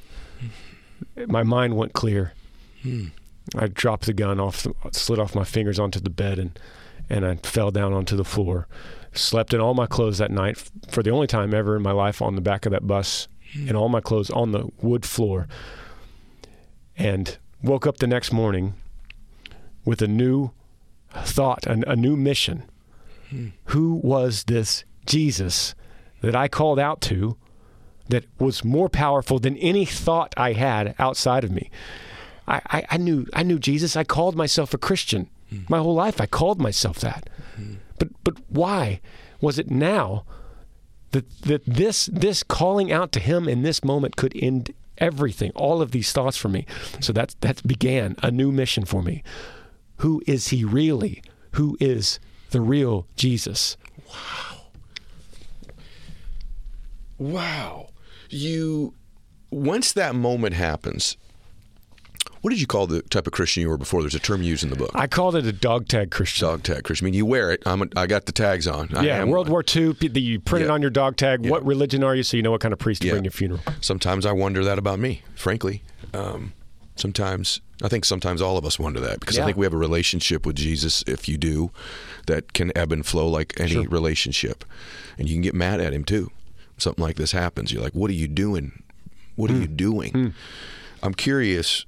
My 1.28 1.44
mind 1.44 1.78
went 1.78 1.94
clear. 1.94 2.34
Hmm. 2.82 3.08
I 3.56 3.68
dropped 3.68 4.06
the 4.06 4.14
gun 4.14 4.40
off, 4.40 4.64
the, 4.64 4.74
slid 4.92 5.20
off 5.20 5.36
my 5.36 5.44
fingers 5.44 5.80
onto 5.80 6.00
the 6.00 6.10
bed, 6.10 6.40
and 6.40 6.58
and 7.10 7.26
I 7.26 7.36
fell 7.36 7.72
down 7.72 7.94
onto 7.94 8.16
the 8.16 8.24
floor. 8.24 8.68
Slept 9.14 9.54
in 9.54 9.60
all 9.60 9.74
my 9.74 9.86
clothes 9.86 10.18
that 10.18 10.32
night 10.32 10.58
for 10.90 11.04
the 11.04 11.12
only 11.12 11.28
time 11.28 11.54
ever 11.54 11.76
in 11.76 11.84
my 11.84 11.92
life 11.92 12.22
on 12.22 12.36
the 12.36 12.42
back 12.42 12.66
of 12.66 12.72
that 12.72 12.88
bus, 12.88 13.28
hmm. 13.54 13.70
in 13.70 13.76
all 13.76 13.90
my 13.90 14.02
clothes 14.02 14.30
on 14.32 14.52
the 14.52 14.70
wood 14.82 15.06
floor. 15.06 15.48
And 16.98 17.38
woke 17.62 17.88
up 17.88 17.98
the 17.98 18.08
next 18.08 18.32
morning 18.32 18.74
with 19.86 20.02
a 20.02 20.08
new 20.08 20.52
thought, 21.14 21.66
a, 21.66 21.92
a 21.92 21.96
new 21.96 22.16
mission. 22.16 22.64
Hmm. 23.30 23.48
Who 23.66 23.96
was 24.04 24.46
this 24.46 24.84
Jesus 25.06 25.76
that 26.22 26.36
I 26.36 26.48
called 26.48 26.80
out 26.80 27.02
to 27.02 27.38
that 28.10 28.26
was 28.40 28.64
more 28.64 28.90
powerful 28.90 29.40
than 29.40 29.58
any 29.58 29.86
thought 29.86 30.34
I 30.38 30.54
had 30.54 30.96
outside 31.00 31.44
of 31.44 31.52
me? 31.52 31.70
I, 32.48 32.62
I, 32.66 32.86
I 32.92 32.98
knew 32.98 33.28
I 33.34 33.44
knew 33.44 33.60
Jesus. 33.60 33.96
I 33.96 34.04
called 34.04 34.36
myself 34.36 34.74
a 34.74 34.78
Christian. 34.78 35.30
My 35.70 35.80
whole 35.80 35.96
life 35.96 36.20
I 36.20 36.26
called 36.26 36.60
myself 36.60 37.00
that. 37.00 37.30
But 38.00 38.10
but 38.24 38.38
why 38.50 39.02
was 39.42 39.60
it 39.60 39.70
now 39.70 40.26
that 41.12 41.30
that 41.42 41.66
this 41.66 42.08
this 42.08 42.44
calling 42.44 42.92
out 42.92 43.12
to 43.14 43.20
him 43.20 43.48
in 43.48 43.62
this 43.64 43.84
moment 43.84 44.16
could 44.16 44.34
end 44.36 44.74
everything, 44.98 45.52
all 45.56 45.82
of 45.82 45.92
these 45.92 46.12
thoughts 46.12 46.38
for 46.38 46.50
me. 46.50 46.66
So 47.00 47.14
that 47.14 47.36
that 47.42 47.66
began 47.68 48.16
a 48.22 48.32
new 48.32 48.52
mission 48.52 48.86
for 48.86 49.02
me. 49.02 49.24
Who 49.98 50.22
is 50.28 50.50
he 50.50 50.64
really? 50.64 51.22
Who 51.52 51.78
is 51.80 52.20
the 52.52 52.62
real 52.62 53.08
Jesus? 53.16 53.78
Wow. 54.10 54.62
Wow. 57.18 57.90
You 58.30 58.94
once 59.52 59.94
that 59.94 60.16
moment 60.16 60.56
happens, 60.56 61.16
what 62.44 62.52
did 62.52 62.62
you 62.62 62.68
call 62.68 62.86
the 62.88 63.02
type 63.04 63.26
of 63.26 63.34
Christian 63.34 63.62
you 63.62 63.70
were 63.70 63.78
before? 63.78 64.02
There's 64.02 64.14
a 64.14 64.20
term 64.20 64.44
used 64.44 64.64
in 64.64 64.70
the 64.70 64.76
book. 64.76 64.92
I 64.94 65.08
called 65.08 65.36
it 65.36 65.46
a 65.46 65.52
dog 65.52 65.88
tag 65.88 66.12
Christian. 66.12 66.48
dog 66.48 66.62
tag 66.64 66.84
Christian. 66.84 67.06
I 67.06 67.08
mean, 67.08 67.14
you 67.16 67.26
wear 67.26 67.52
it. 67.52 67.64
I'm 67.66 67.82
a, 67.82 67.88
I 67.96 68.06
got 68.06 68.26
the 68.28 68.32
tags 68.32 68.68
on. 68.68 68.90
Yeah, 69.02 69.24
World 69.24 69.48
one. 69.48 69.54
War 69.54 69.64
II, 69.76 69.96
you 70.14 70.40
print 70.40 70.66
it 70.66 70.70
on 70.70 70.82
your 70.82 70.92
dog 70.92 71.18
tag. 71.18 71.44
Yeah. 71.44 71.50
What 71.52 71.66
religion 71.66 72.04
are 72.04 72.14
you? 72.14 72.22
So 72.22 72.38
you 72.38 72.44
know 72.44 72.52
what 72.52 72.62
kind 72.62 72.72
of 72.74 72.80
priest 72.80 73.02
to 73.02 73.08
Yeah. 73.08 73.14
bring 73.14 73.24
your 73.24 73.32
funeral. 73.32 73.62
Sometimes 73.82 74.26
I 74.26 74.32
wonder 74.34 74.64
that 74.64 74.78
about 74.78 75.00
me, 75.00 75.24
frankly. 75.36 75.82
Um, 76.14 76.54
sometimes 76.96 77.60
I 77.82 77.88
think 77.88 78.06
sometimes 78.06 78.42
all 78.42 78.58
of 78.58 78.66
us 78.66 78.78
wonder 78.78 79.00
that 79.00 79.20
because 79.20 79.40
I 79.40 79.46
think 79.46 79.58
we 79.58 79.66
have 79.66 79.74
a 79.74 79.78
relationship 79.78 80.46
with 80.46 80.56
Jesus. 80.56 81.04
If 81.08 81.28
you 81.28 81.38
do, 81.38 81.72
that 82.28 82.54
can 82.54 82.72
ebb 82.78 82.92
and 82.92 83.06
flow 83.06 83.28
like 83.28 83.60
any 83.60 83.72
Sure. 83.72 83.84
relationship, 83.88 84.64
and 85.18 85.28
you 85.28 85.36
can 85.36 85.42
get 85.42 85.54
mad 85.56 85.82
at 85.82 85.94
him 85.94 86.04
too. 86.04 86.30
Something 86.78 87.04
like 87.04 87.16
this 87.18 87.32
happens. 87.32 87.72
You're 87.72 87.82
like, 87.84 87.94
"What 87.94 88.10
are 88.10 88.14
you 88.16 88.28
doing? 88.28 88.84
What 89.36 89.50
are 89.52 89.56
you 89.58 89.68
doing?" 89.68 90.34
I'm 91.02 91.14
curious. 91.14 91.86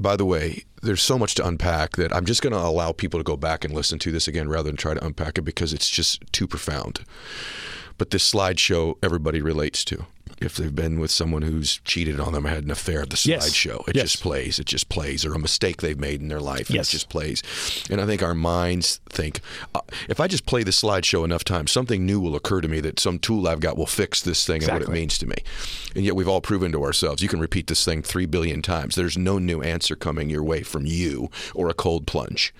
By 0.00 0.16
the 0.16 0.24
way, 0.24 0.64
there's 0.80 1.02
so 1.02 1.18
much 1.18 1.34
to 1.34 1.46
unpack 1.46 1.96
that 1.96 2.10
I'm 2.10 2.24
just 2.24 2.40
going 2.40 2.54
to 2.54 2.58
allow 2.58 2.90
people 2.90 3.20
to 3.20 3.24
go 3.24 3.36
back 3.36 3.66
and 3.66 3.74
listen 3.74 3.98
to 3.98 4.10
this 4.10 4.26
again 4.26 4.48
rather 4.48 4.70
than 4.70 4.78
try 4.78 4.94
to 4.94 5.04
unpack 5.04 5.36
it 5.36 5.42
because 5.42 5.74
it's 5.74 5.90
just 5.90 6.22
too 6.32 6.46
profound. 6.46 7.00
But 7.98 8.08
this 8.08 8.32
slideshow, 8.32 8.94
everybody 9.02 9.42
relates 9.42 9.84
to. 9.84 10.06
If 10.40 10.56
they've 10.56 10.74
been 10.74 10.98
with 10.98 11.10
someone 11.10 11.42
who's 11.42 11.80
cheated 11.84 12.18
on 12.18 12.32
them, 12.32 12.46
had 12.46 12.64
an 12.64 12.70
affair, 12.70 13.04
the 13.04 13.20
Yes. 13.24 13.50
slideshow, 13.50 13.86
it 13.86 13.94
Yes. 13.96 14.12
just 14.12 14.22
plays. 14.22 14.58
It 14.58 14.64
just 14.66 14.88
plays, 14.88 15.24
or 15.26 15.34
a 15.34 15.38
mistake 15.38 15.82
they've 15.82 15.98
made 15.98 16.22
in 16.22 16.28
their 16.28 16.40
life, 16.40 16.70
Yes. 16.70 16.88
it 16.88 16.92
just 16.92 17.08
plays. 17.10 17.42
And 17.90 18.00
I 18.00 18.06
think 18.06 18.22
our 18.22 18.34
minds 18.34 19.00
think, 19.10 19.40
uh, 19.74 19.80
if 20.08 20.18
I 20.18 20.26
just 20.28 20.46
play 20.46 20.62
the 20.62 20.70
slideshow 20.70 21.24
enough 21.26 21.44
times, 21.44 21.70
something 21.70 22.06
new 22.06 22.18
will 22.20 22.34
occur 22.36 22.62
to 22.62 22.68
me 22.68 22.80
that 22.80 22.98
some 22.98 23.18
tool 23.18 23.46
I've 23.46 23.60
got 23.60 23.76
will 23.76 23.84
fix 23.86 24.22
this 24.22 24.46
thing 24.46 24.62
and 24.64 24.72
what 24.72 24.80
it 24.82 24.88
means 24.88 25.18
to 25.18 25.26
me. 25.26 25.36
And 25.94 26.06
yet 26.06 26.16
we've 26.16 26.28
all 26.28 26.40
proven 26.40 26.72
to 26.72 26.82
ourselves, 26.84 27.22
you 27.22 27.28
can 27.28 27.40
repeat 27.40 27.66
this 27.66 27.84
thing 27.84 28.02
three 28.02 28.26
billion 28.26 28.62
times. 28.62 28.94
There's 28.94 29.18
no 29.18 29.38
new 29.38 29.60
answer 29.60 29.94
coming 29.94 30.30
your 30.30 30.42
way 30.42 30.62
from 30.62 30.86
you 30.86 31.30
or 31.54 31.68
a 31.68 31.74
cold 31.74 32.06
plunge, 32.06 32.54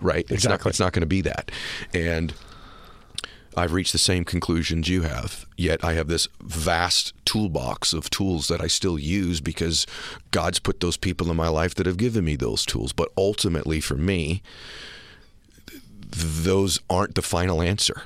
right? 0.00 0.24
It's 0.30 0.44
not, 0.44 0.54
Exactly. 0.54 0.70
it's 0.70 0.80
not 0.80 0.92
going 0.94 1.00
to 1.02 1.06
be 1.06 1.20
that. 1.20 1.50
And 1.92 2.32
I've 3.56 3.72
reached 3.72 3.92
the 3.92 3.98
same 3.98 4.24
conclusions 4.24 4.88
you 4.88 5.02
have, 5.02 5.46
yet 5.56 5.82
I 5.82 5.94
have 5.94 6.08
this 6.08 6.28
vast 6.40 7.12
toolbox 7.24 7.92
of 7.92 8.10
tools 8.10 8.48
that 8.48 8.60
I 8.60 8.66
still 8.66 8.98
use 8.98 9.40
because 9.40 9.86
God's 10.30 10.58
put 10.58 10.80
those 10.80 10.96
people 10.96 11.30
in 11.30 11.36
my 11.36 11.48
life 11.48 11.74
that 11.74 11.86
have 11.86 11.96
given 11.96 12.24
me 12.24 12.36
those 12.36 12.64
tools. 12.64 12.92
But 12.92 13.10
ultimately, 13.16 13.80
for 13.80 13.96
me, 13.96 14.42
those 16.10 16.80
aren't 16.88 17.14
the 17.14 17.22
final 17.22 17.60
answer. 17.60 18.02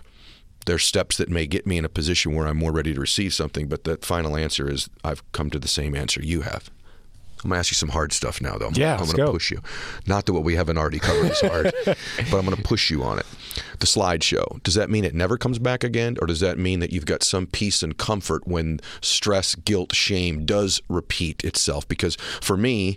They're 0.64 0.78
steps 0.78 1.16
that 1.16 1.28
may 1.28 1.46
get 1.46 1.66
me 1.66 1.76
in 1.76 1.85
a 1.85 1.88
position 1.88 2.35
where 2.35 2.46
I'm 2.46 2.57
more 2.57 2.72
ready 2.72 2.94
to 2.94 3.00
receive 3.00 3.35
something, 3.35 3.68
but 3.68 3.85
the 3.85 3.96
final 3.98 4.37
answer 4.37 4.70
is 4.70 4.88
I've 5.05 5.31
come 5.33 5.50
to 5.50 5.59
the 5.59 5.68
same 5.68 5.94
answer 5.94 6.22
you 6.22 6.42
have. 6.42 6.70
I'm 7.44 7.50
gonna 7.50 7.59
ask 7.59 7.70
you 7.70 7.74
some 7.74 7.88
hard 7.88 8.12
stuff 8.12 8.40
now, 8.40 8.57
though. 8.57 8.68
I'm, 8.68 8.74
Yeah, 8.74 8.94
I'm 8.96 9.07
gonna 9.07 9.16
go. 9.16 9.33
push 9.33 9.50
you. 9.50 9.61
Not 10.07 10.26
that 10.26 10.33
what 10.33 10.44
we 10.44 10.55
haven't 10.55 10.78
already 10.78 10.98
covered 11.00 11.31
is 11.33 11.40
hard, 11.40 11.72
but 11.85 11.96
I'm 12.35 12.44
gonna 12.44 12.57
push 12.57 12.90
you 12.90 13.02
on 13.02 13.18
it. 13.18 13.26
The 13.81 13.87
slideshow. 13.87 14.62
Does 14.62 14.74
that 14.74 14.88
mean 14.90 15.05
it 15.05 15.14
never 15.14 15.37
comes 15.37 15.59
back 15.59 15.83
again, 15.85 16.16
or 16.20 16.26
does 16.26 16.40
that 16.40 16.59
mean 16.59 16.78
that 16.81 16.92
you've 16.92 17.05
got 17.07 17.22
some 17.22 17.46
peace 17.46 17.83
and 17.83 17.96
comfort 17.98 18.46
when 18.46 18.81
stress, 19.00 19.55
guilt, 19.57 19.94
shame 19.94 20.44
does 20.46 20.81
repeat 20.88 21.42
itself? 21.44 21.87
Because 21.88 22.16
for 22.40 22.57
me, 22.57 22.96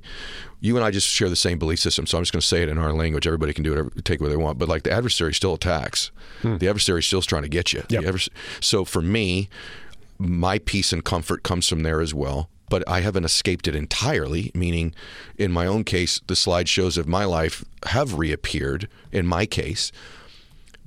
you 0.62 0.76
and 0.78 0.86
I 0.86 0.92
just 0.92 1.08
share 1.08 1.30
the 1.30 1.36
same 1.36 1.58
belief 1.60 1.80
system, 1.80 2.06
so 2.08 2.18
I'm 2.18 2.24
just 2.24 2.32
going 2.34 2.42
to 2.42 2.46
say 2.48 2.62
it 2.64 2.70
in 2.70 2.78
our 2.78 2.94
language. 2.94 3.28
Everybody 3.28 3.54
can 3.54 3.64
do 3.64 3.72
whatever, 3.72 3.90
take 4.04 4.22
what 4.22 4.30
they 4.30 4.38
want, 4.38 4.58
but 4.58 4.70
like 4.70 4.84
the 4.84 4.92
adversary 4.92 5.34
still 5.34 5.56
attacks. 5.56 6.12
Hmm. 6.42 6.58
The 6.58 6.68
adversary 6.70 7.04
still 7.04 7.22
trying 7.22 7.44
to 7.44 7.50
get 7.50 7.74
you. 7.74 7.84
The 7.90 7.96
Yep. 7.96 8.04
advers- 8.04 8.30
so 8.62 8.86
for 8.86 9.02
me, 9.02 9.50
my 10.18 10.60
peace 10.60 10.94
and 10.94 11.04
comfort 11.04 11.44
comes 11.44 11.68
from 11.68 11.84
there 11.84 12.00
as 12.00 12.14
well. 12.14 12.50
But 12.70 12.84
I 12.88 13.02
haven't 13.02 13.26
escaped 13.26 13.68
it 13.68 13.76
entirely, 13.76 14.52
meaning, 14.56 14.96
in 15.38 15.52
my 15.52 15.68
own 15.68 15.84
case, 15.84 16.20
the 16.28 16.34
slideshows 16.34 16.98
of 16.98 17.08
my 17.08 17.24
life 17.26 17.64
have 17.88 18.16
reappeared 18.16 18.88
in 19.12 19.28
my 19.28 19.46
case, 19.46 19.92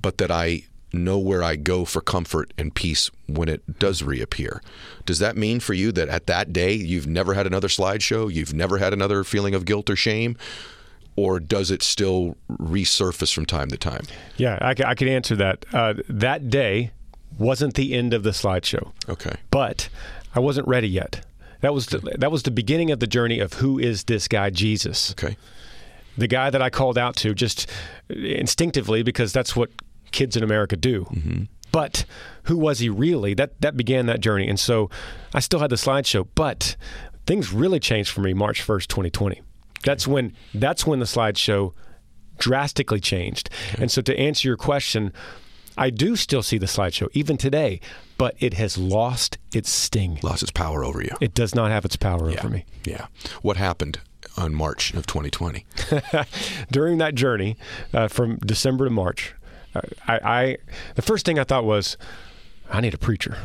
but 0.01 0.17
that 0.17 0.29
I 0.29 0.63
know 0.91 1.17
where 1.17 1.43
I 1.43 1.55
go 1.55 1.85
for 1.85 2.01
comfort 2.01 2.53
and 2.57 2.73
peace 2.73 3.11
when 3.27 3.47
it 3.47 3.79
does 3.79 4.01
reappear. 4.03 4.61
Does 5.05 5.19
that 5.19 5.37
mean 5.37 5.59
for 5.59 5.73
you 5.73 5.91
that 5.91 6.09
at 6.09 6.27
that 6.27 6.51
day 6.51 6.73
you've 6.73 7.07
never 7.07 7.33
had 7.33 7.45
another 7.47 7.67
slideshow? 7.67 8.33
You've 8.33 8.53
never 8.53 8.77
had 8.79 8.91
another 8.91 9.23
feeling 9.23 9.53
of 9.53 9.65
guilt 9.65 9.89
or 9.89 9.95
shame? 9.95 10.35
Or 11.15 11.39
does 11.39 11.69
it 11.69 11.83
still 11.83 12.37
resurface 12.49 13.33
from 13.33 13.45
time 13.45 13.69
to 13.69 13.77
time? 13.77 14.05
Yeah, 14.37 14.57
I, 14.61 14.73
I 14.85 14.95
could 14.95 15.09
answer 15.09 15.35
that. 15.35 15.65
Uh, 15.73 15.95
that 16.07 16.49
day 16.49 16.91
wasn't 17.37 17.75
the 17.75 17.93
end 17.93 18.13
of 18.13 18.23
the 18.23 18.31
slideshow. 18.31 18.91
Okay. 19.07 19.35
but 19.51 19.89
I 20.33 20.39
wasn't 20.39 20.67
ready 20.67 20.87
yet. 20.87 21.25
That 21.61 21.73
was 21.73 21.87
the, 21.87 21.99
that 22.17 22.31
was 22.31 22.43
the 22.43 22.51
beginning 22.51 22.91
of 22.91 22.99
the 22.99 23.07
journey 23.07 23.39
of 23.39 23.53
who 23.53 23.79
is 23.79 24.05
this 24.05 24.27
guy 24.27 24.49
Jesus, 24.49 25.11
Okay. 25.11 25.35
the 26.17 26.27
guy 26.27 26.49
that 26.49 26.61
I 26.61 26.69
called 26.69 26.97
out 26.97 27.15
to 27.17 27.33
just 27.33 27.69
instinctively 28.09 29.03
because 29.03 29.33
that's 29.33 29.55
what 29.55 29.69
kids 30.11 30.35
in 30.35 30.43
America 30.43 30.75
do. 30.75 31.05
Mm-hmm. 31.05 31.43
But 31.71 32.05
who 32.43 32.57
was 32.57 32.79
he 32.79 32.89
really? 32.89 33.33
That 33.35 33.61
that 33.61 33.77
began 33.77 34.07
that 34.07 34.21
journey, 34.21 34.47
and 34.47 34.59
so 34.59 34.89
I 35.35 35.39
still 35.39 35.59
had 35.59 35.69
the 35.69 35.75
slideshow, 35.75 36.27
but 36.33 36.75
things 37.27 37.53
really 37.53 37.79
changed 37.79 38.09
for 38.09 38.21
me 38.21 38.33
March 38.33 38.61
first, 38.63 38.89
twenty 38.89 39.11
twenty. 39.11 39.41
That's 39.83 40.07
when 40.07 40.33
that's 40.53 40.87
when 40.87 40.97
the 40.99 41.05
slideshow 41.05 41.73
drastically 42.39 42.99
changed. 42.99 43.49
And 43.77 43.91
so 43.91 44.01
to 44.01 44.17
answer 44.17 44.47
your 44.47 44.57
question, 44.57 45.13
I 45.77 45.89
do 45.91 46.15
still 46.15 46.41
see 46.41 46.57
the 46.57 46.65
slideshow 46.65 47.07
even 47.13 47.37
today, 47.37 47.81
but 48.19 48.35
it 48.39 48.53
has 48.53 48.77
lost 48.77 49.39
its 49.53 49.71
sting. 49.71 50.19
Lost 50.21 50.43
its 50.43 50.51
power 50.51 50.83
over 50.83 51.01
you. 51.01 51.09
It 51.19 51.33
does 51.33 51.55
not 51.55 51.71
have 51.71 51.85
its 51.85 51.95
power 51.95 52.29
over 52.29 52.49
me. 52.49 52.65
Yeah. 52.85 53.07
What 53.41 53.57
happened 53.57 53.99
on 54.37 54.53
March 54.53 54.93
of 54.93 55.07
2020? 55.07 55.65
During 56.71 56.99
that 56.99 57.15
journey 57.15 57.57
uh, 57.93 58.07
from 58.07 58.37
December 58.37 58.85
to 58.85 58.91
March, 58.91 59.33
uh, 59.73 59.81
I, 60.07 60.19
I 60.23 60.57
the 60.95 61.01
first 61.01 61.25
thing 61.25 61.39
I 61.39 61.43
thought 61.43 61.65
was, 61.65 61.97
I 62.69 62.81
need 62.81 62.93
a 62.93 62.97
preacher. 62.99 63.37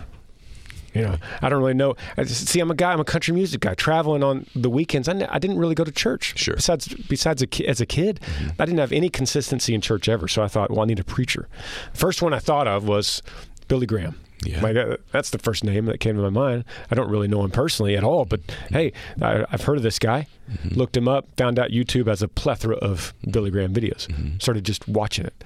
You 0.92 1.02
know, 1.02 1.16
I 1.42 1.48
don't 1.48 1.58
really 1.58 1.74
know. 1.74 1.96
Just- 2.16 2.46
see, 2.46 2.60
I'm 2.60 2.70
a 2.70 2.74
guy. 2.74 2.92
I'm 2.92 3.00
a 3.00 3.04
country 3.04 3.34
music 3.34 3.60
guy, 3.62 3.74
traveling 3.74 4.22
on 4.22 4.46
the 4.54 4.70
weekends. 4.70 5.08
I, 5.08 5.12
n- 5.12 5.28
I 5.28 5.40
didn't 5.40 5.58
really 5.58 5.74
go 5.74 5.82
to 5.82 5.90
church. 5.90 6.38
Sure. 6.38 6.54
Besides, 6.54 6.86
besides 7.08 7.42
a, 7.42 7.48
ki- 7.48 7.66
as 7.66 7.80
a 7.80 7.86
kid, 7.86 8.20
I 8.60 8.64
didn't 8.64 8.78
have 8.78 8.92
any 8.92 9.08
consistency 9.08 9.74
in 9.74 9.80
church 9.80 10.08
ever. 10.08 10.28
So 10.28 10.42
I 10.44 10.46
thought, 10.48 10.70
well, 10.70 10.82
I 10.82 10.84
need 10.84 11.00
a 11.00 11.04
preacher. 11.04 11.48
First 11.94 12.22
one 12.22 12.32
I 12.32 12.38
thought 12.38 12.68
of 12.68 12.86
was 12.86 13.22
Billy 13.66 13.86
Graham. 13.86 14.20
Yeah. 14.44 14.60
My, 14.60 14.74
uh, 14.74 14.96
that's 15.12 15.30
the 15.30 15.38
first 15.38 15.64
name 15.64 15.86
that 15.86 16.00
came 16.00 16.16
to 16.16 16.22
my 16.22 16.30
mind. 16.30 16.64
I 16.90 16.94
don't 16.94 17.10
really 17.10 17.28
know 17.28 17.44
him 17.44 17.50
personally 17.50 17.96
at 17.96 18.04
all, 18.04 18.24
but 18.24 18.40
hey, 18.70 18.92
I, 19.20 19.44
I've 19.50 19.62
heard 19.62 19.76
of 19.76 19.82
this 19.82 19.98
guy. 19.98 20.26
Looked 20.72 20.96
him 20.96 21.08
up, 21.08 21.26
found 21.38 21.58
out 21.58 21.70
YouTube 21.70 22.06
has 22.06 22.20
a 22.20 22.28
plethora 22.28 22.76
of 22.76 23.14
Billy 23.30 23.50
Graham 23.50 23.72
videos. 23.72 24.06
Started 24.42 24.64
just 24.64 24.86
watching 24.86 25.24
it, 25.24 25.42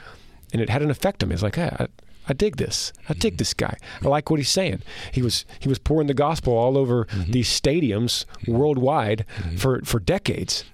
and 0.52 0.60
it 0.60 0.68
had 0.68 0.82
an 0.82 0.90
effect 0.90 1.22
on 1.22 1.28
me. 1.28 1.34
It's 1.34 1.42
like, 1.42 1.54
hey, 1.54 1.70
I, 1.78 1.86
I 2.28 2.32
dig 2.34 2.56
this. 2.56 2.92
I 3.08 3.14
dig 3.14 3.34
mm-hmm. 3.34 3.38
this 3.38 3.54
guy. 3.54 3.76
I 4.02 4.08
like 4.08 4.30
what 4.30 4.38
he's 4.38 4.50
saying. 4.50 4.82
He 5.12 5.22
was 5.22 5.44
he 5.58 5.68
was 5.68 5.78
pouring 5.78 6.06
the 6.06 6.14
gospel 6.14 6.52
all 6.56 6.76
over 6.76 7.06
mm-hmm. 7.06 7.32
these 7.32 7.48
stadiums 7.48 8.24
mm-hmm. 8.24 8.52
worldwide 8.52 9.24
for 9.56 9.80
for 9.84 9.98
decades, 9.98 10.64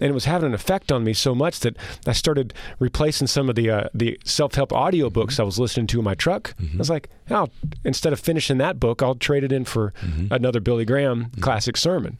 and 0.00 0.10
it 0.10 0.12
was 0.12 0.24
having 0.24 0.48
an 0.48 0.54
effect 0.54 0.92
on 0.92 1.04
me 1.04 1.12
so 1.12 1.34
much 1.34 1.60
that 1.60 1.76
I 2.06 2.12
started 2.12 2.52
replacing 2.78 3.28
some 3.28 3.48
of 3.48 3.54
the 3.54 3.70
uh, 3.70 3.88
the 3.94 4.18
self 4.24 4.54
help 4.54 4.72
audio 4.72 5.10
books 5.10 5.38
I 5.38 5.44
was 5.44 5.58
listening 5.58 5.86
to 5.88 5.98
in 5.98 6.04
my 6.04 6.14
truck. 6.14 6.54
I 6.60 6.78
was 6.78 6.90
like, 6.90 7.08
oh, 7.30 7.48
instead 7.84 8.12
of 8.12 8.20
finishing 8.20 8.58
that 8.58 8.80
book, 8.80 9.02
I'll 9.02 9.14
trade 9.14 9.44
it 9.44 9.52
in 9.52 9.64
for 9.64 9.92
another 10.30 10.60
Billy 10.60 10.84
Graham 10.84 11.30
classic 11.40 11.76
sermon. 11.76 12.18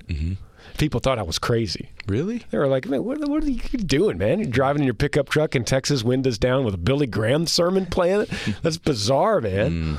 People 0.79 1.01
thought 1.01 1.19
I 1.19 1.23
was 1.23 1.39
crazy. 1.39 1.91
Really? 2.07 2.43
They 2.51 2.59
were 2.59 2.67
like, 2.67 2.87
man, 2.87 3.05
what, 3.05 3.19
what 3.29 3.43
are 3.43 3.51
you 3.51 3.61
doing, 3.61 4.19
man? 4.19 4.39
You're 4.41 4.51
driving 4.51 4.83
in 4.83 4.87
your 4.87 4.95
pickup 4.95 5.29
truck 5.29 5.57
in 5.57 5.65
Texas, 5.65 6.03
windows 6.05 6.39
down 6.39 6.65
with 6.65 6.75
a 6.75 6.79
Billy 6.79 7.07
Graham 7.07 7.47
sermon 7.47 7.87
playing. 7.87 8.27
That's 8.63 8.79
bizarre, 8.79 9.41
man. 9.41 9.71
Hmm. 9.71 9.95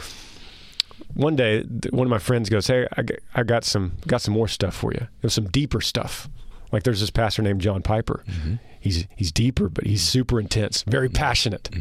One 1.20 1.36
day, 1.36 1.64
one 1.90 2.06
of 2.06 2.12
my 2.12 2.20
friends 2.20 2.48
goes, 2.50 2.68
"Hey, 2.68 2.86
I 3.34 3.44
got 3.44 3.64
some 3.64 3.94
got 4.06 4.22
some 4.22 4.36
more 4.36 4.48
stuff 4.48 4.76
for 4.76 4.92
you. 4.92 5.00
It 5.02 5.24
was 5.24 5.34
some 5.34 5.48
deeper 5.50 5.82
stuff. 5.82 6.30
Like 6.72 6.84
there's 6.84 6.99
this 6.99 7.09
pastor 7.09 7.41
named 7.41 7.61
John 7.61 7.82
Piper. 7.82 8.24
Mm-hmm. 8.28 8.55
He's 8.80 9.07
he's 9.15 9.32
deeper, 9.32 9.70
but 9.70 9.86
he's 9.86 10.01
mm-hmm. 10.01 10.20
super 10.20 10.39
intense, 10.39 10.84
very 10.84 11.07
mm-hmm. 11.07 11.15
passionate. 11.15 11.70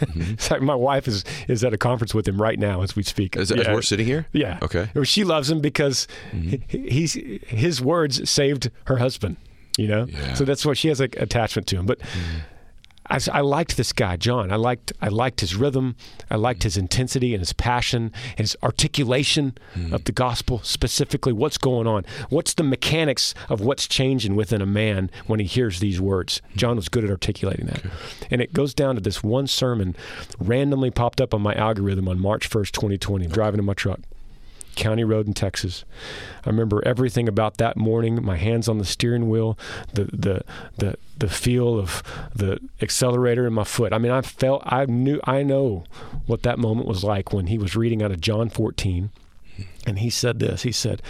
it's 0.00 0.50
like 0.50 0.62
my 0.62 0.74
wife 0.74 1.08
is 1.08 1.24
is 1.48 1.64
at 1.64 1.72
a 1.72 1.78
conference 1.78 2.14
with 2.14 2.26
him 2.26 2.40
right 2.40 2.58
now 2.58 2.82
as 2.82 2.94
we 2.94 3.02
speak. 3.02 3.36
As, 3.36 3.50
as 3.50 3.66
Yeah. 3.66 3.72
we're 3.72 3.82
sitting 3.82 4.06
here? 4.06 4.26
Yeah. 4.32 4.58
Okay. 4.62 4.88
She 5.04 5.24
loves 5.24 5.50
him 5.50 5.60
because 5.60 6.06
he, 6.32 6.62
he's 6.68 7.14
his 7.14 7.80
words 7.80 8.28
saved 8.28 8.70
her 8.86 8.96
husband. 8.96 9.36
You 9.78 9.88
know. 9.88 10.04
Yeah. 10.04 10.34
So 10.34 10.44
that's 10.44 10.66
why 10.66 10.74
she 10.74 10.88
has 10.88 11.00
like 11.00 11.16
attachment 11.16 11.66
to 11.68 11.76
him. 11.76 11.86
But 11.86 12.00
I, 13.12 13.20
I 13.30 13.40
liked 13.42 13.76
this 13.76 13.92
guy, 13.92 14.16
John. 14.16 14.50
I 14.50 14.56
liked 14.56 14.92
I 15.02 15.08
liked 15.08 15.40
his 15.40 15.54
rhythm. 15.54 15.96
I 16.30 16.36
liked 16.36 16.62
his 16.62 16.78
intensity 16.78 17.34
and 17.34 17.40
his 17.42 17.52
passion, 17.52 18.10
and 18.30 18.38
his 18.38 18.56
articulation 18.62 19.58
hmm. 19.74 19.92
of 19.92 20.04
the 20.04 20.12
gospel 20.12 20.60
specifically. 20.62 21.32
What's 21.32 21.58
going 21.58 21.86
on? 21.86 22.06
What's 22.30 22.54
the 22.54 22.62
mechanics 22.62 23.34
of 23.50 23.60
what's 23.60 23.86
changing 23.86 24.34
within 24.34 24.62
a 24.62 24.66
man 24.66 25.10
when 25.26 25.40
he 25.40 25.46
hears 25.46 25.80
these 25.80 26.00
words? 26.00 26.40
Hmm. 26.52 26.58
John 26.58 26.76
was 26.76 26.88
good 26.88 27.04
at 27.04 27.10
articulating 27.10 27.66
that, 27.66 27.82
and 28.30 28.40
it 28.40 28.54
goes 28.54 28.72
down 28.72 28.94
to 28.94 29.00
this 29.02 29.22
one 29.22 29.46
sermon, 29.46 29.94
randomly 30.38 30.90
popped 30.90 31.20
up 31.20 31.34
on 31.34 31.42
my 31.42 31.54
algorithm 31.54 32.08
on 32.08 32.18
March 32.18 32.46
first, 32.46 32.72
twenty 32.72 32.96
twenty. 32.96 33.26
Driving 33.26 33.60
in 33.60 33.66
my 33.66 33.74
truck. 33.74 34.00
County 34.74 35.04
Road 35.04 35.26
in 35.26 35.34
Texas. 35.34 35.84
I 36.44 36.50
remember 36.50 36.82
everything 36.86 37.28
about 37.28 37.58
that 37.58 37.76
morning. 37.76 38.24
My 38.24 38.36
hands 38.36 38.68
on 38.68 38.78
the 38.78 38.84
steering 38.84 39.28
wheel, 39.28 39.58
the 39.92 40.04
the 40.04 40.44
the 40.78 40.96
the 41.16 41.28
feel 41.28 41.78
of 41.78 42.02
the 42.34 42.58
accelerator 42.80 43.46
in 43.46 43.52
my 43.52 43.64
foot. 43.64 43.92
I 43.92 43.98
mean, 43.98 44.12
I 44.12 44.22
felt 44.22 44.62
I 44.64 44.86
knew 44.86 45.20
I 45.24 45.42
know 45.42 45.84
what 46.26 46.42
that 46.42 46.58
moment 46.58 46.88
was 46.88 47.04
like 47.04 47.32
when 47.32 47.46
he 47.46 47.58
was 47.58 47.76
reading 47.76 48.02
out 48.02 48.10
of 48.10 48.20
John 48.20 48.48
14, 48.48 49.10
and 49.86 49.98
he 49.98 50.10
said 50.10 50.38
this. 50.38 50.62
He 50.62 50.72
said, 50.72 51.02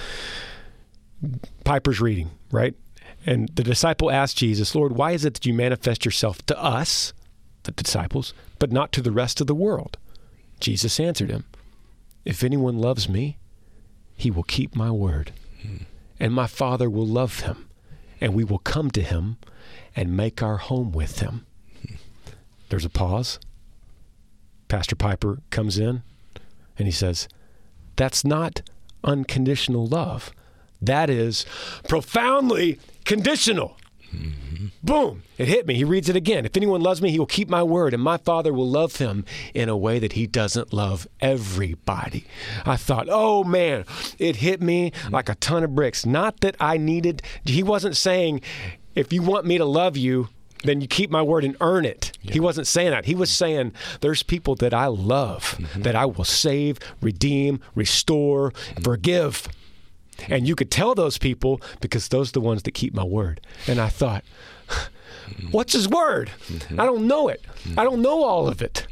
"Piper's 1.64 2.00
reading 2.00 2.30
right." 2.50 2.74
And 3.24 3.48
the 3.50 3.62
disciple 3.62 4.10
asked 4.10 4.36
Jesus, 4.36 4.74
Lord, 4.74 4.96
why 4.96 5.12
is 5.12 5.24
it 5.24 5.34
that 5.34 5.46
you 5.46 5.54
manifest 5.54 6.04
yourself 6.04 6.44
to 6.46 6.60
us, 6.60 7.12
the 7.62 7.70
disciples, 7.70 8.34
but 8.58 8.72
not 8.72 8.90
to 8.92 9.00
the 9.00 9.12
rest 9.12 9.40
of 9.40 9.46
the 9.46 9.54
world? 9.54 9.96
Jesus 10.58 10.98
answered 10.98 11.30
him, 11.30 11.44
If 12.24 12.42
anyone 12.42 12.78
loves 12.78 13.08
me, 13.08 13.38
he 14.16 14.30
will 14.30 14.42
keep 14.42 14.74
my 14.76 14.90
word, 14.90 15.32
and 16.20 16.32
my 16.32 16.46
Father 16.46 16.88
will 16.88 17.06
love 17.06 17.40
him, 17.40 17.68
and 18.20 18.34
we 18.34 18.44
will 18.44 18.58
come 18.58 18.90
to 18.92 19.02
him 19.02 19.36
and 19.94 20.16
make 20.16 20.42
our 20.42 20.58
home 20.58 20.92
with 20.92 21.20
him. 21.20 21.46
There's 22.68 22.84
a 22.84 22.90
pause. 22.90 23.38
Pastor 24.68 24.96
Piper 24.96 25.40
comes 25.50 25.76
in 25.76 26.02
and 26.78 26.88
he 26.88 26.92
says, 26.92 27.28
That's 27.96 28.24
not 28.24 28.62
unconditional 29.04 29.86
love. 29.86 30.32
That 30.80 31.10
is 31.10 31.44
profoundly 31.86 32.78
conditional. 33.04 33.76
Boom. 34.82 35.22
It 35.38 35.48
hit 35.48 35.66
me. 35.66 35.74
He 35.74 35.84
reads 35.84 36.08
it 36.08 36.16
again. 36.16 36.44
If 36.44 36.56
anyone 36.56 36.80
loves 36.80 37.00
me, 37.00 37.10
he 37.10 37.18
will 37.18 37.26
keep 37.26 37.48
my 37.48 37.62
word, 37.62 37.94
and 37.94 38.02
my 38.02 38.16
Father 38.16 38.52
will 38.52 38.68
love 38.68 38.96
him 38.96 39.24
in 39.54 39.68
a 39.68 39.76
way 39.76 39.98
that 39.98 40.12
he 40.12 40.26
doesn't 40.26 40.72
love 40.72 41.06
everybody. 41.20 42.26
I 42.66 42.76
thought, 42.76 43.08
oh 43.10 43.44
man, 43.44 43.84
it 44.18 44.36
hit 44.36 44.60
me 44.60 44.92
like 45.10 45.28
a 45.28 45.34
ton 45.36 45.64
of 45.64 45.74
bricks. 45.74 46.04
Not 46.04 46.40
that 46.40 46.56
I 46.60 46.76
needed, 46.76 47.22
he 47.44 47.62
wasn't 47.62 47.96
saying, 47.96 48.40
if 48.94 49.12
you 49.12 49.22
want 49.22 49.46
me 49.46 49.58
to 49.58 49.64
love 49.64 49.96
you, 49.96 50.28
then 50.64 50.80
you 50.80 50.86
keep 50.86 51.10
my 51.10 51.22
word 51.22 51.44
and 51.44 51.56
earn 51.60 51.84
it. 51.84 52.16
He 52.20 52.38
wasn't 52.38 52.66
saying 52.66 52.90
that. 52.90 53.06
He 53.06 53.14
was 53.14 53.30
saying, 53.30 53.72
there's 54.00 54.22
people 54.22 54.54
that 54.56 54.72
I 54.72 54.86
love 54.86 55.56
mm-hmm. 55.58 55.82
that 55.82 55.96
I 55.96 56.06
will 56.06 56.24
save, 56.24 56.78
redeem, 57.00 57.60
restore, 57.74 58.52
mm-hmm. 58.52 58.82
forgive. 58.82 59.48
And 60.28 60.46
you 60.46 60.54
could 60.54 60.70
tell 60.70 60.94
those 60.94 61.18
people 61.18 61.60
because 61.80 62.08
those 62.08 62.30
are 62.30 62.32
the 62.32 62.40
ones 62.40 62.62
that 62.62 62.72
keep 62.72 62.94
my 62.94 63.04
word. 63.04 63.40
And 63.66 63.80
I 63.80 63.88
thought, 63.88 64.24
mm-hmm. 64.68 65.48
what's 65.48 65.72
his 65.72 65.88
word? 65.88 66.30
Mm-hmm. 66.48 66.80
I 66.80 66.84
don't 66.84 67.06
know 67.06 67.28
it. 67.28 67.42
Mm-hmm. 67.64 67.78
I 67.78 67.84
don't 67.84 68.02
know 68.02 68.22
all 68.22 68.48
of 68.48 68.62
it. 68.62 68.86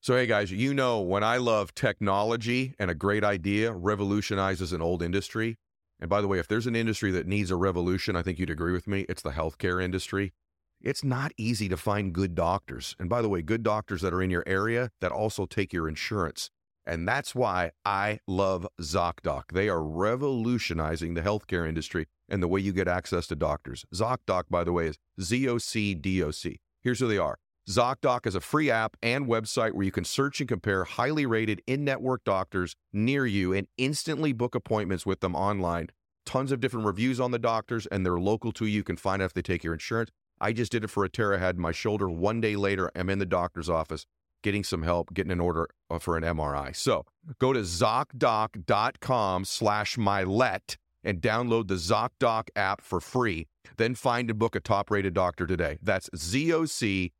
So, 0.00 0.16
hey 0.16 0.26
guys, 0.26 0.50
you 0.50 0.74
know, 0.74 1.00
when 1.00 1.22
I 1.22 1.36
love 1.36 1.76
technology 1.76 2.74
and 2.78 2.90
a 2.90 2.94
great 2.94 3.22
idea 3.22 3.72
revolutionizes 3.72 4.72
an 4.72 4.82
old 4.82 5.00
industry. 5.00 5.58
And 6.00 6.10
by 6.10 6.20
the 6.20 6.26
way, 6.26 6.40
if 6.40 6.48
there's 6.48 6.66
an 6.66 6.74
industry 6.74 7.12
that 7.12 7.28
needs 7.28 7.52
a 7.52 7.56
revolution, 7.56 8.16
I 8.16 8.22
think 8.22 8.40
you'd 8.40 8.50
agree 8.50 8.72
with 8.72 8.88
me, 8.88 9.06
it's 9.08 9.22
the 9.22 9.30
healthcare 9.30 9.80
industry. 9.80 10.32
It's 10.80 11.04
not 11.04 11.30
easy 11.36 11.68
to 11.68 11.76
find 11.76 12.12
good 12.12 12.34
doctors. 12.34 12.96
And 12.98 13.08
by 13.08 13.22
the 13.22 13.28
way, 13.28 13.42
good 13.42 13.62
doctors 13.62 14.02
that 14.02 14.12
are 14.12 14.20
in 14.20 14.30
your 14.30 14.42
area 14.44 14.90
that 15.00 15.12
also 15.12 15.46
take 15.46 15.72
your 15.72 15.88
insurance. 15.88 16.50
And 16.84 17.06
that's 17.06 17.34
why 17.34 17.70
I 17.84 18.18
love 18.26 18.66
ZocDoc. 18.80 19.52
They 19.52 19.68
are 19.68 19.82
revolutionizing 19.82 21.14
the 21.14 21.22
healthcare 21.22 21.68
industry 21.68 22.06
and 22.28 22.42
the 22.42 22.48
way 22.48 22.60
you 22.60 22.72
get 22.72 22.88
access 22.88 23.26
to 23.28 23.36
doctors. 23.36 23.84
ZocDoc, 23.94 24.44
by 24.50 24.64
the 24.64 24.72
way, 24.72 24.88
is 24.88 24.98
Z 25.20 25.48
O 25.48 25.58
C 25.58 25.94
D 25.94 26.22
O 26.22 26.30
C. 26.30 26.58
Here's 26.80 26.98
who 26.98 27.08
they 27.08 27.18
are. 27.18 27.38
ZocDoc 27.70 28.26
is 28.26 28.34
a 28.34 28.40
free 28.40 28.70
app 28.70 28.96
and 29.02 29.26
website 29.26 29.72
where 29.72 29.84
you 29.84 29.92
can 29.92 30.04
search 30.04 30.40
and 30.40 30.48
compare 30.48 30.82
highly 30.82 31.24
rated 31.26 31.62
in 31.66 31.84
network 31.84 32.24
doctors 32.24 32.74
near 32.92 33.24
you 33.24 33.52
and 33.52 33.68
instantly 33.78 34.32
book 34.32 34.56
appointments 34.56 35.06
with 35.06 35.20
them 35.20 35.36
online. 35.36 35.88
Tons 36.26 36.50
of 36.50 36.60
different 36.60 36.86
reviews 36.86 37.20
on 37.20 37.30
the 37.30 37.38
doctors, 37.38 37.86
and 37.86 38.04
they're 38.04 38.18
local 38.18 38.50
to 38.52 38.66
you. 38.66 38.78
You 38.78 38.84
can 38.84 38.96
find 38.96 39.22
out 39.22 39.26
if 39.26 39.34
they 39.34 39.42
take 39.42 39.62
your 39.62 39.74
insurance. 39.74 40.10
I 40.40 40.52
just 40.52 40.72
did 40.72 40.82
it 40.82 40.90
for 40.90 41.04
a 41.04 41.08
tear 41.08 41.34
I 41.34 41.38
had 41.38 41.54
in 41.54 41.62
my 41.62 41.70
shoulder. 41.70 42.10
One 42.10 42.40
day 42.40 42.56
later, 42.56 42.90
I'm 42.96 43.08
in 43.08 43.20
the 43.20 43.26
doctor's 43.26 43.68
office 43.68 44.06
getting 44.42 44.64
some 44.64 44.82
help, 44.82 45.14
getting 45.14 45.32
an 45.32 45.40
order 45.40 45.68
uh, 45.90 45.98
for 45.98 46.16
an 46.16 46.22
MRI. 46.22 46.74
So 46.74 47.04
go 47.38 47.52
to 47.52 47.60
ZocDoc.com 47.60 49.44
slash 49.44 49.96
mylett 49.96 50.76
and 51.04 51.20
download 51.20 51.68
the 51.68 51.74
ZocDoc 51.74 52.48
app 52.54 52.80
for 52.80 53.00
free. 53.00 53.48
Then 53.76 53.94
find 53.94 54.30
and 54.30 54.34
book 54.34 54.54
a 54.54 54.60
top-rated 54.60 55.14
doctor 55.14 55.46
today. 55.46 55.78
That's 55.82 56.08
ZocDoc.com 56.10 57.10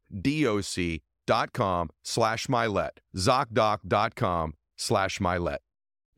slash 2.03 2.47
mylett. 2.47 2.91
ZocDoc.com 3.17 4.55
slash 4.77 5.19
mylett. 5.19 5.59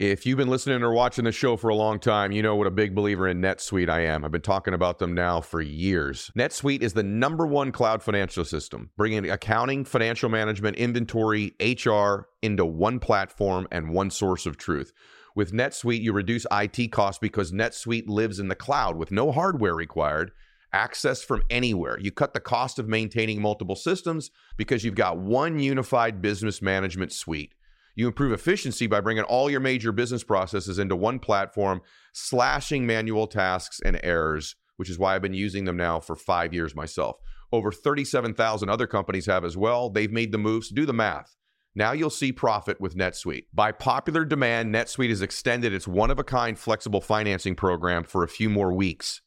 If 0.00 0.26
you've 0.26 0.38
been 0.38 0.48
listening 0.48 0.82
or 0.82 0.92
watching 0.92 1.24
the 1.24 1.30
show 1.30 1.56
for 1.56 1.68
a 1.68 1.74
long 1.76 2.00
time, 2.00 2.32
you 2.32 2.42
know 2.42 2.56
what 2.56 2.66
a 2.66 2.72
big 2.72 2.96
believer 2.96 3.28
in 3.28 3.40
NetSuite 3.40 3.88
I 3.88 4.00
am. 4.00 4.24
I've 4.24 4.32
been 4.32 4.40
talking 4.40 4.74
about 4.74 4.98
them 4.98 5.14
now 5.14 5.40
for 5.40 5.60
years. 5.60 6.32
NetSuite 6.36 6.82
is 6.82 6.94
the 6.94 7.04
number 7.04 7.46
one 7.46 7.70
cloud 7.70 8.02
financial 8.02 8.44
system, 8.44 8.90
bringing 8.96 9.30
accounting, 9.30 9.84
financial 9.84 10.28
management, 10.28 10.78
inventory, 10.78 11.54
HR 11.60 12.26
into 12.42 12.66
one 12.66 12.98
platform 12.98 13.68
and 13.70 13.90
one 13.90 14.10
source 14.10 14.46
of 14.46 14.56
truth. 14.56 14.92
With 15.36 15.52
NetSuite, 15.52 16.02
you 16.02 16.12
reduce 16.12 16.44
IT 16.50 16.90
costs 16.90 17.20
because 17.20 17.52
NetSuite 17.52 18.08
lives 18.08 18.40
in 18.40 18.48
the 18.48 18.56
cloud 18.56 18.96
with 18.96 19.12
no 19.12 19.30
hardware 19.30 19.76
required, 19.76 20.32
access 20.72 21.22
from 21.22 21.44
anywhere. 21.50 22.00
You 22.00 22.10
cut 22.10 22.34
the 22.34 22.40
cost 22.40 22.80
of 22.80 22.88
maintaining 22.88 23.40
multiple 23.40 23.76
systems 23.76 24.32
because 24.56 24.82
you've 24.82 24.96
got 24.96 25.18
one 25.18 25.60
unified 25.60 26.20
business 26.20 26.60
management 26.60 27.12
suite. 27.12 27.54
You 27.96 28.08
improve 28.08 28.32
efficiency 28.32 28.86
by 28.86 29.00
bringing 29.00 29.22
all 29.24 29.48
your 29.48 29.60
major 29.60 29.92
business 29.92 30.24
processes 30.24 30.78
into 30.78 30.96
one 30.96 31.20
platform, 31.20 31.80
slashing 32.12 32.86
manual 32.86 33.26
tasks 33.26 33.80
and 33.84 34.00
errors, 34.02 34.56
which 34.76 34.90
is 34.90 34.98
why 34.98 35.14
I've 35.14 35.22
been 35.22 35.34
using 35.34 35.64
them 35.64 35.76
now 35.76 36.00
for 36.00 36.16
five 36.16 36.52
years 36.52 36.74
myself. 36.74 37.16
Over 37.52 37.70
37,000 37.70 38.68
other 38.68 38.88
companies 38.88 39.26
have 39.26 39.44
as 39.44 39.56
well. 39.56 39.90
They've 39.90 40.10
made 40.10 40.32
the 40.32 40.38
moves. 40.38 40.70
Do 40.70 40.86
the 40.86 40.92
math. 40.92 41.36
Now 41.76 41.92
you'll 41.92 42.10
see 42.10 42.32
profit 42.32 42.80
with 42.80 42.96
NetSuite. 42.96 43.46
By 43.52 43.70
popular 43.70 44.24
demand, 44.24 44.74
NetSuite 44.74 45.10
has 45.10 45.22
extended 45.22 45.72
its 45.72 45.86
one 45.86 46.10
of 46.10 46.18
a 46.18 46.24
kind 46.24 46.58
flexible 46.58 47.00
financing 47.00 47.54
program 47.54 48.02
for 48.04 48.24
a 48.24 48.28
few 48.28 48.48
more 48.50 48.72
weeks. 48.72 49.20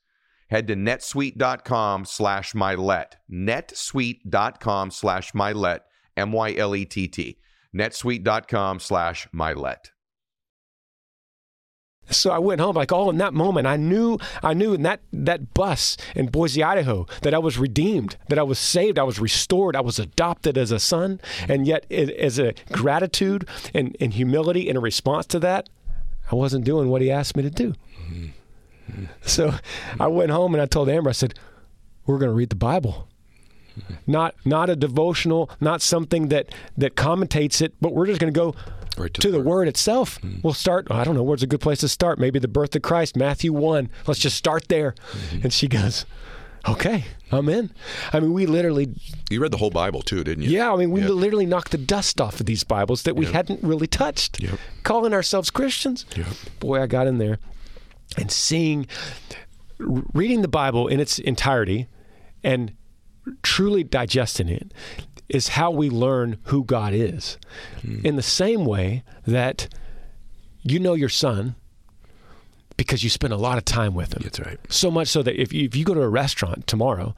Head 0.50 0.68
to 0.68 0.76
netsuite.com 0.76 2.06
slash 2.06 2.54
mylett. 2.54 3.14
netsuite.com 3.32 4.92
slash 4.92 5.32
mylett, 5.34 5.80
M 6.16 6.32
Y 6.32 6.56
L 6.56 6.76
E 6.76 6.86
T 6.86 7.08
T 7.08 7.38
netsuite.com 7.78 8.80
slash 8.80 9.28
mylett. 9.34 9.92
So 12.10 12.32
I 12.32 12.40
went 12.40 12.62
home 12.62 12.76
like 12.76 12.92
all 12.92 13.10
in 13.10 13.18
that 13.18 13.34
moment. 13.34 13.68
I 13.68 13.76
knew 13.76 14.18
I 14.42 14.54
knew 14.54 14.74
in 14.74 14.84
that 14.84 15.02
that 15.12 15.54
bus 15.54 15.98
in 16.16 16.28
Boise, 16.28 16.64
Idaho, 16.64 17.06
that 17.22 17.34
I 17.34 17.38
was 17.38 17.58
redeemed, 17.58 18.16
that 18.30 18.40
I 18.40 18.44
was 18.44 18.60
saved, 18.60 18.98
I 18.98 19.04
was 19.04 19.20
restored, 19.20 19.76
I 19.76 19.82
was 19.82 20.00
adopted 20.00 20.58
as 20.58 20.72
a 20.72 20.80
son, 20.80 21.20
and 21.50 21.68
yet 21.68 21.86
it, 21.90 22.10
as 22.12 22.40
a 22.40 22.54
gratitude 22.72 23.48
and, 23.74 23.96
and 24.00 24.14
humility 24.14 24.70
in 24.70 24.78
a 24.78 24.80
response 24.80 25.26
to 25.28 25.40
that, 25.40 25.70
I 26.32 26.36
wasn't 26.36 26.64
doing 26.64 26.90
what 26.90 27.02
he 27.02 27.12
asked 27.12 27.36
me 27.36 27.44
to 27.44 27.50
do. 27.50 27.74
Mm-hmm. 28.10 29.06
So 29.22 29.54
I 30.00 30.08
went 30.08 30.32
home 30.32 30.54
and 30.56 30.62
I 30.62 30.66
told 30.66 30.88
Amber, 30.88 31.10
I 31.10 31.14
said, 31.14 31.34
"We're 32.06 32.20
going 32.20 32.32
to 32.32 32.36
read 32.36 32.50
the 32.50 32.56
Bible." 32.56 33.10
Not 34.06 34.36
not 34.46 34.70
a 34.70 34.76
devotional, 34.76 35.50
not 35.60 35.82
something 35.82 36.30
that 36.30 36.54
that 36.78 36.96
commentates 36.96 37.62
it, 37.62 37.74
but 37.82 37.94
we're 37.94 38.06
just 38.08 38.20
going 38.20 38.34
to 38.34 38.38
go 38.40 38.56
Right 38.98 39.14
to 39.14 39.22
to, 39.22 39.32
the 39.32 39.38
the 39.38 39.44
word 39.44 39.68
itself. 39.68 40.18
Hmm. 40.18 40.36
We'll 40.44 40.54
start. 40.54 40.88
I 40.90 41.04
don't 41.04 41.16
know 41.16 41.24
where's 41.24 41.44
a 41.44 41.48
good 41.48 41.62
place 41.62 41.80
to 41.80 41.88
start. 41.88 42.18
Maybe 42.20 42.40
the 42.40 42.48
birth 42.48 42.76
of 42.76 42.82
Christ, 42.82 43.16
Matthew 43.16 43.54
one. 43.54 43.90
Let's 44.08 44.20
just 44.20 44.36
start 44.38 44.68
there. 44.70 44.96
Hmm. 45.32 45.40
And 45.44 45.54
she 45.54 45.68
goes, 45.68 46.06
"Okay, 46.68 47.06
I'm 47.32 47.48
in." 47.48 47.70
I 48.12 48.20
mean, 48.20 48.34
we 48.34 48.48
literally, 48.48 48.96
You 49.30 49.40
read 49.42 49.52
the 49.52 49.58
whole 49.58 49.70
Bible 49.70 50.02
too, 50.02 50.24
didn't 50.24 50.46
you? 50.46 50.50
yeah. 50.50 50.74
I 50.74 50.76
mean, 50.78 50.90
we 50.90 51.02
Yeah. 51.02 51.10
literally 51.10 51.46
knocked 51.46 51.72
the 51.72 51.78
dust 51.78 52.20
off 52.20 52.40
of 52.40 52.48
these 52.48 52.64
Bibles 52.64 53.04
that 53.04 53.16
we 53.16 53.26
hadn't 53.28 53.62
really 53.64 53.88
touched. 53.88 54.42
Yep. 54.42 54.58
Calling 54.84 55.14
ourselves 55.14 55.52
Christians. 55.52 56.06
Yep. 56.16 56.28
Boy, 56.60 56.82
I 56.82 56.88
got 56.88 57.06
in 57.06 57.20
there 57.20 57.38
and 58.18 58.32
seeing, 58.32 58.88
reading 59.78 60.42
the 60.42 60.48
Bible 60.48 60.88
in 60.88 61.00
its 61.00 61.20
entirety, 61.20 61.88
and 62.44 62.74
truly 63.44 63.84
digesting 63.84 64.50
it 64.50 64.74
is 65.30 65.50
how 65.50 65.72
we 65.72 65.90
learn 65.90 66.38
who 66.44 66.64
God 66.64 66.94
is. 66.94 67.38
Hmm. 67.82 68.06
In 68.06 68.16
the 68.16 68.22
same 68.22 68.66
way 68.66 69.04
that 69.26 69.68
you 70.62 70.80
know 70.80 70.94
your 70.94 71.10
son 71.10 71.56
because 72.78 73.04
you 73.04 73.10
spend 73.10 73.34
a 73.34 73.38
lot 73.38 73.58
of 73.58 73.66
time 73.66 73.96
with 73.96 74.14
him. 74.14 74.22
That's 74.24 74.40
right. 74.40 74.60
So 74.70 74.92
much 74.92 75.08
so 75.08 75.24
that 75.24 75.40
if 75.42 75.52
you, 75.52 75.66
if 75.66 75.76
you 75.76 75.84
go 75.84 75.96
to 75.96 76.02
a 76.02 76.10
restaurant 76.10 76.68
tomorrow 76.68 77.16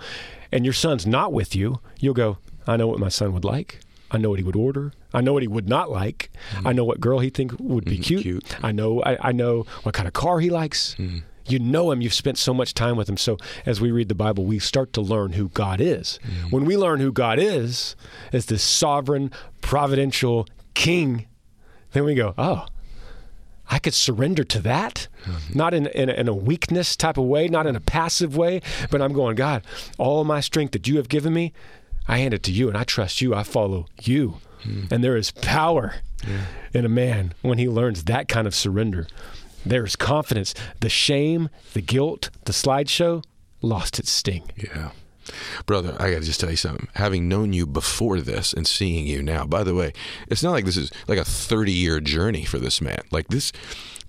and 0.51 0.65
your 0.65 0.73
son's 0.73 1.05
not 1.05 1.33
with 1.33 1.55
you, 1.55 1.81
you'll 1.99 2.13
go, 2.13 2.37
I 2.65 2.77
know 2.77 2.87
what 2.87 2.99
my 2.99 3.09
son 3.09 3.33
would 3.33 3.43
like. 3.43 3.81
I 4.09 4.17
know 4.17 4.29
what 4.29 4.39
he 4.39 4.45
would 4.45 4.55
order. 4.55 4.93
I 5.13 5.21
know 5.21 5.33
what 5.33 5.43
he 5.43 5.47
would 5.47 5.67
not 5.67 5.91
like. 5.91 6.31
Hmm. 6.55 6.67
I 6.67 6.73
know 6.73 6.85
what 6.85 6.99
girl 6.99 7.19
he 7.19 7.29
think 7.29 7.53
would 7.59 7.85
be 7.85 7.93
mm-hmm. 7.93 8.01
cute. 8.01 8.21
cute. 8.23 8.63
I 8.63 8.71
know 8.71 9.03
I, 9.03 9.29
I 9.29 9.31
know 9.33 9.65
what 9.83 9.93
kind 9.93 10.07
of 10.07 10.13
car 10.13 10.39
he 10.39 10.49
likes. 10.49 10.93
Hmm. 10.93 11.19
You 11.49 11.59
know 11.59 11.91
him. 11.91 12.01
You've 12.01 12.13
spent 12.13 12.37
so 12.37 12.53
much 12.53 12.73
time 12.73 12.95
with 12.95 13.09
him. 13.09 13.17
So 13.17 13.37
as 13.65 13.81
we 13.81 13.91
read 13.91 14.09
the 14.09 14.15
Bible, 14.15 14.45
we 14.45 14.59
start 14.59 14.93
to 14.93 15.01
learn 15.01 15.33
who 15.33 15.49
God 15.49 15.81
is. 15.81 16.19
Mm. 16.23 16.51
When 16.51 16.65
we 16.65 16.77
learn 16.77 16.99
who 16.99 17.11
God 17.11 17.39
is, 17.39 17.95
as 18.31 18.45
this 18.45 18.63
sovereign, 18.63 19.31
providential 19.61 20.47
King, 20.73 21.27
then 21.93 22.03
we 22.03 22.15
go, 22.15 22.33
oh, 22.37 22.65
I 23.71 23.79
could 23.79 23.93
surrender 23.93 24.43
to 24.45 24.59
that, 24.61 25.07
mm-hmm. 25.25 25.57
not 25.57 25.73
in, 25.73 25.87
in, 25.87 26.09
a, 26.09 26.13
in 26.13 26.27
a 26.27 26.33
weakness 26.33 26.95
type 26.95 27.17
of 27.17 27.25
way, 27.25 27.47
not 27.47 27.67
in 27.67 27.75
a 27.75 27.79
passive 27.79 28.35
way, 28.35 28.61
but 28.89 29.01
I'm 29.01 29.13
going, 29.13 29.35
God, 29.35 29.63
all 29.97 30.23
my 30.23 30.39
strength 30.39 30.71
that 30.71 30.87
you 30.87 30.97
have 30.97 31.07
given 31.07 31.33
me, 31.33 31.53
I 32.07 32.17
hand 32.17 32.33
it 32.33 32.41
to 32.43 32.51
you 32.51 32.67
and 32.67 32.77
I 32.77 32.83
trust 32.83 33.21
you. 33.21 33.35
I 33.35 33.43
follow 33.43 33.85
you. 34.01 34.37
Mm. 34.63 34.91
And 34.91 35.03
there 35.03 35.15
is 35.15 35.31
power 35.31 35.95
in 36.73 36.85
a 36.85 36.89
man 36.89 37.33
when 37.41 37.59
he 37.59 37.69
learns 37.69 38.05
that 38.05 38.27
kind 38.27 38.47
of 38.47 38.55
surrender. 38.55 39.07
There 39.65 39.85
is 39.85 39.95
confidence. 39.95 40.53
The 40.79 40.89
shame, 40.89 41.49
the 41.73 41.81
guilt, 41.81 42.29
the 42.45 42.53
slideshow 42.53 43.23
lost 43.61 43.99
its 43.99 44.11
sting. 44.11 44.43
Yeah. 44.57 44.91
Brother, 45.65 45.95
I 45.99 46.11
got 46.11 46.19
to 46.19 46.25
just 46.25 46.39
tell 46.39 46.49
you 46.49 46.55
something. 46.55 46.87
Having 46.95 47.27
known 47.27 47.53
you 47.53 47.67
before 47.67 48.19
this 48.19 48.53
and 48.53 48.65
seeing 48.67 49.05
you 49.05 49.21
now, 49.21 49.45
by 49.45 49.63
the 49.63 49.75
way, 49.75 49.93
it's 50.27 50.43
not 50.43 50.51
like 50.51 50.65
this 50.65 50.77
is 50.77 50.91
like 51.07 51.19
a 51.19 51.25
30 51.25 51.71
year 51.71 51.99
journey 51.99 52.45
for 52.45 52.57
this 52.57 52.81
man. 52.81 53.01
Like 53.11 53.27
this, 53.27 53.51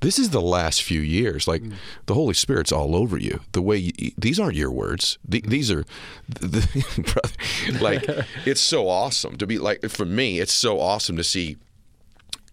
this 0.01 0.18
is 0.18 0.30
the 0.30 0.40
last 0.40 0.82
few 0.82 1.01
years. 1.01 1.46
Like 1.46 1.62
mm. 1.62 1.74
the 2.07 2.14
Holy 2.14 2.34
Spirit's 2.34 2.72
all 2.72 2.96
over 2.96 3.18
you. 3.18 3.40
The 3.53 3.62
way 3.62 3.76
you, 3.76 4.12
these 4.16 4.40
aren't 4.40 4.57
your 4.57 4.70
words. 4.70 5.18
The, 5.26 5.42
mm. 5.42 5.51
these 5.51 5.70
are, 5.70 5.84
the, 6.28 6.66
brother, 6.96 7.84
like 7.84 8.26
it's 8.46 8.61
so 8.61 8.88
awesome 8.88 9.36
to 9.36 9.46
be 9.46 9.59
like, 9.59 9.82
for 9.88 10.07
me, 10.07 10.40
it's 10.40 10.53
so 10.53 10.80
awesome 10.80 11.16
to 11.16 11.24
see 11.24 11.57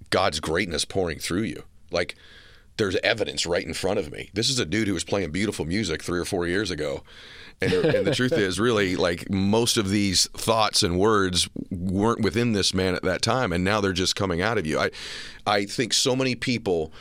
God's 0.10 0.40
greatness 0.40 0.86
pouring 0.86 1.20
through 1.20 1.44
you. 1.44 1.64
Like 1.92 2.16
there's 2.78 2.96
evidence 2.98 3.46
right 3.46 3.66
in 3.66 3.74
front 3.74 4.00
of 4.00 4.12
me. 4.12 4.30
This 4.34 4.50
is 4.50 4.60
a 4.60 4.66
dude 4.66 4.88
who 4.88 4.94
was 4.94 5.04
playing 5.04 5.32
beautiful 5.32 5.66
music 5.66 6.04
three 6.04 6.20
or 6.20 6.26
four 6.26 6.48
years 6.48 6.72
ago. 6.72 7.04
And, 7.60 7.74
and 7.74 8.06
the 8.06 8.14
truth 8.14 8.34
is, 8.34 8.60
really, 8.60 8.96
like 8.96 9.32
most 9.32 9.78
of 9.78 9.90
these 9.90 10.28
thoughts 10.28 10.84
and 10.84 11.00
words 11.00 11.50
weren't 11.72 12.22
within 12.22 12.54
this 12.54 12.72
man 12.72 12.94
at 12.94 13.02
that 13.02 13.24
time, 13.24 13.52
and 13.52 13.64
now 13.64 13.82
they're 13.82 13.94
just 13.94 14.16
coming 14.16 14.42
out 14.42 14.60
of 14.60 14.68
you. 14.68 14.80
I, 14.80 14.92
I 15.48 15.66
think 15.66 15.94
so 15.94 16.16
many 16.16 16.36
people 16.36 16.94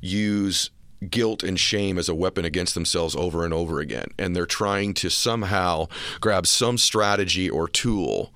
use 0.00 0.70
guilt 1.10 1.42
and 1.42 1.58
shame 1.58 1.98
as 1.98 2.08
a 2.08 2.14
weapon 2.14 2.44
against 2.44 2.74
themselves 2.74 3.16
over 3.16 3.44
and 3.44 3.52
over 3.52 3.80
again, 3.80 4.06
and 4.16 4.36
they're 4.36 4.46
trying 4.46 4.94
to 4.94 5.10
somehow 5.10 5.88
grab 6.20 6.46
some 6.46 6.78
strategy 6.78 7.50
or 7.50 7.66
tool 7.66 8.32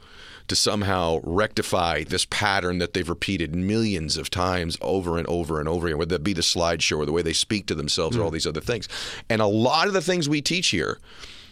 to 0.51 0.57
somehow 0.57 1.21
rectify 1.23 2.03
this 2.03 2.27
pattern 2.27 2.79
that 2.79 2.93
they've 2.93 3.09
repeated 3.09 3.55
millions 3.55 4.17
of 4.17 4.31
times 4.31 4.77
over 4.81 5.17
and 5.17 5.27
over 5.29 5.61
and 5.61 5.69
over 5.69 5.87
again, 5.87 5.97
whether 5.97 6.17
that 6.17 6.25
be 6.25 6.33
the 6.33 6.41
slideshow 6.41 6.99
or 6.99 7.07
the 7.07 7.13
way 7.13 7.23
they 7.23 7.33
speak 7.33 7.67
to 7.67 7.75
themselves 7.75 8.17
or 8.17 8.19
hmm. 8.19 8.25
all 8.25 8.31
these 8.33 8.49
other 8.49 8.61
things. 8.61 8.89
And 9.29 9.41
a 9.41 9.47
lot 9.47 9.87
of 9.87 9.93
the 9.93 10.03
things 10.03 10.29
we 10.29 10.43
teach 10.43 10.71
here, 10.71 10.99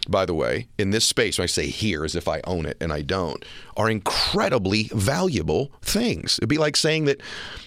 by 0.09 0.27
the 0.27 0.35
way, 0.35 0.67
in 0.79 0.91
this 0.91 1.05
space, 1.05 1.39
when 1.39 1.45
I 1.45 1.47
say 1.47 1.69
here 1.69 2.05
as 2.05 2.17
if 2.17 2.27
I 2.27 2.41
own 2.43 2.67
it 2.67 2.77
and 2.81 2.93
I 2.93 3.03
don't, 3.03 3.45
are 3.77 3.89
incredibly 3.89 4.91
valuable 4.93 5.71
things. 5.81 6.37
It'd 6.41 6.49
be 6.49 6.59
like 6.59 6.77
saying 6.77 7.05
that 7.05 7.21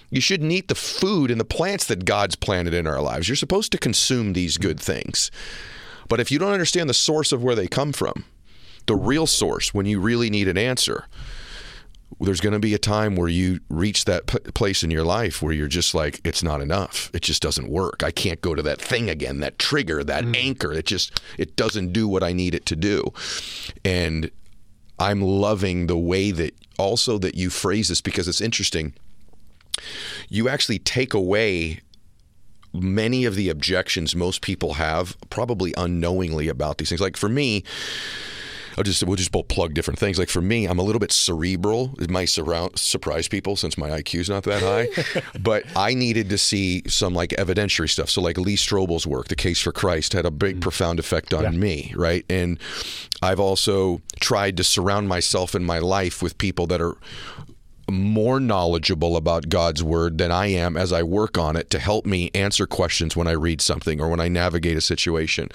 you 0.10 0.20
shouldn't 0.20 0.52
eat 0.52 0.68
the 0.68 0.76
food 0.76 1.32
and 1.32 1.40
the 1.40 1.46
plants 1.46 1.86
that 1.86 2.04
God's 2.04 2.36
planted 2.36 2.74
in 2.74 2.88
our 2.88 3.02
lives. 3.02 3.30
You're 3.30 3.38
supposed 3.38 3.72
to 3.72 3.78
consume 3.78 4.34
these 4.34 4.58
good 4.58 4.82
things. 4.82 5.32
But 6.10 6.20
if 6.20 6.30
you 6.30 6.40
don't 6.40 6.52
understand 6.52 6.90
the 6.90 6.94
source 6.94 7.32
of 7.32 7.42
where 7.42 7.56
they 7.56 7.68
come 7.68 7.94
from, 7.94 8.26
the 8.86 8.96
real 8.96 9.28
source, 9.28 9.74
when 9.74 9.86
you 9.86 10.00
really 10.00 10.30
need 10.30 10.48
an 10.48 10.58
answer, 10.58 11.06
there's 12.20 12.42
going 12.42 12.54
to 12.54 12.60
be 12.60 12.74
a 12.74 12.80
time 12.80 13.16
where 13.16 13.28
you 13.28 13.60
reach 13.70 14.06
that 14.06 14.28
p- 14.28 14.40
place 14.52 14.84
in 14.84 14.92
your 14.92 15.04
life 15.04 15.42
where 15.42 15.54
you're 15.54 15.68
just 15.68 15.96
like, 15.96 16.20
it's 16.24 16.44
not 16.44 16.62
enough. 16.62 17.10
It 17.14 17.22
just 17.22 17.42
doesn't 17.42 17.70
work. 17.70 18.04
I 18.04 18.12
can't 18.12 18.42
go 18.42 18.54
to 18.54 18.62
that 18.62 18.82
thing 18.82 19.10
again, 19.10 19.40
that 19.40 19.58
trigger, 19.58 20.04
that 20.04 20.26
mm. 20.26 20.36
anchor. 20.36 20.74
It 20.74 20.86
just, 20.86 21.20
it 21.38 21.56
doesn't 21.56 21.94
do 21.94 22.08
what 22.08 22.22
I 22.22 22.34
need 22.34 22.54
it 22.54 22.66
to 22.68 22.76
do. 22.76 23.12
And 23.84 24.30
I'm 25.00 25.22
loving 25.22 25.88
the 25.88 25.98
way 25.98 26.32
that 26.32 26.54
also 26.78 27.18
that 27.20 27.36
you 27.36 27.50
phrase 27.50 27.88
this 27.88 28.02
because 28.02 28.28
it's 28.28 28.42
interesting. 28.42 28.94
You 30.30 30.48
actually 30.48 30.80
take 30.80 31.14
away 31.14 31.80
many 32.74 33.26
of 33.26 33.36
the 33.36 33.50
objections 33.50 34.16
most 34.16 34.42
people 34.42 34.74
have, 34.74 35.18
probably 35.30 35.74
unknowingly 35.76 36.48
about 36.48 36.78
these 36.78 36.90
things. 36.90 37.02
Like 37.02 37.18
for 37.18 37.30
me, 37.30 37.64
I'll 38.78 38.84
just 38.84 39.04
we'll 39.04 39.16
just 39.16 39.32
both 39.32 39.48
plug 39.48 39.74
different 39.74 40.00
things. 40.00 40.18
Like 40.20 40.30
for 40.30 40.42
me, 40.42 40.66
I'm 40.66 40.80
a 40.80 40.84
little 40.84 41.00
bit 41.00 41.12
cerebral. 41.12 41.96
It 42.00 42.10
might 42.10 42.26
surround, 42.26 42.78
surprise 42.78 43.28
people 43.28 43.56
since 43.56 43.78
my 43.78 43.90
IQ's 43.90 44.30
not 44.30 44.44
that 44.44 44.62
high, 44.62 45.22
but 45.40 45.64
I 45.76 45.94
needed 45.94 46.30
to 46.30 46.38
see 46.38 46.84
some 46.88 47.14
like 47.14 47.32
evidentiary 47.32 47.90
stuff. 47.90 48.10
So 48.10 48.22
like 48.22 48.38
Lee 48.38 48.56
Strobel's 48.56 49.06
work, 49.08 49.28
The 49.28 49.36
Case 49.36 49.62
for 49.62 49.72
Christ, 49.72 50.14
had 50.14 50.26
a 50.26 50.32
big 50.32 50.58
mm. 50.58 50.62
profound 50.62 51.00
effect 51.00 51.34
on 51.34 51.60
me, 51.60 51.94
right? 51.96 52.26
And 52.30 52.60
I've 53.22 53.40
also 53.40 54.02
tried 54.20 54.58
to 54.58 54.64
surround 54.64 55.08
myself 55.08 55.56
in 55.56 55.64
my 55.64 55.80
life 55.80 56.22
with 56.22 56.38
people 56.38 56.68
that 56.68 56.82
are 56.82 56.98
more 57.92 58.40
knowledgeable 58.40 59.18
about 59.18 59.50
God's 59.50 59.84
word 59.84 60.18
than 60.18 60.32
I 60.32 60.48
am 60.48 60.78
as 60.78 60.94
I 60.94 61.04
work 61.04 61.38
on 61.38 61.56
it 61.56 61.70
to 61.72 61.80
help 61.80 62.06
me 62.06 62.32
answer 62.34 62.66
questions 62.66 63.16
when 63.16 63.28
I 63.28 63.32
read 63.32 63.62
something 63.62 64.02
or 64.02 64.10
when 64.10 64.20
I 64.20 64.28
navigate 64.28 64.78
a 64.78 64.82
situation. 64.82 65.50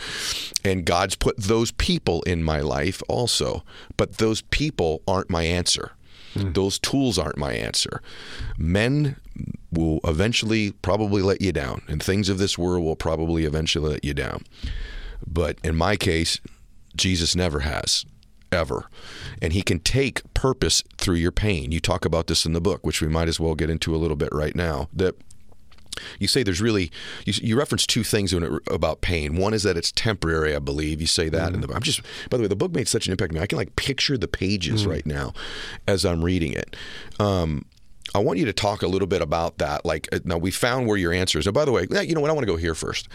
And 0.64 0.84
God's 0.84 1.16
put 1.16 1.36
those 1.38 1.72
people 1.72 2.22
in 2.22 2.42
my 2.42 2.60
life 2.60 3.02
also, 3.08 3.64
but 3.96 4.18
those 4.18 4.42
people 4.42 5.02
aren't 5.08 5.30
my 5.30 5.44
answer. 5.44 5.92
Hmm. 6.34 6.52
Those 6.52 6.78
tools 6.78 7.18
aren't 7.18 7.38
my 7.38 7.54
answer. 7.54 8.02
Men 8.58 9.16
will 9.72 10.00
eventually 10.04 10.72
probably 10.72 11.22
let 11.22 11.40
you 11.40 11.52
down, 11.52 11.82
and 11.88 12.02
things 12.02 12.28
of 12.28 12.38
this 12.38 12.56
world 12.58 12.84
will 12.84 12.96
probably 12.96 13.44
eventually 13.44 13.92
let 13.92 14.04
you 14.04 14.14
down. 14.14 14.44
But 15.26 15.58
in 15.64 15.74
my 15.76 15.96
case, 15.96 16.40
Jesus 16.94 17.34
never 17.34 17.60
has 17.60 18.04
ever. 18.52 18.88
And 19.40 19.52
he 19.52 19.62
can 19.62 19.80
take 19.80 20.22
purpose 20.34 20.82
through 20.96 21.16
your 21.16 21.32
pain. 21.32 21.72
You 21.72 21.80
talk 21.80 22.04
about 22.04 22.26
this 22.26 22.46
in 22.46 22.52
the 22.52 22.60
book, 22.60 22.84
which 22.84 23.00
we 23.00 23.08
might 23.08 23.28
as 23.28 23.40
well 23.40 23.54
get 23.54 23.70
into 23.70 23.94
a 23.94 23.98
little 23.98 24.16
bit 24.16 24.30
right 24.32 24.54
now. 24.54 24.88
That 24.92 25.14
you 26.18 26.28
say 26.28 26.42
there's 26.42 26.60
really 26.60 26.90
you, 27.24 27.32
you 27.42 27.58
reference 27.58 27.86
two 27.86 28.04
things 28.04 28.32
in 28.32 28.42
it 28.42 28.52
about 28.68 29.00
pain. 29.00 29.36
One 29.36 29.54
is 29.54 29.62
that 29.62 29.76
it's 29.76 29.92
temporary, 29.92 30.54
I 30.54 30.58
believe. 30.58 31.00
You 31.00 31.06
say 31.06 31.28
that 31.28 31.54
in 31.54 31.60
the 31.60 31.72
I'm 31.72 31.82
just 31.82 32.02
by 32.30 32.36
the 32.36 32.42
way, 32.42 32.48
the 32.48 32.56
book 32.56 32.72
made 32.72 32.88
such 32.88 33.06
an 33.06 33.12
impact 33.12 33.32
on 33.32 33.36
me. 33.36 33.40
I 33.40 33.46
can 33.46 33.58
like 33.58 33.76
picture 33.76 34.18
the 34.18 34.28
pages 34.28 34.86
right 34.86 35.06
now 35.06 35.32
as 35.86 36.04
I'm 36.04 36.24
reading 36.24 36.52
it. 36.52 36.76
Um, 37.18 37.64
I 38.16 38.20
want 38.20 38.38
you 38.38 38.44
to 38.46 38.52
talk 38.52 38.82
a 38.82 38.86
little 38.88 39.06
bit 39.08 39.22
about 39.22 39.58
that. 39.58 39.84
Like 39.84 40.08
uh, 40.12 40.18
now, 40.24 40.38
we 40.38 40.50
found 40.50 40.86
where 40.86 40.96
your 40.96 41.12
answer 41.12 41.38
is. 41.38 41.46
And 41.46 41.54
by 41.54 41.64
the 41.64 41.72
way, 41.72 41.86
you 41.90 42.14
know 42.14 42.20
what? 42.20 42.30
I 42.30 42.32
want 42.32 42.46
to 42.46 42.52
go 42.52 42.56
here 42.56 42.74
first. 42.74 43.08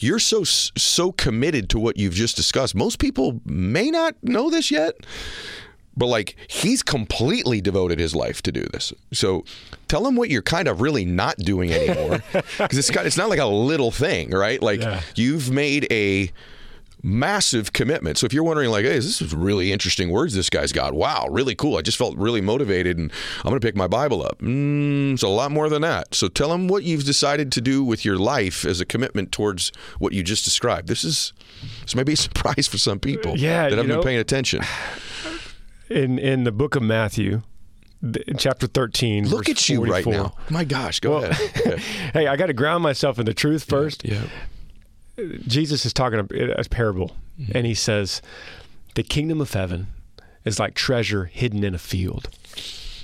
You're 0.00 0.18
so 0.18 0.44
so 0.44 1.12
committed 1.12 1.68
to 1.70 1.78
what 1.78 1.96
you've 1.96 2.14
just 2.14 2.36
discussed. 2.36 2.74
Most 2.74 2.98
people 2.98 3.40
may 3.44 3.90
not 3.90 4.14
know 4.22 4.50
this 4.50 4.70
yet, 4.70 4.94
but 5.96 6.06
like 6.06 6.36
he's 6.48 6.82
completely 6.82 7.60
devoted 7.60 7.98
his 7.98 8.14
life 8.14 8.40
to 8.42 8.52
do 8.52 8.64
this. 8.72 8.92
So 9.12 9.44
tell 9.88 10.06
him 10.06 10.16
what 10.16 10.30
you're 10.30 10.42
kind 10.42 10.68
of 10.68 10.80
really 10.80 11.04
not 11.04 11.36
doing 11.38 11.72
anymore, 11.72 12.22
because 12.32 12.78
it's 12.78 12.90
got, 12.90 13.04
it's 13.06 13.16
not 13.16 13.28
like 13.28 13.40
a 13.40 13.46
little 13.46 13.90
thing, 13.90 14.30
right? 14.30 14.62
Like 14.62 14.80
Yeah. 14.80 15.00
you've 15.16 15.50
made 15.50 15.86
a 15.90 16.30
massive 17.02 17.72
commitment. 17.72 18.18
So 18.18 18.26
if 18.26 18.32
you're 18.32 18.42
wondering, 18.44 18.70
like, 18.70 18.84
hey, 18.84 18.94
this 18.94 19.20
is 19.20 19.34
really 19.34 19.72
interesting 19.72 20.10
words 20.10 20.34
this 20.34 20.50
guy's 20.50 20.72
got. 20.72 20.94
Wow, 20.94 21.26
really 21.30 21.54
cool. 21.54 21.76
I 21.78 21.82
just 21.82 21.96
felt 21.98 22.16
really 22.16 22.40
motivated, 22.40 22.98
and 22.98 23.12
I'm 23.38 23.50
going 23.50 23.60
to 23.60 23.66
pick 23.66 23.76
my 23.76 23.86
Bible 23.86 24.22
up. 24.24 24.38
Mm, 24.40 25.14
it's 25.14 25.22
a 25.22 25.28
lot 25.28 25.50
more 25.52 25.68
than 25.68 25.82
that. 25.82 26.14
So 26.14 26.28
tell 26.28 26.52
him 26.52 26.68
what 26.68 26.82
you've 26.84 27.04
decided 27.04 27.52
to 27.52 27.60
do 27.60 27.84
with 27.84 28.04
your 28.04 28.16
life 28.16 28.64
as 28.64 28.80
a 28.80 28.84
commitment 28.86 29.30
towards 29.32 29.70
what 29.98 30.12
you 30.12 30.22
just 30.22 30.44
described. 30.44 30.88
This 30.88 31.04
is 31.04 31.32
this 31.82 31.94
may 31.94 32.02
be 32.02 32.14
a 32.14 32.16
surprise 32.28 32.66
for 32.66 32.78
some 32.78 32.98
people 32.98 33.36
Yeah, 33.36 33.62
that 33.64 33.70
haven't 33.72 33.88
know- 33.88 33.96
been 33.96 34.04
paying 34.04 34.18
attention. 34.18 34.62
in 35.90 36.18
in 36.18 36.44
the 36.44 36.52
book 36.52 36.76
of 36.76 36.82
Matthew, 36.82 37.42
chapter 38.36 38.66
thirteen. 38.66 39.28
Look 39.28 39.46
verse 39.46 39.50
at 39.56 39.68
you 39.68 39.84
right 39.84 40.04
now. 40.06 40.34
My 40.50 40.64
gosh, 40.64 41.00
go 41.00 41.20
Well, 41.20 41.24
ahead. 41.30 41.78
hey, 42.12 42.26
I 42.26 42.36
got 42.36 42.46
to 42.46 42.52
ground 42.52 42.82
myself 42.82 43.18
in 43.18 43.24
the 43.26 43.34
truth 43.34 43.64
first. 43.64 44.04
yeah. 44.04 44.22
Jesus 45.46 45.84
is 45.84 45.92
talking 45.92 46.20
a, 46.20 46.50
a 46.52 46.64
parable, 46.64 47.16
mm-hmm. 47.40 47.52
and 47.56 47.66
he 47.66 47.74
says, 47.74 48.22
"The 48.94 49.02
kingdom 49.02 49.40
of 49.40 49.52
heaven 49.52 49.88
is 50.44 50.58
like 50.58 50.74
treasure 50.74 51.26
hidden 51.26 51.64
in 51.64 51.74
a 51.74 51.78
field, 51.78 52.30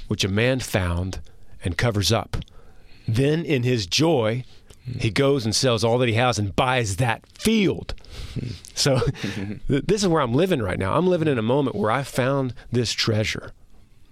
which 0.09 0.25
a 0.25 0.29
man 0.29 0.61
found 0.61 1.21
and 1.65 1.77
covers 1.77 2.13
up. 2.13 2.37
Then, 3.07 3.45
in 3.45 3.63
his 3.63 3.87
joy, 3.87 4.45
mm-hmm. 4.89 5.01
he 5.01 5.11
goes 5.11 5.45
and 5.45 5.55
sells 5.55 5.85
all 5.85 5.99
that 5.99 6.09
he 6.09 6.15
has 6.15 6.39
and 6.39 6.55
buys 6.55 6.97
that 6.97 7.27
field." 7.39 7.95
So, 8.77 8.99
this 9.69 10.03
is 10.03 10.09
where 10.09 10.21
I'm 10.21 10.35
living 10.35 10.61
right 10.61 10.81
now. 10.81 10.97
I'm 10.97 11.07
living 11.07 11.29
in 11.29 11.39
a 11.39 11.43
moment 11.43 11.77
where 11.77 11.93
I 11.93 12.03
found 12.03 12.55
this 12.73 12.93
treasure, 12.93 13.53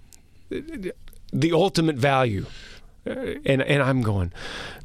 the 0.49 1.51
ultimate 1.51 1.97
value 1.97 2.45
and 3.05 3.61
and 3.61 3.83
I'm 3.83 4.01
going, 4.01 4.31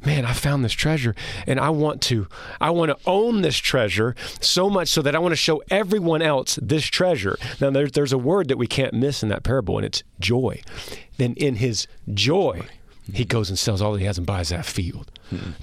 man, 0.05 0.25
I 0.25 0.33
found 0.33 0.65
this 0.65 0.73
treasure, 0.73 1.15
and 1.47 1.59
I 1.59 1.69
want 1.69 2.01
to, 2.03 2.27
I 2.59 2.69
want 2.69 2.91
to 2.91 2.97
own 3.09 3.41
this 3.41 3.57
treasure 3.57 4.15
so 4.41 4.69
much 4.69 4.89
so 4.89 5.01
that 5.01 5.15
I 5.15 5.19
want 5.19 5.31
to 5.31 5.37
show 5.37 5.61
everyone 5.69 6.21
else 6.21 6.59
this 6.61 6.85
treasure. 6.85 7.37
Now, 7.61 7.69
there's 7.69 7.91
there's 7.91 8.13
a 8.13 8.17
word 8.17 8.47
that 8.49 8.57
we 8.57 8.67
can't 8.67 8.93
miss 8.93 9.23
in 9.23 9.29
that 9.29 9.43
parable, 9.43 9.77
and 9.77 9.85
it's 9.85 10.03
joy. 10.19 10.61
Then 11.17 11.33
in 11.35 11.55
his 11.55 11.87
joy, 12.13 12.61
he 13.13 13.25
goes 13.25 13.49
and 13.49 13.57
sells 13.57 13.81
all 13.81 13.93
that 13.93 13.99
he 13.99 14.05
has 14.05 14.17
and 14.17 14.27
buys 14.27 14.49
that 14.49 14.65
field, 14.65 15.11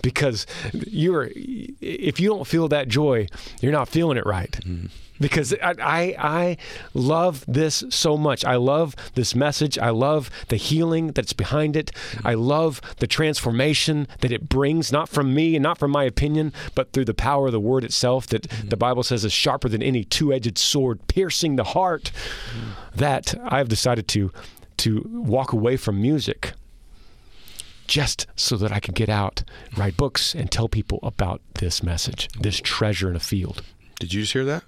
because 0.03 0.47
you're, 0.73 1.31
if 1.35 2.21
you 2.21 2.29
don't 2.29 2.47
feel 2.47 2.69
that 2.69 2.89
joy, 2.89 3.27
you're 3.61 3.73
not 3.73 3.89
feeling 3.89 4.19
it 4.19 4.27
right 4.27 4.53
mm-hmm. 4.53 4.87
Because 5.21 5.55
I, 5.63 5.75
I 5.81 6.17
I 6.19 6.57
love 6.95 7.45
this 7.47 7.85
so 7.91 8.17
much. 8.17 8.45
I 8.45 8.57
love 8.57 8.95
this 9.15 9.35
message. 9.35 9.79
I 9.79 9.91
love 9.91 10.31
the 10.49 10.57
healing 10.57 11.09
that's 11.09 11.33
behind 11.33 11.77
it. 11.77 11.91
I 12.25 12.35
love 12.35 12.81
the 12.99 13.07
transformation 13.07 14.09
that 14.21 14.33
it 14.33 14.49
brings, 14.49 14.93
not 14.93 15.09
from 15.09 15.35
me 15.35 15.57
and 15.57 15.63
not 15.63 15.79
from 15.79 15.91
my 15.91 16.05
opinion, 16.05 16.53
but 16.75 16.93
through 16.93 17.07
the 17.07 17.15
power 17.15 17.47
of 17.47 17.53
the 17.53 17.61
word 17.61 17.85
itself 17.85 18.27
that 18.29 18.43
mm-hmm. 18.43 18.69
the 18.69 18.77
Bible 18.77 19.03
says 19.03 19.25
is 19.25 19.33
sharper 19.33 19.69
than 19.69 19.83
any 19.83 20.05
two-edged 20.05 20.59
sword, 20.59 21.07
piercing 21.09 21.57
the 21.57 21.65
heart. 21.65 22.11
Mm-hmm. 22.51 22.71
That 22.97 23.35
I've 23.45 23.69
decided 23.69 24.09
to 24.09 24.33
to 24.79 25.07
walk 25.11 25.53
away 25.53 25.77
from 25.77 26.01
music 26.01 26.53
just 27.87 28.27
so 28.37 28.57
that 28.57 28.73
I 28.73 28.81
can 28.81 28.95
get 28.95 29.09
out, 29.09 29.43
write 29.77 29.97
books, 29.97 30.35
and 30.35 30.51
tell 30.51 30.69
people 30.69 30.99
about 31.03 31.41
this 31.55 31.83
message, 31.83 32.29
this 32.41 32.61
treasure 32.61 33.09
in 33.09 33.17
a 33.17 33.21
field. 33.21 33.63
Did 34.01 34.13
you 34.13 34.23
just 34.23 34.33
hear 34.33 34.45
that? 34.45 34.65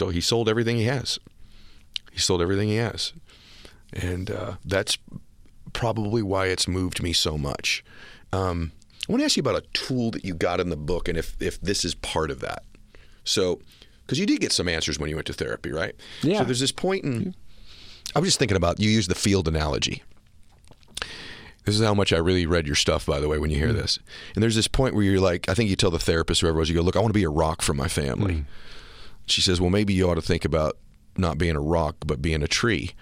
So 0.00 0.08
he 0.08 0.22
sold 0.22 0.48
everything 0.48 0.78
he 0.78 0.84
has. 0.84 1.18
He 2.10 2.18
sold 2.18 2.40
everything 2.40 2.70
he 2.70 2.76
has, 2.76 3.12
and 3.92 4.30
uh, 4.30 4.54
that's 4.64 4.96
probably 5.74 6.22
why 6.22 6.46
it's 6.46 6.66
moved 6.66 7.02
me 7.02 7.12
so 7.12 7.36
much. 7.36 7.84
Um, 8.32 8.72
I 9.06 9.12
want 9.12 9.20
to 9.20 9.26
ask 9.26 9.36
you 9.36 9.42
about 9.42 9.56
a 9.56 9.66
tool 9.74 10.10
that 10.12 10.24
you 10.24 10.32
got 10.32 10.58
in 10.58 10.70
the 10.70 10.76
book, 10.78 11.06
and 11.06 11.18
if 11.18 11.36
if 11.38 11.60
this 11.60 11.84
is 11.84 11.94
part 11.96 12.30
of 12.30 12.40
that. 12.40 12.62
So, 13.24 13.60
because 14.06 14.18
you 14.18 14.24
did 14.24 14.40
get 14.40 14.52
some 14.52 14.70
answers 14.70 14.98
when 14.98 15.10
you 15.10 15.16
went 15.16 15.26
to 15.26 15.34
therapy, 15.34 15.70
right? 15.70 15.94
Yeah. 16.22 16.38
So 16.38 16.44
there's 16.44 16.60
this 16.60 16.72
point 16.72 17.04
in. 17.04 17.34
I 18.16 18.20
was 18.20 18.28
just 18.28 18.38
thinking 18.38 18.56
about 18.56 18.80
you 18.80 18.88
use 18.88 19.06
the 19.06 19.14
field 19.14 19.48
analogy. 19.48 20.02
This 21.66 21.78
is 21.78 21.84
how 21.84 21.92
much 21.92 22.10
I 22.14 22.16
really 22.16 22.46
read 22.46 22.66
your 22.66 22.74
stuff, 22.74 23.04
by 23.04 23.20
the 23.20 23.28
way, 23.28 23.36
when 23.36 23.50
you 23.50 23.58
hear 23.58 23.74
this. 23.74 23.98
And 24.34 24.42
there's 24.42 24.56
this 24.56 24.66
point 24.66 24.94
where 24.94 25.04
you're 25.04 25.20
like, 25.20 25.46
I 25.50 25.52
think 25.52 25.68
you 25.68 25.76
tell 25.76 25.90
the 25.90 25.98
therapist, 25.98 26.40
whoever 26.40 26.56
it 26.56 26.60
was, 26.60 26.70
you 26.70 26.74
go, 26.74 26.80
look, 26.80 26.96
I 26.96 27.00
want 27.00 27.10
to 27.10 27.18
be 27.18 27.24
a 27.24 27.28
rock 27.28 27.60
for 27.60 27.74
my 27.74 27.86
family. 27.86 28.46
She 29.30 29.40
says, 29.40 29.60
well, 29.60 29.70
maybe 29.70 29.92
you 29.94 30.08
ought 30.08 30.16
to 30.16 30.22
think 30.22 30.44
about 30.44 30.76
not 31.16 31.38
being 31.38 31.56
a 31.56 31.60
rock, 31.60 31.96
but 32.06 32.22
being 32.22 32.42
a 32.42 32.48
tree. 32.48 32.92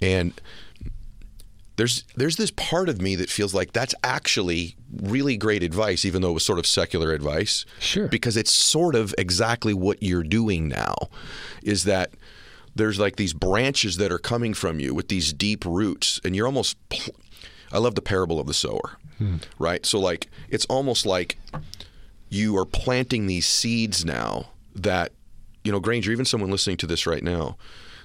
And 0.00 0.32
there's 1.76 2.04
there's 2.16 2.36
this 2.36 2.50
part 2.50 2.88
of 2.88 3.00
me 3.00 3.16
that 3.16 3.30
feels 3.30 3.54
like 3.54 3.72
that's 3.72 3.94
actually 4.04 4.76
really 5.00 5.36
great 5.36 5.62
advice, 5.62 6.04
even 6.04 6.22
though 6.22 6.30
it 6.30 6.34
was 6.34 6.44
sort 6.44 6.58
of 6.58 6.66
secular 6.66 7.12
advice. 7.12 7.64
Sure. 7.78 8.08
Because 8.08 8.36
it's 8.36 8.52
sort 8.52 8.94
of 8.94 9.14
exactly 9.16 9.74
what 9.74 10.02
you're 10.02 10.22
doing 10.22 10.68
now, 10.68 10.94
is 11.62 11.84
that 11.84 12.10
there's 12.74 12.98
like 12.98 13.16
these 13.16 13.32
branches 13.32 13.96
that 13.96 14.12
are 14.12 14.18
coming 14.18 14.54
from 14.54 14.80
you 14.80 14.94
with 14.94 15.08
these 15.08 15.32
deep 15.32 15.64
roots, 15.64 16.20
and 16.24 16.36
you're 16.36 16.46
almost. 16.46 16.76
I 17.72 17.78
love 17.78 17.94
the 17.94 18.02
parable 18.02 18.38
of 18.38 18.46
the 18.46 18.54
sower, 18.54 18.98
hmm. 19.16 19.36
right? 19.58 19.86
So 19.86 19.98
like 19.98 20.28
it's 20.50 20.66
almost 20.66 21.06
like 21.06 21.38
you 22.28 22.56
are 22.58 22.66
planting 22.66 23.26
these 23.26 23.46
seeds 23.46 24.04
now 24.04 24.50
that 24.74 25.12
you 25.64 25.72
know 25.72 25.80
granger 25.80 26.10
even 26.12 26.24
someone 26.24 26.50
listening 26.50 26.76
to 26.76 26.86
this 26.86 27.06
right 27.06 27.22
now 27.22 27.56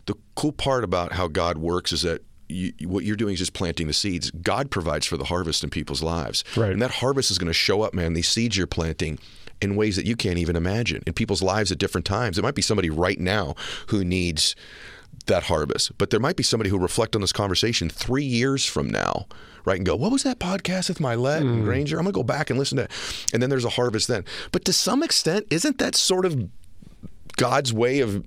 the 0.05 0.15
cool 0.35 0.51
part 0.51 0.83
about 0.83 1.13
how 1.13 1.27
god 1.27 1.57
works 1.57 1.91
is 1.91 2.01
that 2.01 2.21
you, 2.49 2.71
what 2.85 3.03
you're 3.03 3.17
doing 3.17 3.33
is 3.33 3.39
just 3.39 3.53
planting 3.53 3.87
the 3.87 3.93
seeds 3.93 4.31
god 4.31 4.71
provides 4.71 5.05
for 5.05 5.17
the 5.17 5.25
harvest 5.25 5.63
in 5.63 5.69
people's 5.69 6.01
lives 6.03 6.43
Right. 6.55 6.71
and 6.71 6.81
that 6.81 6.91
harvest 6.91 7.31
is 7.31 7.37
going 7.37 7.47
to 7.47 7.53
show 7.53 7.81
up 7.81 7.93
man 7.93 8.13
these 8.13 8.29
seeds 8.29 8.55
you're 8.57 8.67
planting 8.67 9.19
in 9.59 9.75
ways 9.75 9.95
that 9.95 10.05
you 10.05 10.15
can't 10.15 10.37
even 10.37 10.55
imagine 10.55 11.01
in 11.07 11.13
people's 11.13 11.41
lives 11.41 11.71
at 11.71 11.77
different 11.77 12.05
times 12.05 12.37
it 12.37 12.43
might 12.43 12.55
be 12.55 12.61
somebody 12.61 12.89
right 12.89 13.19
now 13.19 13.55
who 13.87 14.05
needs 14.05 14.55
that 15.25 15.43
harvest. 15.43 15.97
But 15.97 16.09
there 16.09 16.19
might 16.19 16.35
be 16.35 16.43
somebody 16.43 16.69
who 16.69 16.77
reflect 16.77 17.15
on 17.15 17.21
this 17.21 17.33
conversation 17.33 17.89
three 17.89 18.23
years 18.23 18.65
from 18.65 18.89
now, 18.89 19.25
right, 19.65 19.77
and 19.77 19.85
go, 19.85 19.95
"What 19.95 20.11
was 20.11 20.23
that 20.23 20.39
podcast 20.39 20.89
with 20.89 20.99
Mylett 20.99 21.41
and 21.41 21.59
hmm. 21.59 21.63
Granger? 21.63 21.97
I'm 21.97 22.03
gonna 22.03 22.13
go 22.13 22.23
back 22.23 22.49
and 22.49 22.59
listen 22.59 22.77
to." 22.77 22.83
it. 22.83 22.91
And 23.33 23.41
then 23.41 23.49
there's 23.49 23.65
a 23.65 23.69
harvest 23.69 24.07
then. 24.07 24.25
But 24.51 24.63
to 24.65 24.73
some 24.73 25.03
extent, 25.03 25.45
isn't 25.49 25.79
that 25.79 25.95
sort 25.95 26.25
of 26.25 26.49
God's 27.37 27.71
way 27.71 27.99
of 28.01 28.25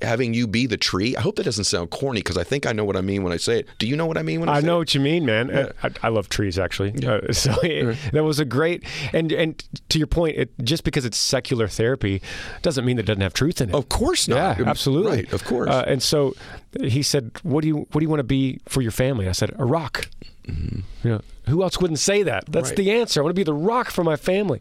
having 0.00 0.32
you 0.32 0.46
be 0.46 0.66
the 0.66 0.76
tree? 0.76 1.16
I 1.16 1.20
hope 1.20 1.36
that 1.36 1.42
doesn't 1.42 1.64
sound 1.64 1.90
corny 1.90 2.20
because 2.20 2.38
I 2.38 2.44
think 2.44 2.66
I 2.66 2.72
know 2.72 2.84
what 2.84 2.96
I 2.96 3.00
mean 3.00 3.22
when 3.24 3.32
I 3.32 3.36
say 3.36 3.58
it. 3.60 3.68
Do 3.78 3.86
you 3.86 3.96
know 3.96 4.06
what 4.06 4.16
I 4.16 4.22
mean 4.22 4.40
when 4.40 4.48
I, 4.48 4.54
say 4.54 4.58
it? 4.58 4.62
I 4.62 4.66
know 4.66 4.76
it? 4.76 4.78
what 4.78 4.94
you 4.94 5.00
mean, 5.00 5.26
man. 5.26 5.50
Uh, 5.50 5.72
I, 5.82 5.90
I 6.04 6.08
love 6.08 6.28
trees, 6.28 6.58
actually. 6.58 7.04
Uh, 7.04 7.32
so 7.32 7.54
it, 7.62 7.98
that 8.12 8.24
was 8.24 8.38
a 8.38 8.44
great 8.44 8.84
and 9.12 9.32
and 9.32 9.62
to 9.90 9.98
your 9.98 10.06
point, 10.06 10.36
it, 10.36 10.50
just 10.62 10.84
because 10.84 11.04
it's 11.04 11.18
secular 11.18 11.68
therapy 11.68 12.22
doesn't 12.62 12.84
mean 12.84 12.96
that 12.96 13.02
it 13.02 13.06
doesn't 13.06 13.22
have 13.22 13.34
truth 13.34 13.60
in 13.60 13.70
it. 13.70 13.74
Of 13.74 13.88
course 13.88 14.28
not. 14.28 14.58
Yeah, 14.58 14.64
absolutely. 14.66 15.24
Right, 15.24 15.32
of 15.32 15.44
course. 15.44 15.68
Uh, 15.68 15.84
and 15.86 16.02
so 16.02 16.34
he 16.80 17.02
said, 17.02 17.32
"What 17.42 17.62
do 17.62 17.68
you 17.68 17.76
What 17.90 18.00
do 18.00 18.02
you 18.02 18.08
want 18.08 18.20
to 18.20 18.24
be 18.24 18.60
for 18.68 18.82
your 18.82 18.92
family?" 18.92 19.28
I 19.28 19.32
said, 19.32 19.52
"A 19.58 19.64
rock." 19.64 20.08
You 20.46 20.82
know, 21.04 21.20
who 21.46 21.62
else 21.62 21.78
wouldn't 21.78 21.98
say 21.98 22.22
that? 22.22 22.44
That's 22.48 22.70
Right. 22.70 22.76
the 22.76 22.90
answer. 22.92 23.20
I 23.20 23.22
want 23.22 23.32
to 23.36 23.38
be 23.38 23.42
the 23.42 23.52
rock 23.52 23.90
for 23.90 24.02
my 24.02 24.16
family. 24.16 24.60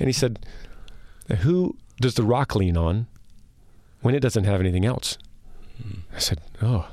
And 0.00 0.08
he 0.08 0.12
said, 0.12 0.40
"Who 1.38 1.76
does 2.00 2.14
the 2.14 2.22
rock 2.22 2.54
lean 2.54 2.76
on 2.76 3.06
when 4.00 4.14
it 4.14 4.20
doesn't 4.20 4.44
have 4.44 4.60
anything 4.60 4.84
else?" 4.84 5.18
Hmm. 5.82 6.00
I 6.14 6.18
said, 6.18 6.40
"Oh." 6.62 6.88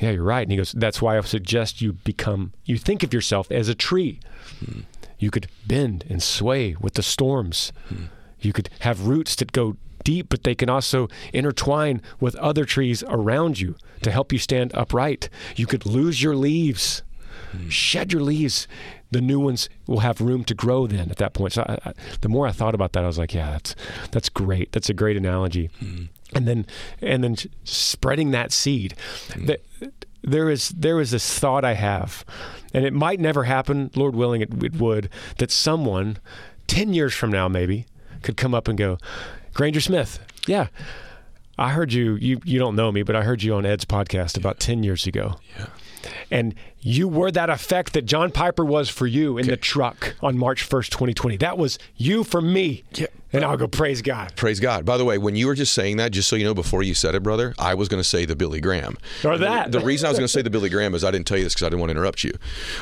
Yeah, 0.00 0.10
you're 0.10 0.24
right. 0.24 0.42
And 0.42 0.50
he 0.50 0.56
goes, 0.56 0.72
That's 0.72 1.00
why 1.00 1.16
I 1.16 1.20
suggest 1.22 1.80
you 1.80 1.92
become, 1.92 2.52
you 2.64 2.78
think 2.78 3.02
of 3.02 3.14
yourself 3.14 3.50
as 3.50 3.68
a 3.68 3.74
tree. 3.74 4.20
Hmm. 4.58 4.80
You 5.18 5.30
could 5.30 5.46
bend 5.66 6.04
and 6.10 6.22
sway 6.22 6.76
with 6.80 6.94
the 6.94 7.02
storms. 7.02 7.72
Hmm. 7.88 8.04
You 8.40 8.52
could 8.52 8.68
have 8.80 9.06
roots 9.06 9.36
that 9.36 9.52
go 9.52 9.76
deep, 10.02 10.28
but 10.28 10.44
they 10.44 10.54
can 10.54 10.68
also 10.68 11.08
intertwine 11.32 12.02
with 12.20 12.34
other 12.36 12.64
trees 12.64 13.02
around 13.08 13.58
you 13.58 13.76
to 14.02 14.10
help 14.10 14.32
you 14.32 14.38
stand 14.38 14.70
upright. 14.74 15.30
You 15.56 15.66
could 15.66 15.86
lose 15.86 16.22
your 16.22 16.36
leaves, 16.36 17.02
shed 17.68 18.12
your 18.12 18.22
leaves. 18.22 18.66
The 19.10 19.20
new 19.20 19.38
ones 19.38 19.68
will 19.86 20.00
have 20.00 20.20
room 20.20 20.44
to 20.44 20.54
grow 20.54 20.86
then 20.86 21.10
at 21.10 21.18
that 21.18 21.34
point. 21.34 21.52
So 21.52 21.62
I, 21.62 21.90
I, 21.90 21.92
the 22.20 22.28
more 22.28 22.46
I 22.46 22.52
thought 22.52 22.74
about 22.74 22.92
that, 22.94 23.04
I 23.04 23.06
was 23.06 23.18
like, 23.18 23.32
yeah, 23.32 23.52
that's 23.52 23.76
that's 24.10 24.28
great. 24.28 24.72
That's 24.72 24.90
a 24.90 24.94
great 24.94 25.16
analogy. 25.16 25.70
Hmm. 25.78 26.04
And 26.34 26.48
then 26.48 26.66
and 27.00 27.22
then 27.22 27.36
spreading 27.64 28.32
that 28.32 28.52
seed. 28.52 28.94
Hmm. 29.32 29.46
That, 29.46 29.64
there 30.24 30.48
is 30.50 30.70
there 30.70 31.00
is 31.00 31.10
this 31.10 31.38
thought 31.38 31.64
I 31.64 31.74
have, 31.74 32.24
and 32.72 32.84
it 32.84 32.92
might 32.92 33.20
never 33.20 33.44
happen. 33.44 33.90
Lord 33.94 34.16
willing, 34.16 34.40
it, 34.40 34.64
it 34.64 34.76
would. 34.76 35.10
That 35.38 35.50
someone, 35.50 36.18
ten 36.66 36.94
years 36.94 37.14
from 37.14 37.30
now, 37.30 37.46
maybe, 37.46 37.86
could 38.22 38.36
come 38.36 38.54
up 38.54 38.66
and 38.66 38.78
go, 38.78 38.98
Granger 39.52 39.82
Smith, 39.82 40.18
yeah, 40.46 40.68
I 41.58 41.70
heard 41.70 41.92
you. 41.92 42.14
You 42.16 42.40
you 42.44 42.58
don't 42.58 42.74
know 42.74 42.90
me, 42.90 43.02
but 43.02 43.14
I 43.14 43.22
heard 43.22 43.42
you 43.42 43.54
on 43.54 43.66
Ed's 43.66 43.84
podcast 43.84 44.36
about 44.36 44.58
ten 44.58 44.82
years 44.82 45.06
ago. 45.06 45.38
Yeah. 45.58 45.66
And 46.30 46.54
you 46.80 47.08
were 47.08 47.30
that 47.30 47.48
effect 47.50 47.92
that 47.94 48.02
John 48.06 48.30
Piper 48.30 48.64
was 48.64 48.88
for 48.90 49.06
you 49.06 49.38
in 49.38 49.46
the 49.46 49.56
truck 49.56 50.14
on 50.22 50.36
March 50.36 50.68
1st, 50.68 50.90
2020. 50.90 51.36
That 51.38 51.56
was 51.58 51.78
you 51.96 52.24
for 52.24 52.40
me. 52.40 52.84
Yeah. 52.94 53.06
And 53.32 53.44
I'll 53.44 53.56
go, 53.56 53.66
praise 53.66 54.00
God. 54.00 54.36
Praise 54.36 54.60
God. 54.60 54.84
By 54.84 54.96
the 54.96 55.04
way, 55.04 55.18
when 55.18 55.34
you 55.34 55.46
were 55.48 55.54
just 55.56 55.72
saying 55.72 55.96
that, 55.96 56.12
just 56.12 56.28
so 56.28 56.36
you 56.36 56.44
know, 56.44 56.54
before 56.54 56.84
you 56.84 56.94
said 56.94 57.16
it, 57.16 57.22
brother, 57.24 57.52
I 57.58 57.74
was 57.74 57.88
going 57.88 58.00
to 58.00 58.08
say 58.08 58.24
the 58.26 58.36
Billy 58.36 58.60
Graham. 58.60 58.96
Or 59.24 59.36
that. 59.38 59.72
The, 59.72 59.80
the 59.80 59.84
reason 59.84 60.06
I 60.06 60.10
was 60.10 60.18
going 60.18 60.26
to 60.28 60.32
say 60.32 60.40
the 60.42 60.50
Billy 60.50 60.68
Graham 60.68 60.94
is 60.94 61.02
I 61.02 61.10
didn't 61.10 61.26
tell 61.26 61.38
you 61.38 61.42
this 61.44 61.54
because 61.54 61.66
I 61.66 61.68
didn't 61.70 61.80
want 61.80 61.88
to 61.90 61.96
interrupt 61.96 62.22
you. 62.22 62.32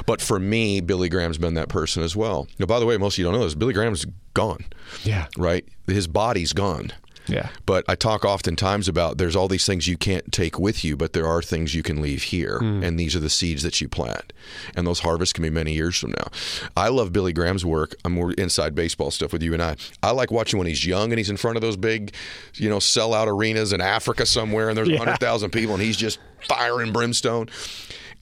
But 0.04 0.20
for 0.20 0.38
me, 0.38 0.80
Billy 0.82 1.08
Graham's 1.08 1.38
been 1.38 1.54
that 1.54 1.68
person 1.70 2.02
as 2.02 2.14
well. 2.14 2.48
Now, 2.58 2.66
by 2.66 2.80
the 2.80 2.86
way, 2.86 2.98
most 2.98 3.14
of 3.14 3.18
you 3.20 3.24
don't 3.24 3.32
know 3.34 3.44
this. 3.44 3.54
Billy 3.54 3.72
Graham's 3.72 4.04
gone, 4.34 4.64
Yeah. 5.04 5.28
right? 5.38 5.64
His 5.86 6.06
body's 6.06 6.52
gone. 6.52 6.92
Yeah. 7.28 7.50
But 7.66 7.84
I 7.88 7.94
talk 7.94 8.24
oftentimes 8.24 8.88
about 8.88 9.18
there's 9.18 9.36
all 9.36 9.48
these 9.48 9.64
things 9.64 9.86
you 9.86 9.96
can't 9.96 10.32
take 10.32 10.58
with 10.58 10.84
you, 10.84 10.96
but 10.96 11.12
there 11.12 11.26
are 11.26 11.40
things 11.42 11.74
you 11.74 11.82
can 11.82 12.02
leave 12.02 12.24
here. 12.24 12.58
Hmm. 12.58 12.82
And 12.82 12.98
these 12.98 13.14
are 13.14 13.20
the 13.20 13.30
seeds 13.30 13.62
that 13.62 13.80
you 13.80 13.88
plant. 13.88 14.32
And 14.76 14.86
those 14.86 15.00
harvests 15.00 15.32
can 15.32 15.42
be 15.42 15.50
many 15.50 15.72
years 15.72 15.96
from 15.96 16.10
now. 16.10 16.28
I 16.76 16.88
love 16.88 17.12
Billy 17.12 17.32
Graham's 17.32 17.64
work. 17.64 17.94
I'm 18.04 18.12
more 18.12 18.32
inside 18.32 18.74
baseball 18.74 19.10
stuff 19.10 19.32
with 19.32 19.42
you 19.42 19.52
and 19.54 19.62
I. 19.62 19.76
I 20.02 20.10
like 20.10 20.30
watching 20.30 20.58
when 20.58 20.66
he's 20.66 20.84
young 20.84 21.12
and 21.12 21.18
he's 21.18 21.30
in 21.30 21.36
front 21.36 21.56
of 21.56 21.60
those 21.62 21.76
big, 21.76 22.12
you 22.54 22.68
know, 22.68 22.78
sellout 22.78 23.28
arenas 23.28 23.72
in 23.72 23.80
Africa 23.80 24.26
somewhere 24.26 24.68
and 24.68 24.76
there's 24.76 24.88
Yeah. 24.88 24.98
100,000 24.98 25.50
people 25.50 25.74
and 25.74 25.82
he's 25.82 25.96
just 25.96 26.18
firing 26.48 26.92
brimstone. 26.92 27.48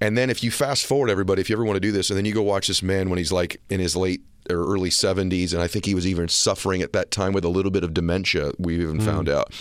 And 0.02 0.16
then 0.16 0.30
if 0.30 0.42
you 0.42 0.50
fast 0.50 0.86
forward, 0.86 1.10
everybody, 1.10 1.40
if 1.42 1.50
you 1.50 1.56
ever 1.56 1.64
want 1.64 1.76
to 1.76 1.80
do 1.80 1.92
this, 1.92 2.08
and 2.10 2.16
then 2.16 2.24
you 2.24 2.32
go 2.32 2.40
watch 2.42 2.68
this 2.68 2.82
man 2.82 3.10
when 3.10 3.18
he's 3.18 3.32
like 3.32 3.60
in 3.68 3.80
his 3.80 3.94
late 3.94 4.22
or 4.50 4.64
early 4.64 4.90
70s, 4.90 5.52
and 5.52 5.62
I 5.62 5.66
think 5.66 5.86
he 5.86 5.94
was 5.94 6.06
even 6.06 6.28
suffering 6.28 6.82
at 6.82 6.92
that 6.92 7.10
time 7.10 7.32
with 7.32 7.44
a 7.44 7.48
little 7.48 7.70
bit 7.70 7.84
of 7.84 7.94
dementia, 7.94 8.52
we 8.58 8.74
even 8.74 8.96
hmm. 8.96 9.04
found 9.04 9.28
out. 9.28 9.52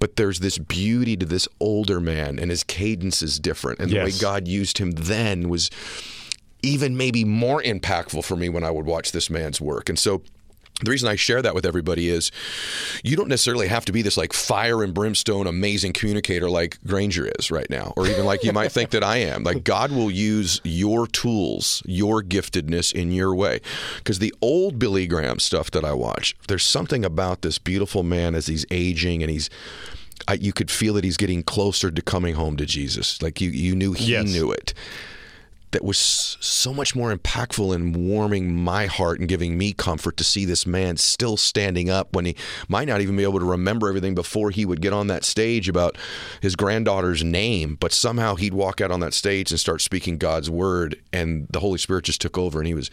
But 0.00 0.16
there's 0.16 0.40
this 0.40 0.58
beauty 0.58 1.16
to 1.16 1.24
this 1.24 1.48
older 1.60 2.00
man, 2.00 2.38
and 2.38 2.50
his 2.50 2.64
cadence 2.64 3.22
is 3.22 3.38
different. 3.38 3.80
And 3.80 3.90
the 3.90 3.98
way 3.98 4.10
God 4.20 4.48
used 4.48 4.78
him 4.78 4.92
then 4.92 5.48
was 5.48 5.70
even 6.62 6.96
maybe 6.96 7.24
more 7.24 7.62
impactful 7.62 8.24
for 8.24 8.36
me 8.36 8.48
when 8.48 8.64
I 8.64 8.70
would 8.70 8.86
watch 8.86 9.12
this 9.12 9.30
man's 9.30 9.60
work. 9.60 9.88
And 9.88 9.98
so 9.98 10.22
the 10.82 10.90
reason 10.90 11.08
I 11.08 11.14
share 11.14 11.40
that 11.40 11.54
with 11.54 11.64
everybody 11.64 12.08
is 12.08 12.32
you 13.04 13.16
don't 13.16 13.28
necessarily 13.28 13.68
have 13.68 13.84
to 13.84 13.92
be 13.92 14.02
this 14.02 14.16
like 14.16 14.32
fire 14.32 14.82
and 14.82 14.92
brimstone 14.92 15.46
amazing 15.46 15.92
communicator 15.92 16.50
like 16.50 16.78
Granger 16.84 17.30
is 17.38 17.50
right 17.50 17.70
now, 17.70 17.92
or 17.96 18.08
even 18.08 18.24
like 18.24 18.42
you 18.42 18.52
might 18.52 18.72
think 18.72 18.90
that 18.90 19.04
I 19.04 19.18
am. 19.18 19.44
Like 19.44 19.62
God 19.62 19.92
will 19.92 20.10
use 20.10 20.60
your 20.64 21.06
tools, 21.06 21.80
your 21.86 22.22
giftedness 22.22 22.92
in 22.92 23.12
your 23.12 23.34
way. 23.34 23.60
Because 23.98 24.18
the 24.18 24.34
old 24.42 24.78
Billy 24.80 25.06
Graham 25.06 25.38
stuff 25.38 25.70
that 25.70 25.84
I 25.84 25.92
watch, 25.92 26.34
there's 26.48 26.64
something 26.64 27.04
about 27.04 27.42
this 27.42 27.58
beautiful 27.58 28.02
man 28.02 28.34
as 28.34 28.46
he's 28.48 28.66
aging 28.70 29.22
and 29.22 29.30
he's. 29.30 29.48
I, 30.26 30.34
you 30.34 30.52
could 30.52 30.70
feel 30.70 30.94
that 30.94 31.04
he's 31.04 31.16
getting 31.16 31.42
closer 31.42 31.90
to 31.90 32.00
coming 32.02 32.34
home 32.34 32.56
to 32.56 32.64
Jesus. 32.66 33.20
Like 33.20 33.40
you, 33.40 33.50
you 33.50 33.74
knew 33.76 33.92
he 33.92 34.12
Yes. 34.12 34.32
knew 34.32 34.50
it 34.52 34.72
that 35.74 35.84
was 35.84 36.36
so 36.38 36.72
much 36.72 36.94
more 36.94 37.12
impactful 37.12 37.74
in 37.74 37.92
warming 37.92 38.54
my 38.54 38.86
heart 38.86 39.18
and 39.18 39.28
giving 39.28 39.58
me 39.58 39.72
comfort 39.72 40.16
to 40.16 40.22
see 40.22 40.44
this 40.44 40.66
man 40.66 40.96
still 40.96 41.36
standing 41.36 41.90
up 41.90 42.14
when 42.14 42.24
he 42.24 42.36
might 42.68 42.86
not 42.86 43.00
even 43.00 43.16
be 43.16 43.24
able 43.24 43.40
to 43.40 43.44
remember 43.44 43.88
everything 43.88 44.14
before 44.14 44.50
he 44.50 44.64
would 44.64 44.80
get 44.80 44.92
on 44.92 45.08
that 45.08 45.24
stage 45.24 45.68
about 45.68 45.98
his 46.40 46.54
granddaughter's 46.54 47.24
name, 47.24 47.76
but 47.80 47.90
somehow 47.90 48.36
he'd 48.36 48.54
walk 48.54 48.80
out 48.80 48.92
on 48.92 49.00
that 49.00 49.12
stage 49.12 49.50
and 49.50 49.58
start 49.58 49.82
speaking 49.82 50.16
God's 50.16 50.48
word, 50.48 50.94
and 51.12 51.48
the 51.50 51.58
Holy 51.58 51.78
Spirit 51.78 52.04
just 52.04 52.20
took 52.20 52.38
over 52.38 52.60
and 52.60 52.68
he 52.68 52.74
was 52.74 52.88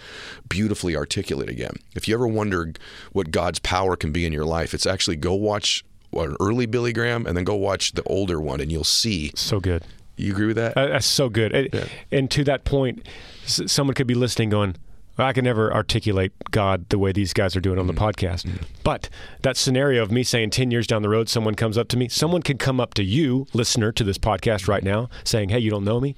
beautifully 0.49 0.95
articulate 0.95 1.49
again. 1.49 1.75
If 1.95 2.07
you 2.07 2.15
ever 2.15 2.27
wonder 2.27 2.73
what 3.11 3.29
God's 3.29 3.59
power 3.59 3.95
can 3.95 4.11
be 4.11 4.25
in 4.25 4.33
your 4.33 4.45
life, 4.45 4.73
it's 4.73 4.87
actually 4.87 5.17
go 5.17 5.35
watch 5.35 5.85
an 6.13 6.35
early 6.39 6.65
Billy 6.65 6.93
Graham 6.93 7.27
and 7.27 7.37
then 7.37 7.43
go 7.43 7.53
watch 7.53 7.91
the 7.91 8.03
older 8.03 8.41
one, 8.41 8.59
and 8.59 8.71
you'll 8.71 8.83
see. 8.83 9.31
So 9.35 9.59
good. 9.59 9.83
You 10.21 10.31
agree 10.33 10.47
with 10.47 10.55
that? 10.57 10.77
Uh, 10.77 10.87
that's 10.87 11.05
so 11.05 11.29
good. 11.29 11.53
It- 11.53 11.89
And 12.11 12.29
to 12.31 12.43
that 12.45 12.63
point, 12.63 13.05
s- 13.45 13.61
someone 13.67 13.93
could 13.95 14.07
be 14.07 14.13
listening 14.15 14.49
going, 14.49 14.75
I 15.17 15.33
can 15.33 15.43
never 15.43 15.71
articulate 15.73 16.31
God 16.51 16.87
the 16.89 16.97
way 16.97 17.11
these 17.11 17.33
guys 17.33 17.55
are 17.55 17.59
doing 17.61 17.77
on 17.77 17.85
the 17.87 17.93
podcast. 17.93 18.47
But 18.83 19.09
that 19.41 19.55
scenario 19.57 20.01
of 20.01 20.11
me 20.11 20.23
saying 20.23 20.49
10 20.51 20.71
years 20.71 20.87
down 20.87 21.01
the 21.03 21.09
road, 21.09 21.29
someone 21.29 21.53
comes 21.53 21.77
up 21.77 21.89
to 21.89 21.97
me, 21.97 22.07
someone 22.07 22.41
could 22.41 22.57
come 22.59 22.79
up 22.79 22.93
to 22.95 23.03
you, 23.03 23.45
listener 23.53 23.91
to 23.91 24.03
this 24.03 24.17
podcast 24.17 24.67
right 24.67 24.83
now, 24.83 25.09
saying, 25.23 25.49
Hey, 25.49 25.59
you 25.59 25.69
don't 25.69 25.83
know 25.83 25.99
me, 25.99 26.15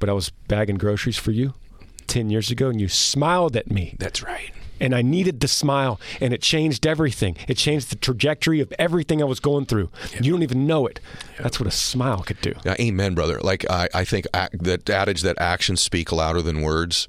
but 0.00 0.10
I 0.10 0.12
was 0.12 0.30
bagging 0.48 0.76
groceries 0.76 1.16
for 1.16 1.30
you 1.30 1.54
10 2.08 2.28
years 2.28 2.50
ago 2.50 2.68
and 2.68 2.80
you 2.80 2.88
smiled 2.88 3.56
at 3.56 3.70
me. 3.70 3.94
That's 3.98 4.22
right. 4.22 4.50
And 4.80 4.94
I 4.94 5.02
needed 5.02 5.40
the 5.40 5.48
smile, 5.48 6.00
and 6.20 6.32
it 6.32 6.42
changed 6.42 6.86
everything. 6.86 7.36
It 7.48 7.56
changed 7.56 7.90
the 7.90 7.96
trajectory 7.96 8.60
of 8.60 8.72
everything 8.78 9.22
I 9.22 9.24
was 9.24 9.40
going 9.40 9.66
through. 9.66 9.90
You 10.20 10.32
don't 10.32 10.42
even 10.42 10.66
know 10.66 10.86
it. 10.86 11.00
That's 11.40 11.58
what 11.58 11.66
a 11.66 11.72
smile 11.72 12.22
could 12.22 12.40
do. 12.40 12.54
Yeah, 12.64 12.76
amen, 12.80 13.14
brother. 13.14 13.40
Like 13.40 13.68
I, 13.70 13.88
I 13.94 14.04
think 14.04 14.26
ac- 14.34 14.50
that 14.60 14.88
adage 14.90 15.22
that 15.22 15.38
actions 15.40 15.80
speak 15.80 16.12
louder 16.12 16.42
than 16.42 16.62
words. 16.62 17.08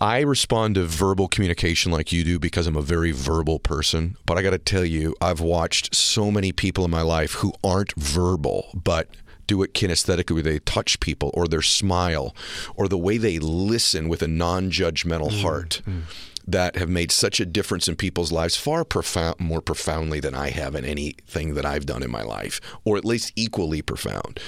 I 0.00 0.20
respond 0.20 0.74
to 0.74 0.84
verbal 0.86 1.28
communication 1.28 1.92
like 1.92 2.12
you 2.12 2.24
do 2.24 2.38
because 2.38 2.66
I'm 2.66 2.76
a 2.76 2.82
very 2.82 3.12
verbal 3.12 3.58
person. 3.58 4.16
But 4.26 4.38
I 4.38 4.42
got 4.42 4.50
to 4.50 4.58
tell 4.58 4.84
you, 4.84 5.14
I've 5.20 5.40
watched 5.40 5.94
so 5.94 6.30
many 6.30 6.52
people 6.52 6.84
in 6.84 6.90
my 6.90 7.02
life 7.02 7.34
who 7.34 7.52
aren't 7.62 7.92
verbal, 7.94 8.70
but 8.74 9.08
do 9.46 9.62
it 9.62 9.74
kinesthetically, 9.74 10.32
where 10.32 10.42
they 10.42 10.58
touch 10.60 10.98
people, 11.00 11.30
or 11.34 11.46
their 11.46 11.62
smile, 11.62 12.34
or 12.76 12.88
the 12.88 12.98
way 12.98 13.18
they 13.18 13.38
listen 13.38 14.08
with 14.08 14.22
a 14.22 14.28
non-judgmental 14.28 15.30
mm, 15.30 15.42
heart. 15.42 15.82
Mm. 15.86 16.02
That 16.46 16.76
have 16.76 16.90
made 16.90 17.10
such 17.10 17.40
a 17.40 17.46
difference 17.46 17.88
in 17.88 17.96
people's 17.96 18.30
lives, 18.30 18.54
far 18.56 18.84
profound, 18.84 19.40
more 19.40 19.62
profoundly 19.62 20.20
than 20.20 20.34
I 20.34 20.50
have 20.50 20.74
in 20.74 20.84
anything 20.84 21.54
that 21.54 21.64
I've 21.64 21.86
done 21.86 22.02
in 22.02 22.10
my 22.10 22.22
life, 22.22 22.60
or 22.84 22.98
at 22.98 23.04
least 23.04 23.32
equally 23.34 23.80
profound. 23.80 24.38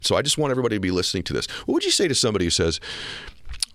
So 0.00 0.16
I 0.16 0.22
just 0.22 0.38
want 0.38 0.50
everybody 0.52 0.76
to 0.76 0.80
be 0.80 0.90
listening 0.90 1.22
to 1.24 1.32
this. 1.32 1.46
What 1.66 1.74
would 1.74 1.84
you 1.84 1.90
say 1.90 2.06
to 2.08 2.14
somebody 2.14 2.44
who 2.44 2.50
says, 2.50 2.80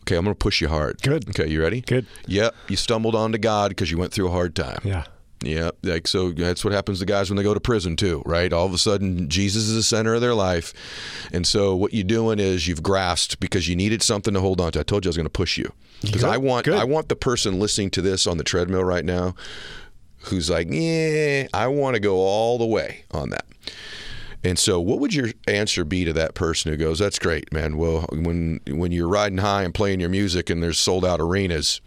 "Okay, 0.02 0.16
I'm 0.16 0.26
going 0.26 0.36
to 0.36 0.40
push 0.40 0.62
you 0.62 0.70
hard." 0.70 1.02
Good. 1.02 1.28
Okay, 1.30 1.48
you 1.50 1.62
ready? 1.62 1.82
Good. 1.82 2.06
Yep. 2.28 2.56
You 2.70 2.78
stumbled 2.78 3.16
onto 3.16 3.38
God 3.38 3.70
because 3.70 3.92
you 3.92 3.98
went 3.98 4.14
through 4.14 4.28
a 4.28 4.32
hard 4.32 4.56
time. 4.56 4.80
Yeah. 4.84 5.06
Yeah, 5.44 5.70
like 5.84 6.08
so 6.08 6.32
that's 6.32 6.64
what 6.66 6.74
happens 6.74 7.00
to 7.00 7.06
guys 7.06 7.30
when 7.30 7.38
they 7.38 7.44
go 7.44 7.54
to 7.54 7.60
prison 7.60 7.96
too, 7.96 8.24
right? 8.26 8.52
All 8.52 8.66
of 8.66 8.74
a 8.74 8.78
sudden 8.78 9.30
Jesus 9.30 9.68
is 9.68 9.76
the 9.76 9.84
center 9.84 10.16
of 10.16 10.22
their 10.22 10.34
life. 10.34 10.74
And 11.32 11.46
so 11.46 11.76
what 11.76 11.94
you're 11.94 12.04
doing 12.04 12.40
is 12.40 12.68
you've 12.68 12.82
grasped 12.82 13.40
because 13.40 13.68
you 13.68 13.76
needed 13.76 14.02
something 14.02 14.34
to 14.34 14.40
hold 14.40 14.60
on 14.60 14.72
to. 14.72 14.80
I 14.80 14.84
told 14.84 15.06
you 15.06 15.10
I 15.10 15.12
was 15.12 15.18
going 15.18 15.26
to 15.26 15.30
push 15.30 15.58
you. 15.58 15.72
Because 16.02 16.24
I 16.24 16.38
want 16.38 16.66
good. 16.66 16.76
I 16.76 16.86
want 16.86 17.10
the 17.10 17.16
person 17.16 17.60
listening 17.60 17.92
to 17.92 18.02
this 18.02 18.26
on 18.26 18.38
the 18.38 18.44
treadmill 18.44 18.84
right 18.84 19.06
now 19.06 19.36
who's 20.22 20.50
like, 20.50 20.68
"Yeah, 20.70 21.48
I 21.54 21.68
want 21.68 21.96
to 21.96 22.00
go 22.00 22.18
all 22.18 22.58
the 22.58 22.66
way 22.66 23.04
on 23.12 23.30
that." 23.30 23.46
And 24.44 24.60
so, 24.60 24.80
what 24.80 25.00
would 25.00 25.14
your 25.14 25.30
answer 25.48 25.84
be 25.84 26.06
to 26.06 26.14
that 26.14 26.36
person 26.36 26.72
who 26.72 26.78
goes, 26.78 27.00
"That's 27.00 27.20
great, 27.20 27.52
man. 27.52 27.78
Well, 27.78 28.06
when 28.12 28.60
when 28.68 28.92
you're 28.92 29.08
riding 29.08 29.40
high 29.40 29.64
and 29.64 29.74
playing 29.74 30.00
your 30.00 30.10
music 30.10 30.50
and 30.50 30.62
there's 30.62 30.80
sold 30.80 31.04
out 31.04 31.20
arenas, 31.20 31.82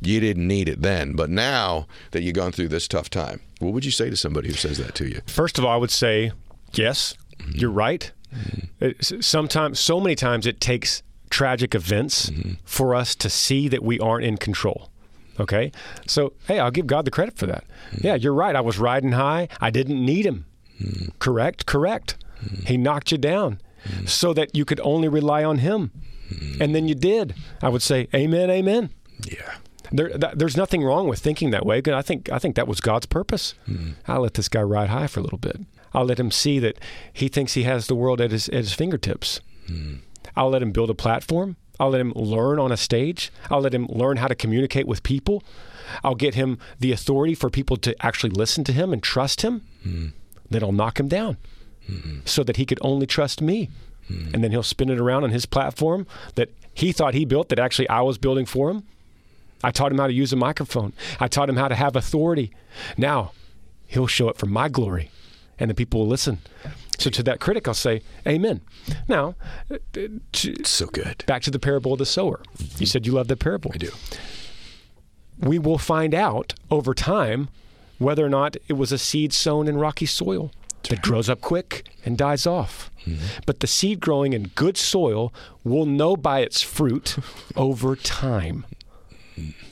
you 0.00 0.20
didn't 0.20 0.46
need 0.46 0.68
it 0.68 0.82
then, 0.82 1.12
but 1.12 1.30
now 1.30 1.86
that 2.10 2.22
you've 2.22 2.34
gone 2.34 2.52
through 2.52 2.68
this 2.68 2.88
tough 2.88 3.10
time, 3.10 3.40
what 3.58 3.72
would 3.72 3.84
you 3.84 3.90
say 3.90 4.10
to 4.10 4.16
somebody 4.16 4.48
who 4.48 4.54
says 4.54 4.78
that 4.78 4.94
to 4.96 5.08
you?" 5.08 5.20
First 5.26 5.58
of 5.58 5.64
all, 5.64 5.72
I 5.72 5.76
would 5.76 5.90
say, 5.90 6.32
yes, 6.72 7.14
mm-hmm. 7.38 7.52
you're 7.54 7.70
right. 7.70 8.12
Mm-hmm. 8.34 8.84
It's- 8.84 9.12
Sometimes, 9.26 9.80
so 9.80 10.00
many 10.00 10.14
times, 10.14 10.46
it 10.46 10.60
takes 10.60 11.02
tragic 11.30 11.74
events 11.74 12.30
mm-hmm. 12.30 12.52
for 12.64 12.94
us 12.94 13.14
to 13.16 13.28
see 13.28 13.68
that 13.68 13.82
we 13.82 13.98
aren't 13.98 14.24
in 14.24 14.36
control. 14.36 14.90
Okay? 15.38 15.72
So, 16.06 16.32
hey, 16.46 16.58
I'll 16.58 16.70
give 16.70 16.86
God 16.86 17.04
the 17.04 17.10
credit 17.10 17.36
for 17.36 17.46
that. 17.46 17.64
Yeah, 18.00 18.14
you're 18.14 18.32
right. 18.32 18.56
I 18.56 18.60
was 18.60 18.78
riding 18.78 19.12
high. 19.12 19.48
I 19.60 19.70
didn't 19.70 20.04
need 20.04 20.24
him. 20.24 20.46
Correct? 21.18 21.66
Correct. 21.66 22.16
He 22.66 22.76
knocked 22.76 23.12
you 23.12 23.18
down 23.18 23.60
so 24.06 24.32
that 24.34 24.54
you 24.54 24.64
could 24.64 24.80
only 24.80 25.08
rely 25.08 25.44
on 25.44 25.58
him. 25.58 25.90
And 26.60 26.74
then 26.74 26.88
you 26.88 26.94
did. 26.94 27.34
I 27.62 27.68
would 27.68 27.82
say, 27.82 28.08
Amen, 28.14 28.50
Amen. 28.50 28.90
Yeah. 29.24 29.56
There, 29.92 30.08
th- 30.08 30.34
there's 30.34 30.56
nothing 30.56 30.82
wrong 30.82 31.08
with 31.08 31.18
thinking 31.18 31.50
that 31.50 31.66
way. 31.66 31.82
I 31.86 32.02
think 32.02 32.30
I 32.30 32.38
think 32.38 32.56
that 32.56 32.68
was 32.68 32.80
God's 32.80 33.06
purpose. 33.06 33.54
Hmm. 33.66 33.92
I'll 34.06 34.20
let 34.22 34.34
this 34.34 34.48
guy 34.48 34.62
ride 34.62 34.88
high 34.88 35.06
for 35.06 35.20
a 35.20 35.22
little 35.22 35.38
bit. 35.38 35.60
I'll 35.94 36.04
let 36.04 36.20
him 36.20 36.30
see 36.30 36.58
that 36.58 36.78
he 37.12 37.28
thinks 37.28 37.54
he 37.54 37.62
has 37.64 37.86
the 37.86 37.94
world 37.94 38.20
at 38.20 38.30
his 38.30 38.48
at 38.48 38.54
his 38.54 38.72
fingertips. 38.72 39.40
Hmm. 39.66 39.96
I'll 40.36 40.50
let 40.50 40.62
him 40.62 40.72
build 40.72 40.90
a 40.90 40.94
platform. 40.94 41.56
I'll 41.78 41.90
let 41.90 42.00
him 42.00 42.12
learn 42.14 42.58
on 42.58 42.72
a 42.72 42.76
stage. 42.76 43.30
I'll 43.50 43.60
let 43.60 43.74
him 43.74 43.86
learn 43.88 44.16
how 44.16 44.28
to 44.28 44.34
communicate 44.34 44.86
with 44.86 45.02
people. 45.02 45.42
I'll 46.02 46.14
get 46.14 46.34
him 46.34 46.58
the 46.80 46.90
authority 46.92 47.34
for 47.34 47.50
people 47.50 47.76
to 47.78 47.94
actually 48.04 48.30
listen 48.30 48.64
to 48.64 48.72
him 48.72 48.92
and 48.92 49.02
trust 49.02 49.42
him. 49.42 49.62
Hmm. 49.82 50.06
Then 50.50 50.62
I'll 50.62 50.72
knock 50.72 50.98
him 51.00 51.08
down 51.08 51.36
so 52.24 52.42
that 52.42 52.56
he 52.56 52.66
could 52.66 52.78
only 52.82 53.06
trust 53.06 53.40
me. 53.40 53.70
And 54.08 54.42
then 54.44 54.50
he'll 54.52 54.62
spin 54.62 54.88
it 54.88 55.00
around 55.00 55.24
on 55.24 55.30
his 55.30 55.46
platform 55.46 56.06
that 56.36 56.48
he 56.74 56.92
thought 56.92 57.14
he 57.14 57.24
built 57.24 57.48
that 57.48 57.58
actually 57.58 57.88
I 57.88 58.02
was 58.02 58.18
building 58.18 58.46
for 58.46 58.70
him. 58.70 58.84
I 59.66 59.72
taught 59.72 59.90
him 59.90 59.98
how 59.98 60.06
to 60.06 60.12
use 60.12 60.32
a 60.32 60.36
microphone. 60.36 60.92
I 61.18 61.26
taught 61.26 61.48
him 61.48 61.56
how 61.56 61.66
to 61.66 61.74
have 61.74 61.96
authority. 61.96 62.52
Now, 62.96 63.32
he'll 63.88 64.06
show 64.06 64.28
it 64.28 64.36
for 64.38 64.46
my 64.46 64.68
glory, 64.68 65.10
and 65.58 65.68
the 65.68 65.74
people 65.74 66.00
will 66.00 66.06
listen. 66.06 66.38
So 66.98 67.10
to 67.10 67.22
that 67.24 67.40
critic, 67.40 67.66
I'll 67.66 67.74
say, 67.74 68.02
Amen. 68.28 68.60
Now, 69.08 69.34
to, 70.32 70.64
So 70.64 70.86
good. 70.86 71.24
back 71.26 71.42
to 71.42 71.50
the 71.50 71.58
parable 71.58 71.92
of 71.94 71.98
the 71.98 72.06
sower. 72.06 72.42
You 72.78 72.86
said 72.86 73.06
you 73.06 73.12
love 73.12 73.26
the 73.26 73.36
parable. 73.36 73.72
I 73.74 73.78
do. 73.78 73.90
We 75.40 75.58
will 75.58 75.78
find 75.78 76.14
out 76.14 76.54
over 76.70 76.94
time 76.94 77.48
whether 77.98 78.24
or 78.24 78.28
not 78.30 78.56
it 78.68 78.74
was 78.74 78.92
a 78.92 78.98
seed 78.98 79.32
sown 79.32 79.66
in 79.66 79.76
rocky 79.78 80.06
soil 80.06 80.52
that 80.88 81.02
grows 81.02 81.28
up 81.28 81.40
quick 81.40 81.88
and 82.04 82.16
dies 82.16 82.46
off. 82.46 82.90
Mm-hmm. 83.04 83.40
But 83.46 83.58
the 83.60 83.66
seed 83.66 83.98
growing 84.00 84.32
in 84.32 84.44
good 84.54 84.76
soil 84.76 85.34
will 85.64 85.86
know 85.86 86.16
by 86.16 86.40
its 86.40 86.62
fruit 86.62 87.16
over 87.56 87.96
time. 87.96 88.64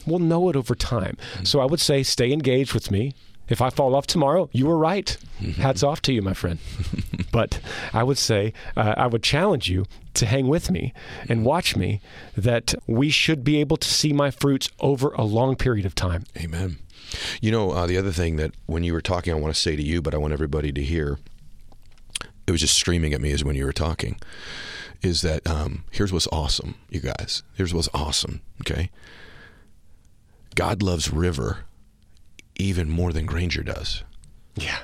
We'll 0.07 0.19
know 0.19 0.49
it 0.49 0.57
over 0.57 0.75
time. 0.75 1.17
So 1.43 1.61
I 1.61 1.65
would 1.65 1.81
say 1.81 2.03
stay 2.03 2.33
engaged 2.33 2.75
with 2.75 2.91
me. 2.91 3.15
If 3.47 3.61
I 3.61 3.69
fall 3.69 3.95
off 3.95 4.07
tomorrow, 4.07 4.49
you 4.53 4.67
were 4.67 4.79
right. 4.79 5.17
Hats 5.59 5.83
off 5.83 6.01
to 6.03 6.13
you, 6.15 6.23
my 6.23 6.33
friend. 6.33 6.59
but 7.33 7.61
I 7.93 8.03
would 8.03 8.17
say, 8.17 8.55
uh, 8.75 8.95
I 8.97 9.07
would 9.07 9.23
challenge 9.23 9.69
you 9.69 9.85
to 10.15 10.27
hang 10.27 10.47
with 10.49 10.71
me 10.71 10.95
and 11.29 11.45
watch 11.45 11.77
me, 11.77 12.01
that 12.37 12.75
we 12.87 13.11
should 13.11 13.45
be 13.45 13.61
able 13.61 13.77
to 13.77 13.89
see 13.89 14.13
my 14.13 14.31
fruits 14.31 14.71
over 14.81 15.13
a 15.13 15.25
long 15.25 15.57
period 15.57 15.85
of 15.85 15.95
time. 15.95 16.25
Amen. 16.39 16.79
You 17.41 17.51
know, 17.51 17.73
uh, 17.73 17.87
the 17.87 17.99
other 17.99 18.13
thing 18.13 18.37
that 18.37 18.53
when 18.67 18.83
you 18.85 18.93
were 18.93 19.01
talking, 19.01 19.33
I 19.33 19.37
want 19.37 19.55
to 19.55 19.61
say 19.61 19.77
to 19.77 19.83
you, 19.83 20.01
but 20.01 20.15
I 20.15 20.19
want 20.19 20.33
everybody 20.33 20.73
to 20.73 20.83
hear, 20.83 21.19
it 22.47 22.51
was 22.51 22.61
just 22.61 22.75
streaming 22.75 23.13
at 23.13 23.21
me 23.21 23.33
as 23.33 23.45
when 23.45 23.57
you 23.57 23.67
were 23.67 23.73
talking, 23.73 24.19
is 25.03 25.23
that 25.23 25.47
um, 25.47 25.85
here's 25.91 26.13
what's 26.13 26.29
awesome, 26.33 26.77
you 26.89 27.01
guys. 27.01 27.43
Here's 27.55 27.75
what's 27.75 27.89
awesome, 27.93 28.41
okay? 28.63 28.91
God 30.55 30.83
loves 30.83 31.13
River 31.13 31.65
even 32.57 32.91
more 32.91 33.13
than 33.13 33.27
Granger 33.27 33.63
does. 33.63 34.05
Yeah, 34.57 34.79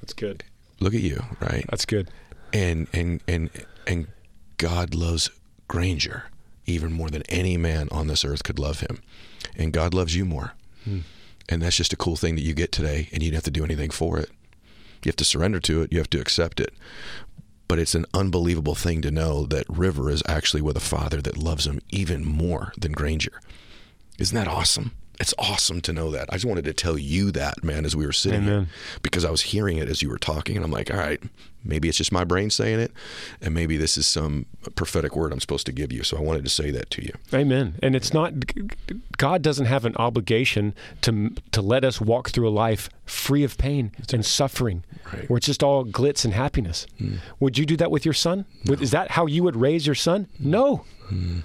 that's 0.00 0.12
good. 0.12 0.44
Look 0.80 0.94
at 0.94 1.00
you, 1.00 1.22
right? 1.40 1.64
That's 1.68 1.86
good. 1.86 2.10
And 2.52 2.86
and 2.92 3.22
and 3.26 3.50
and 3.86 4.06
God 4.58 4.94
loves 4.94 5.30
Granger 5.68 6.24
even 6.66 6.92
more 6.92 7.10
than 7.10 7.22
any 7.28 7.56
man 7.56 7.88
on 7.90 8.08
this 8.08 8.24
earth 8.24 8.42
could 8.42 8.58
love 8.58 8.80
him. 8.80 9.00
And 9.56 9.72
God 9.72 9.94
loves 9.94 10.14
you 10.16 10.24
more. 10.24 10.52
Hmm. 10.84 11.00
And 11.48 11.62
that's 11.62 11.76
just 11.76 11.92
a 11.92 11.96
cool 11.96 12.16
thing 12.16 12.34
that 12.34 12.42
you 12.42 12.54
get 12.54 12.72
today, 12.72 13.08
and 13.12 13.22
you 13.22 13.30
don't 13.30 13.36
have 13.36 13.44
to 13.44 13.50
do 13.52 13.64
anything 13.64 13.90
for 13.90 14.18
it. 14.18 14.30
You 15.04 15.10
have 15.10 15.16
to 15.16 15.24
surrender 15.24 15.60
to 15.60 15.82
it, 15.82 15.92
you 15.92 15.98
have 15.98 16.10
to 16.10 16.20
accept 16.20 16.58
it. 16.58 16.74
But 17.68 17.78
it's 17.78 17.94
an 17.94 18.06
unbelievable 18.12 18.74
thing 18.74 19.00
to 19.02 19.10
know 19.10 19.46
that 19.46 19.68
River 19.68 20.10
is 20.10 20.22
actually 20.26 20.62
with 20.62 20.76
a 20.76 20.80
father 20.80 21.22
that 21.22 21.36
loves 21.36 21.66
him 21.66 21.80
even 21.90 22.24
more 22.24 22.72
than 22.76 22.92
Granger. 22.92 23.40
Isn't 24.18 24.34
that 24.34 24.48
awesome? 24.48 24.92
It's 25.18 25.32
awesome 25.38 25.80
to 25.82 25.92
know 25.92 26.10
that. 26.10 26.28
I 26.30 26.34
just 26.36 26.44
wanted 26.44 26.64
to 26.66 26.74
tell 26.74 26.98
you 26.98 27.30
that, 27.32 27.64
man, 27.64 27.84
as 27.84 27.96
we 27.96 28.04
were 28.04 28.12
sitting 28.12 28.42
here, 28.42 28.52
Amen. 28.52 28.68
because 29.02 29.24
I 29.24 29.30
was 29.30 29.42
hearing 29.42 29.78
it 29.78 29.88
as 29.88 30.02
you 30.02 30.10
were 30.10 30.18
talking, 30.18 30.56
and 30.56 30.64
I'm 30.64 30.70
like, 30.70 30.90
all 30.90 30.98
right, 30.98 31.20
maybe 31.64 31.88
it's 31.88 31.96
just 31.96 32.12
my 32.12 32.22
brain 32.24 32.50
saying 32.50 32.80
it, 32.80 32.92
and 33.40 33.54
maybe 33.54 33.76
this 33.78 33.96
is 33.96 34.06
some 34.06 34.44
prophetic 34.74 35.16
word 35.16 35.32
I'm 35.32 35.40
supposed 35.40 35.64
to 35.66 35.72
give 35.72 35.90
you. 35.90 36.02
So 36.02 36.18
I 36.18 36.20
wanted 36.20 36.44
to 36.44 36.50
say 36.50 36.70
that 36.70 36.90
to 36.90 37.02
you. 37.02 37.12
Amen. 37.32 37.76
And 37.82 37.96
it's 37.96 38.12
not 38.12 38.34
God 39.16 39.40
doesn't 39.42 39.66
have 39.66 39.84
an 39.86 39.96
obligation 39.96 40.74
to 41.02 41.30
to 41.52 41.62
let 41.62 41.82
us 41.84 41.98
walk 42.00 42.28
through 42.30 42.48
a 42.48 42.50
life 42.50 42.90
free 43.06 43.42
of 43.44 43.56
pain 43.56 43.92
and 44.12 44.24
suffering, 44.24 44.84
Right. 45.12 45.30
where 45.30 45.38
it's 45.38 45.46
just 45.46 45.62
all 45.62 45.84
glitz 45.86 46.24
and 46.26 46.34
happiness. 46.34 46.86
Hmm. 46.98 47.16
Would 47.40 47.56
you 47.56 47.64
do 47.64 47.76
that 47.78 47.90
with 47.90 48.04
your 48.04 48.14
son? 48.14 48.44
Would, 48.66 48.82
is 48.82 48.90
that 48.90 49.12
how 49.12 49.24
you 49.26 49.42
would 49.44 49.56
raise 49.56 49.86
your 49.86 49.94
son? 49.94 50.28
Hmm. 50.38 50.50
No. 50.50 50.84
Hmm. 51.08 51.38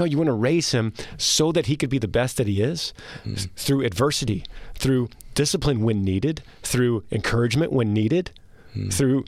No, 0.00 0.06
you 0.06 0.16
want 0.16 0.28
to 0.28 0.32
raise 0.32 0.72
him 0.72 0.94
so 1.18 1.52
that 1.52 1.66
he 1.66 1.76
could 1.76 1.90
be 1.90 1.98
the 1.98 2.08
best 2.08 2.38
that 2.38 2.46
he 2.46 2.62
is 2.62 2.94
hmm. 3.22 3.34
th- 3.34 3.50
through 3.54 3.84
adversity, 3.84 4.44
through 4.74 5.10
discipline 5.34 5.82
when 5.82 6.02
needed, 6.02 6.42
through 6.62 7.04
encouragement 7.12 7.70
when 7.70 7.92
needed, 7.92 8.30
hmm. 8.72 8.88
through 8.88 9.26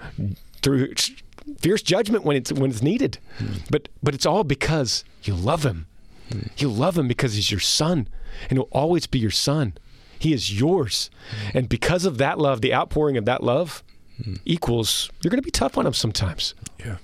through 0.62 0.94
fierce 1.58 1.82
judgment 1.82 2.24
when 2.24 2.38
it's 2.38 2.50
when 2.50 2.70
it's 2.70 2.80
needed. 2.80 3.18
Hmm. 3.36 3.58
But 3.70 3.90
but 4.02 4.14
it's 4.14 4.24
all 4.24 4.44
because 4.44 5.04
you 5.24 5.34
love 5.34 5.62
him. 5.62 5.88
You 6.56 6.70
love 6.70 6.96
him 6.96 7.06
because 7.06 7.34
he's 7.34 7.50
your 7.50 7.60
son, 7.60 8.08
and 8.48 8.52
he'll 8.52 8.68
always 8.72 9.06
be 9.06 9.18
your 9.18 9.30
son. 9.30 9.74
He 10.18 10.32
is 10.32 10.58
yours, 10.58 11.10
and 11.52 11.68
because 11.68 12.06
of 12.06 12.16
that 12.16 12.38
love, 12.38 12.62
the 12.62 12.72
outpouring 12.72 13.18
of 13.18 13.26
that 13.26 13.42
love 13.42 13.82
equals 14.46 15.10
you're 15.20 15.30
going 15.30 15.42
to 15.42 15.44
be 15.44 15.50
tough 15.50 15.76
on 15.76 15.86
him 15.86 15.92
sometimes. 15.92 16.54
Yeah. 16.78 16.96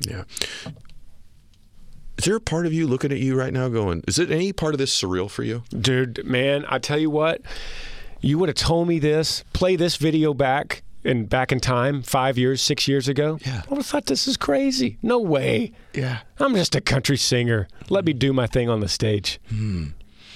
Yeah. 0.00 0.24
Is 2.18 2.24
there 2.24 2.36
a 2.36 2.40
part 2.40 2.66
of 2.66 2.72
you 2.72 2.86
looking 2.86 3.12
at 3.12 3.18
you 3.18 3.36
right 3.36 3.52
now 3.52 3.68
going, 3.68 4.02
is 4.08 4.18
it 4.18 4.30
any 4.30 4.52
part 4.52 4.74
of 4.74 4.78
this 4.78 4.98
surreal 4.98 5.30
for 5.30 5.42
you? 5.42 5.64
Dude, 5.68 6.24
man, 6.24 6.64
I 6.68 6.78
tell 6.78 6.98
you 6.98 7.10
what, 7.10 7.42
you 8.20 8.38
would 8.38 8.48
have 8.48 8.56
told 8.56 8.88
me 8.88 8.98
this, 8.98 9.44
play 9.52 9.76
this 9.76 9.96
video 9.96 10.32
back 10.32 10.82
and 11.04 11.28
back 11.28 11.52
in 11.52 11.60
time, 11.60 12.02
five 12.02 12.38
years, 12.38 12.62
six 12.62 12.88
years 12.88 13.06
ago. 13.06 13.38
Yeah. 13.44 13.62
I 13.66 13.68
would 13.68 13.76
have 13.78 13.86
thought 13.86 14.06
this 14.06 14.26
is 14.26 14.36
crazy. 14.36 14.98
No 15.02 15.18
way. 15.18 15.72
Yeah. 15.92 16.20
I'm 16.38 16.54
just 16.54 16.74
a 16.74 16.80
country 16.80 17.18
singer. 17.18 17.68
Let 17.90 18.04
me 18.06 18.14
do 18.14 18.32
my 18.32 18.46
thing 18.46 18.68
on 18.68 18.80
the 18.80 18.88
stage. 18.88 19.38
Hmm. 19.48 19.88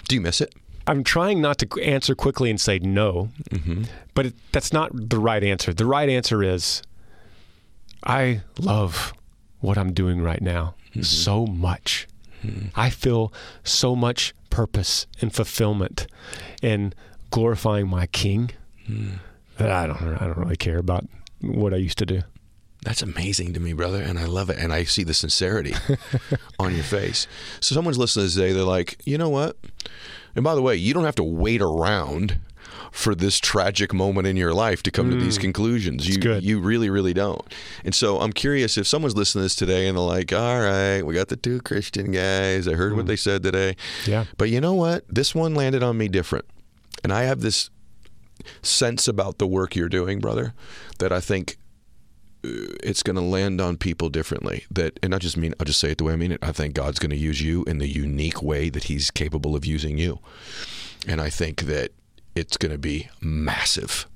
Do 0.07 0.15
you 0.15 0.21
miss 0.21 0.41
it? 0.41 0.55
I'm 0.87 1.03
trying 1.03 1.41
not 1.41 1.59
to 1.59 1.83
answer 1.83 2.15
quickly 2.15 2.51
and 2.51 2.61
say 2.61 2.79
no, 2.79 3.31
mm-hmm. 3.51 3.85
but 4.15 4.27
it, 4.27 4.35
that's 4.53 4.73
not 4.73 4.91
the 4.93 5.19
right 5.19 5.43
answer. 5.43 5.73
The 5.73 5.87
right 5.87 6.09
answer 6.09 6.43
is 6.43 6.83
I 8.05 8.43
love 8.59 9.13
what 9.61 9.79
I'm 9.79 9.93
doing 9.93 10.21
right 10.23 10.43
now 10.43 10.75
Mm-hmm. 10.91 11.03
so 11.03 11.47
much. 11.47 12.09
Mm-hmm. 12.45 12.69
I 12.75 12.91
feel 12.91 13.33
so 13.63 13.95
much 13.95 14.35
purpose 14.51 15.07
and 15.21 15.33
fulfillment 15.33 16.07
in 16.63 16.93
glorifying 17.31 17.89
my 17.89 18.07
King 18.07 18.51
mm. 18.89 19.19
that 19.59 19.71
I 19.71 19.87
don't 19.87 20.03
I 20.03 20.27
don't 20.27 20.39
really 20.39 20.57
care 20.57 20.79
about 20.79 21.07
what 21.41 21.73
I 21.73 21.77
used 21.77 21.99
to 21.99 22.07
do. 22.07 22.23
That's 22.83 23.03
amazing 23.03 23.53
to 23.55 23.61
me, 23.61 23.75
brother, 23.75 24.01
and 24.01 24.19
I 24.19 24.25
love 24.25 24.49
it. 24.49 24.59
And 24.59 24.73
I 24.73 24.85
see 24.85 25.05
the 25.05 25.13
sincerity 25.13 25.75
on 26.59 26.75
your 26.75 26.85
face. 26.85 27.27
So 27.61 27.75
someone's 27.75 27.99
listening 27.99 28.29
today, 28.31 28.53
they're 28.53 28.65
like, 28.65 28.99
you 29.05 29.19
know 29.19 29.29
what? 29.29 29.57
And 30.35 30.43
by 30.43 30.55
the 30.55 30.63
way, 30.63 30.77
you 30.77 30.95
don't 30.95 31.05
have 31.05 31.17
to 31.17 31.25
wait 31.25 31.61
around 31.61 32.39
for 32.91 33.15
this 33.15 33.39
tragic 33.39 33.93
moment 33.93 34.27
in 34.27 34.37
your 34.37 34.53
life 34.53 34.83
to 34.83 34.91
come 34.91 35.11
to 35.11 35.17
these 35.17 35.39
conclusions. 35.39 36.09
You 36.09 36.19
good. 36.19 36.43
you 36.43 36.61
really, 36.61 36.91
really 36.91 37.15
don't. 37.15 37.43
And 37.85 37.95
so 37.95 38.21
I'm 38.21 38.33
curious 38.33 38.77
if 38.77 38.87
someone's 38.87 39.17
listening 39.17 39.41
to 39.41 39.45
this 39.45 39.55
today 39.55 39.87
and 39.87 39.97
they're 39.97 40.05
like, 40.05 40.33
all 40.33 40.61
right, 40.61 41.03
we 41.03 41.15
got 41.15 41.29
the 41.29 41.37
two 41.37 41.61
Christian 41.61 42.11
guys. 42.11 42.67
I 42.67 42.75
heard 42.75 42.97
what 42.97 43.07
they 43.07 43.17
said 43.17 43.43
today. 43.43 43.77
Yeah. 44.07 44.25
But 44.37 44.51
you 44.51 44.61
know 44.61 44.75
what? 44.75 45.05
This 45.09 45.35
one 45.35 45.55
landed 45.55 45.83
on 45.83 45.97
me 45.97 46.09
different. 46.09 46.45
And 47.03 47.13
I 47.13 47.23
have 47.23 47.41
this 47.41 47.71
sense 48.63 49.09
about 49.09 49.39
the 49.39 49.47
work 49.47 49.77
you're 49.77 49.89
doing, 49.89 50.19
brother, 50.19 50.55
that 50.99 51.13
I 51.13 51.21
think 51.21 51.57
uh, 52.45 52.77
it's 52.83 53.03
going 53.03 53.17
to 53.17 53.23
land 53.23 53.61
on 53.61 53.77
people 53.77 54.09
differently. 54.09 54.65
That, 54.71 54.99
and 55.03 55.15
I 55.15 55.19
just 55.19 55.37
mean, 55.37 55.55
I'll 55.61 55.67
just 55.67 55.81
say 55.81 55.93
it 55.93 55.99
the 55.99 56.05
way 56.05 56.13
I 56.13 56.17
mean 56.17 56.33
it. 56.33 56.41
I 56.43 56.53
think 56.53 56.75
God's 56.75 56.99
going 56.99 57.11
to 57.11 57.17
use 57.17 57.41
you 57.41 57.65
in 57.65 57.79
the 57.79 57.89
unique 57.89 58.43
way 58.43 58.69
that 58.71 58.85
He's 58.85 59.11
capable 59.11 59.57
of 59.57 59.65
using 59.65 59.99
you, 59.99 60.21
and 61.07 61.21
I 61.21 61.31
think 61.31 61.63
that 61.63 61.93
it's 62.35 62.57
going 62.57 62.73
to 62.73 62.79
be 62.79 63.09
massive. 63.21 64.07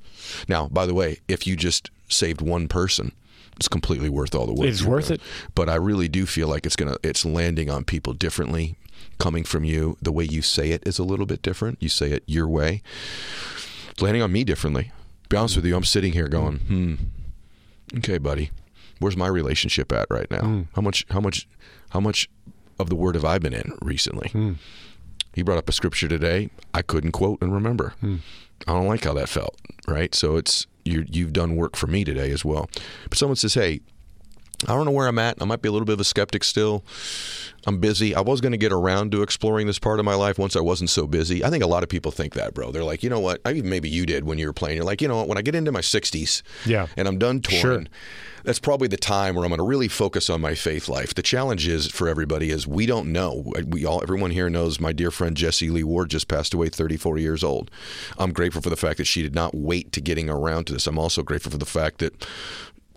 Now, 0.49 0.69
by 0.69 0.87
the 0.87 0.95
way, 0.95 1.19
if 1.29 1.47
you 1.47 1.57
just 1.57 1.91
saved 2.09 2.41
one 2.41 2.69
person, 2.69 3.13
it's 3.57 3.69
completely 3.69 4.09
worth 4.09 4.35
all 4.35 4.47
the 4.47 4.53
work. 4.53 4.69
It's 4.69 4.83
worth 4.83 5.11
it. 5.11 5.21
But 5.55 5.69
I 5.69 5.77
really 5.77 6.09
do 6.09 6.27
feel 6.27 6.49
like 6.49 6.67
it's 6.67 6.77
gonna, 6.77 6.97
it's 7.03 7.25
landing 7.25 7.71
on 7.71 7.85
people 7.85 8.13
differently, 8.13 8.77
coming 9.19 9.45
from 9.45 9.65
you. 9.65 9.97
The 10.03 10.11
way 10.13 10.25
you 10.25 10.43
say 10.43 10.71
it 10.71 10.83
is 10.87 10.99
a 10.99 11.05
little 11.05 11.27
bit 11.27 11.41
different. 11.43 11.81
You 11.81 11.89
say 11.89 12.11
it 12.11 12.25
your 12.27 12.49
way. 12.49 12.83
It's 13.91 14.03
landing 14.03 14.23
on 14.23 14.33
me 14.33 14.43
differently. 14.45 14.91
Be 15.29 15.37
honest 15.37 15.57
with 15.57 15.65
you, 15.67 15.77
I'm 15.77 15.85
sitting 15.85 16.13
here 16.13 16.27
going, 16.29 16.59
hmm, 16.59 16.95
okay, 17.99 18.19
buddy, 18.19 18.51
where's 18.99 19.17
my 19.17 19.29
relationship 19.29 19.93
at 19.93 20.07
right 20.11 20.31
now? 20.31 20.41
How 20.75 20.83
much, 20.83 21.07
how 21.11 21.21
much, 21.21 21.47
how 21.91 22.01
much 22.01 22.29
of 22.79 22.89
the 22.89 22.97
word 22.97 23.15
have 23.15 23.25
I 23.25 23.39
been 23.39 23.55
in 23.55 23.73
recently? 23.81 24.31
He 25.35 25.43
brought 25.43 25.59
up 25.59 25.69
a 25.69 25.73
scripture 25.73 26.09
today 26.09 26.51
I 26.73 26.83
couldn't 26.83 27.13
quote 27.13 27.41
and 27.43 27.53
remember. 27.53 27.95
Hmm. 28.01 28.17
I 28.67 28.73
don't 28.73 28.87
like 28.87 29.05
how 29.05 29.15
that 29.15 29.29
felt, 29.29 29.57
right? 29.87 30.15
So 30.15 30.37
it's 30.37 30.67
you 30.85 31.05
you've 31.09 31.33
done 31.33 31.57
work 31.57 31.77
for 31.77 31.87
me 31.87 32.05
today 32.05 32.31
as 32.31 32.45
well. 32.45 32.69
But 33.09 33.19
someone 33.19 33.37
says, 33.37 33.55
"Hey, 33.55 33.81
I 34.67 34.75
don't 34.75 34.85
know 34.85 34.91
where 34.91 35.09
I'm 35.09 35.19
at. 35.19 35.41
I 35.41 35.45
might 35.45 35.63
be 35.63 35.69
a 35.69 35.73
little 35.73 35.87
bit 35.87 35.95
of 35.95 36.01
a 36.01 36.05
skeptic 36.05 36.45
still. 36.45 36.85
I'm 37.67 37.79
busy. 37.79 38.15
I 38.15 38.21
was 38.21 38.41
going 38.41 38.53
to 38.53 38.59
get 38.59 38.73
around 38.73 39.13
to 39.13 39.23
exploring 39.23 39.67
this 39.67 39.79
part 39.79 39.99
of 39.99 40.05
my 40.05 40.15
life 40.15 40.39
once 40.39 40.55
I 40.57 40.61
wasn't 40.61 40.91
so 40.91 41.07
busy. 41.07 41.43
I 41.45 41.51
think 41.51 41.65
a 41.65 41.67
lot 41.67 41.83
of 41.83 41.89
people 41.89 42.13
think 42.13 42.35
that, 42.35 42.53
bro. 42.55 42.71
They're 42.71 42.85
like, 42.85 43.03
you 43.03 43.09
know 43.11 43.21
what? 43.21 43.41
I 43.45 43.53
even 43.53 43.71
maybe 43.71 43.89
you 43.89 44.05
did 44.07 44.25
when 44.25 44.39
you 44.39 44.47
were 44.47 44.53
playing. 44.53 44.77
You're 44.77 44.85
like, 44.85 45.01
you 45.01 45.09
know 45.09 45.17
what? 45.17 45.29
When 45.29 45.39
I 45.39 45.43
get 45.43 45.55
into 45.55 45.73
my 45.73 45.81
60s, 45.81 46.43
Yeah. 46.67 46.89
and 46.97 47.09
I'm 47.09 47.19
done 47.19 47.41
touring, 47.41 47.85
Sure. 47.87 47.93
that's 48.45 48.59
probably 48.59 48.89
the 48.89 48.99
time 48.99 49.35
where 49.35 49.45
I'm 49.45 49.51
going 49.51 49.59
to 49.61 49.65
really 49.67 49.89
focus 49.89 50.29
on 50.29 50.41
my 50.43 50.55
faith 50.55 50.89
life. 50.89 51.15
The 51.15 51.23
challenge 51.23 51.67
is 51.67 51.87
for 51.91 52.07
everybody 52.09 52.51
is 52.51 52.67
we 52.67 52.85
don't 52.85 53.11
know. 53.13 53.51
We 53.67 53.87
all, 53.87 54.03
everyone 54.03 54.31
here 54.33 54.51
knows 54.51 54.79
my 54.79 54.93
dear 54.93 55.11
friend 55.11 55.35
Jessie 55.37 55.71
Lee 55.71 55.85
Ward 55.85 56.11
just 56.11 56.29
passed 56.29 56.53
away, 56.53 56.69
34 56.69 57.17
years 57.19 57.43
old. 57.43 57.71
I'm 58.19 58.33
grateful 58.33 58.61
for 58.61 58.71
the 58.71 58.77
fact 58.77 58.99
that 58.99 59.07
she 59.07 59.23
did 59.23 59.35
not 59.35 59.55
wait 59.55 59.91
to 59.93 60.01
getting 60.03 60.29
around 60.29 60.67
to 60.67 60.75
this. 60.75 60.87
I'm 60.87 60.99
also 60.99 61.23
grateful 61.23 61.51
for 61.53 61.59
the 61.59 61.65
fact 61.65 61.99
that 61.99 62.27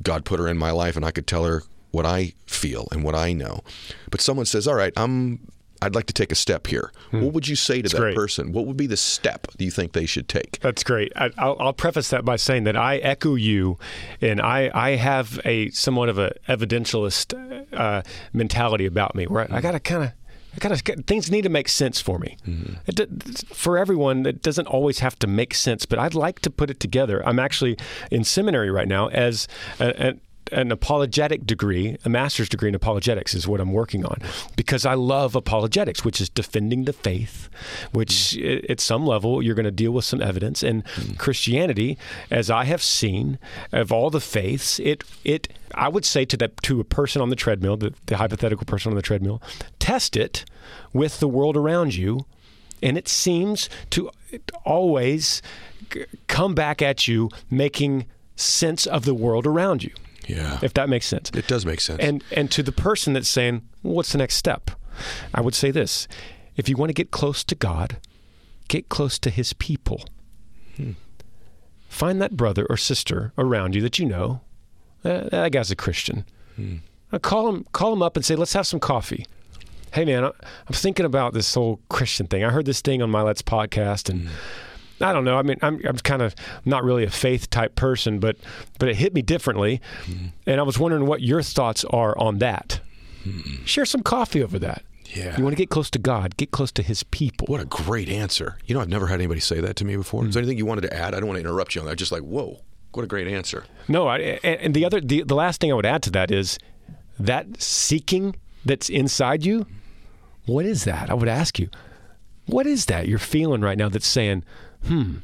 God 0.04 0.26
put 0.26 0.40
her 0.40 0.48
in 0.48 0.58
my 0.58 0.72
life 0.72 0.96
and 0.98 1.06
I 1.06 1.12
could 1.12 1.26
tell 1.26 1.46
her 1.46 1.64
what 1.98 2.06
I 2.06 2.34
feel 2.46 2.88
and 2.92 3.04
what 3.04 3.16
I 3.16 3.34
know. 3.34 3.64
But 4.12 4.22
someone 4.22 4.46
says, 4.46 4.68
"All 4.68 4.76
right, 4.76 4.94
I'm 4.96 5.40
I'd 5.82 5.96
like 5.96 6.06
to 6.06 6.14
take 6.14 6.32
a 6.32 6.36
step 6.36 6.68
here." 6.68 6.92
Hmm. 7.10 7.22
What 7.24 7.34
would 7.34 7.48
you 7.48 7.56
say 7.56 7.82
to 7.82 7.90
that 7.90 7.98
great. 7.98 8.16
person? 8.16 8.54
What 8.54 8.68
would 8.68 8.78
be 8.78 8.86
the 8.86 8.96
step 8.96 9.48
do 9.58 9.66
you 9.66 9.72
think 9.72 9.94
they 9.94 10.06
should 10.06 10.30
take? 10.30 10.60
That's 10.60 10.84
great. 10.84 11.12
I, 11.16 11.32
I'll, 11.40 11.58
I'll 11.60 11.74
preface 11.74 12.10
that 12.12 12.24
by 12.24 12.36
saying 12.36 12.66
that 12.66 12.78
I 12.78 12.98
echo 12.98 13.34
you, 13.34 13.80
and 14.22 14.40
I, 14.40 14.70
I 14.76 14.92
have 14.92 15.40
a 15.44 15.72
somewhat 15.72 16.10
of 16.10 16.20
a 16.20 16.34
evidentialist 16.48 17.34
uh, 17.74 18.04
mentality 18.32 18.86
about 18.86 19.16
me, 19.16 19.26
where 19.26 19.42
I, 19.42 19.46
I 19.46 19.48
hmm. 19.48 19.62
got 19.64 19.72
to 19.72 19.80
kind 19.80 20.04
of 20.04 20.12
I 20.56 20.60
gotta 20.60 21.02
things 21.04 21.30
need 21.30 21.44
to 21.44 21.50
make 21.50 21.68
sense 21.68 22.00
for 22.00 22.20
me. 22.20 22.38
Hmm. 22.46 22.74
It, 22.88 23.46
for 23.54 23.78
everyone, 23.78 24.26
it 24.26 24.42
doesn't 24.42 24.68
always 24.68 25.00
have 25.00 25.18
to 25.20 25.28
make 25.28 25.54
sense, 25.54 25.86
but 25.86 25.98
I'd 26.00 26.16
like 26.16 26.40
to 26.42 26.50
put 26.50 26.70
it 26.70 26.80
together. 26.80 27.26
I'm 27.28 27.40
actually 27.40 27.78
in 28.12 28.24
seminary 28.24 28.72
right 28.72 28.88
now 28.88 29.10
as 29.10 29.48
a, 29.80 30.16
an 30.52 30.72
apologetic 30.72 31.46
degree, 31.46 31.98
a 32.06 32.10
master's 32.10 32.50
degree 32.50 32.70
in 32.70 32.76
apologetics 32.76 33.34
is 33.34 33.48
what 33.48 33.60
I'm 33.60 33.74
working 33.74 34.06
on 34.06 34.18
because 34.56 34.86
I 34.86 34.94
love 34.94 35.36
apologetics, 35.36 36.04
which 36.04 36.22
is 36.22 36.30
defending 36.30 36.86
the 36.86 36.94
faith, 36.94 37.50
which 37.92 38.38
mm. 38.38 38.70
at 38.70 38.80
some 38.80 39.06
level 39.06 39.42
you're 39.42 39.56
going 39.56 39.66
to 39.66 39.72
deal 39.72 39.92
with 39.92 40.06
some 40.06 40.22
evidence. 40.22 40.64
And 40.64 40.86
mm. 40.86 41.18
Christianity, 41.18 41.98
as 42.32 42.50
I 42.50 42.66
have 42.66 42.82
seen 42.82 43.40
of 43.72 43.92
all 43.92 44.10
the 44.10 44.22
faiths, 44.22 44.80
it 44.80 45.04
it 45.24 45.50
I 45.74 45.90
would 45.90 46.06
say 46.06 46.26
to 46.26 46.38
that 46.38 46.62
to 46.64 46.80
a 46.80 46.84
person 46.84 47.22
on 47.22 47.30
the 47.30 47.36
treadmill, 47.36 47.78
the, 47.78 47.94
the 48.06 48.18
hypothetical 48.18 48.66
person 48.66 48.92
on 48.92 48.96
the 48.96 49.02
treadmill, 49.02 49.42
test 49.80 50.16
it 50.16 50.46
with 50.94 51.20
the 51.20 51.28
world 51.28 51.58
around 51.58 51.96
you, 51.96 52.26
and 52.82 52.98
it 52.98 53.08
seems 53.08 53.70
to 53.92 54.10
always 54.66 55.42
come 56.28 56.54
back 56.56 56.82
at 56.82 57.08
you 57.08 57.30
making 57.50 58.06
sense 58.36 58.86
of 58.86 59.06
the 59.06 59.14
world 59.14 59.46
around 59.46 59.84
you. 59.84 59.92
Yeah. 60.28 60.60
If 60.62 60.74
that 60.74 60.90
makes 60.90 61.06
sense. 61.06 61.32
It 61.34 61.48
does 61.48 61.66
make 61.66 61.82
sense. 61.82 62.00
And 62.00 62.24
and 62.32 62.52
to 62.52 62.62
the 62.62 62.72
person 62.72 63.14
that's 63.14 63.30
saying, 63.30 63.68
well, 63.82 63.96
"What's 63.96 64.12
the 64.12 64.18
next 64.18 64.36
step?" 64.36 64.72
I 65.34 65.42
would 65.42 65.56
say 65.56 65.72
this: 65.72 66.08
If 66.56 66.70
you 66.70 66.76
want 66.76 66.90
to 66.90 66.94
get 66.94 67.12
close 67.12 67.44
to 67.46 67.56
God, 67.56 67.98
get 68.68 68.90
close 68.90 69.18
to 69.20 69.30
His 69.30 69.54
people. 69.54 70.04
Hmm. 70.76 70.92
Find 71.88 72.22
that 72.22 72.36
brother 72.36 72.66
or 72.70 72.78
sister 72.78 73.34
around 73.38 73.74
you 73.74 73.82
that 73.82 73.98
you 73.98 74.06
know. 74.06 74.42
Uh, 75.04 75.30
that 75.30 75.52
guy's 75.52 75.72
a 75.72 75.76
Christian. 75.76 76.26
Hmm. 76.56 76.78
Uh, 77.12 77.20
call 77.20 77.48
him 77.48 77.66
call 77.72 77.94
him 77.94 78.02
up 78.02 78.18
and 78.18 78.26
say, 78.26 78.36
"Let's 78.36 78.54
have 78.54 78.68
some 78.68 78.80
coffee." 78.80 79.26
Hey 79.94 80.04
man, 80.04 80.26
I'm 80.26 80.34
thinking 80.74 81.06
about 81.06 81.34
this 81.34 81.54
whole 81.54 81.80
Christian 81.90 82.28
thing. 82.28 82.44
I 82.44 82.50
heard 82.50 82.66
this 82.66 82.82
thing 82.82 83.02
on 83.02 83.10
Mylett's 83.10 83.42
podcast 83.42 84.10
and. 84.10 84.28
Hmm 84.28 84.34
I 85.00 85.14
don't 85.14 85.24
know. 85.24 85.38
I 85.38 85.42
mean, 85.44 85.58
I'm, 85.62 85.82
I'm 85.88 85.98
kind 85.98 86.22
of 86.22 86.36
not 86.66 86.84
really 86.84 87.04
a 87.04 87.10
faith 87.10 87.50
type 87.50 87.76
person, 87.76 88.20
but 88.20 88.38
but 88.80 88.90
it 88.90 88.96
hit 88.96 89.14
me 89.14 89.22
differently, 89.22 89.82
mm-hmm. 90.06 90.28
and 90.46 90.60
I 90.60 90.64
was 90.64 90.80
wondering 90.80 91.06
what 91.06 91.22
your 91.22 91.42
thoughts 91.42 91.86
are 91.86 92.18
on 92.18 92.40
that. 92.40 92.80
Mm-hmm. 93.26 93.66
Share 93.66 93.86
some 93.86 94.02
coffee 94.02 94.42
over 94.42 94.58
that. 94.60 94.84
Yeah. 95.14 95.38
You 95.38 95.44
want 95.44 95.56
to 95.56 95.58
get 95.58 95.70
close 95.70 95.90
to 95.92 96.00
God, 96.00 96.36
get 96.38 96.52
close 96.52 96.72
to 96.74 96.84
His 96.84 97.04
people. 97.04 97.48
What 97.48 97.62
a 97.62 97.66
great 97.66 98.10
answer. 98.10 98.58
You 98.66 98.76
know, 98.76 98.82
I've 98.82 98.90
never 98.90 99.08
had 99.08 99.20
anybody 99.20 99.40
say 99.40 99.62
that 99.62 99.76
to 99.78 99.86
me 99.86 99.96
before. 99.96 100.22
Mm-hmm. 100.22 100.30
Is 100.30 100.34
there 100.36 100.42
anything 100.42 100.58
you 100.58 100.66
wanted 100.66 100.82
to 100.82 100.94
add? 100.94 101.14
I 101.14 101.20
don't 101.20 101.28
want 101.28 101.38
to 101.38 101.42
interrupt 101.42 101.76
you 101.76 101.82
on 101.82 101.88
that. 101.88 101.96
Just 101.96 102.12
like, 102.12 102.24
whoa, 102.24 102.60
what 102.94 103.04
a 103.04 103.08
great 103.08 103.28
answer. 103.28 103.66
No, 103.88 104.08
I, 104.08 104.18
and 104.18 104.74
the 104.74 104.84
other, 104.86 105.00
the, 105.00 105.24
the 105.24 105.36
last 105.36 105.62
thing 105.62 105.72
I 105.72 105.76
would 105.76 105.86
add 105.86 106.04
to 106.04 106.12
that 106.12 106.32
is 106.32 106.58
that 107.20 107.62
seeking 107.62 108.36
that's 108.66 108.90
inside 108.90 109.46
you. 109.46 109.66
What 110.46 110.66
is 110.66 110.84
that? 110.86 111.10
I 111.10 111.14
would 111.14 111.28
ask 111.28 111.60
you, 111.60 111.70
what 112.46 112.66
is 112.66 112.86
that 112.86 113.08
you're 113.08 113.20
feeling 113.20 113.62
right 113.62 113.78
now 113.78 113.90
that's 113.90 114.08
saying, 114.08 114.44
hmm, 114.88 115.16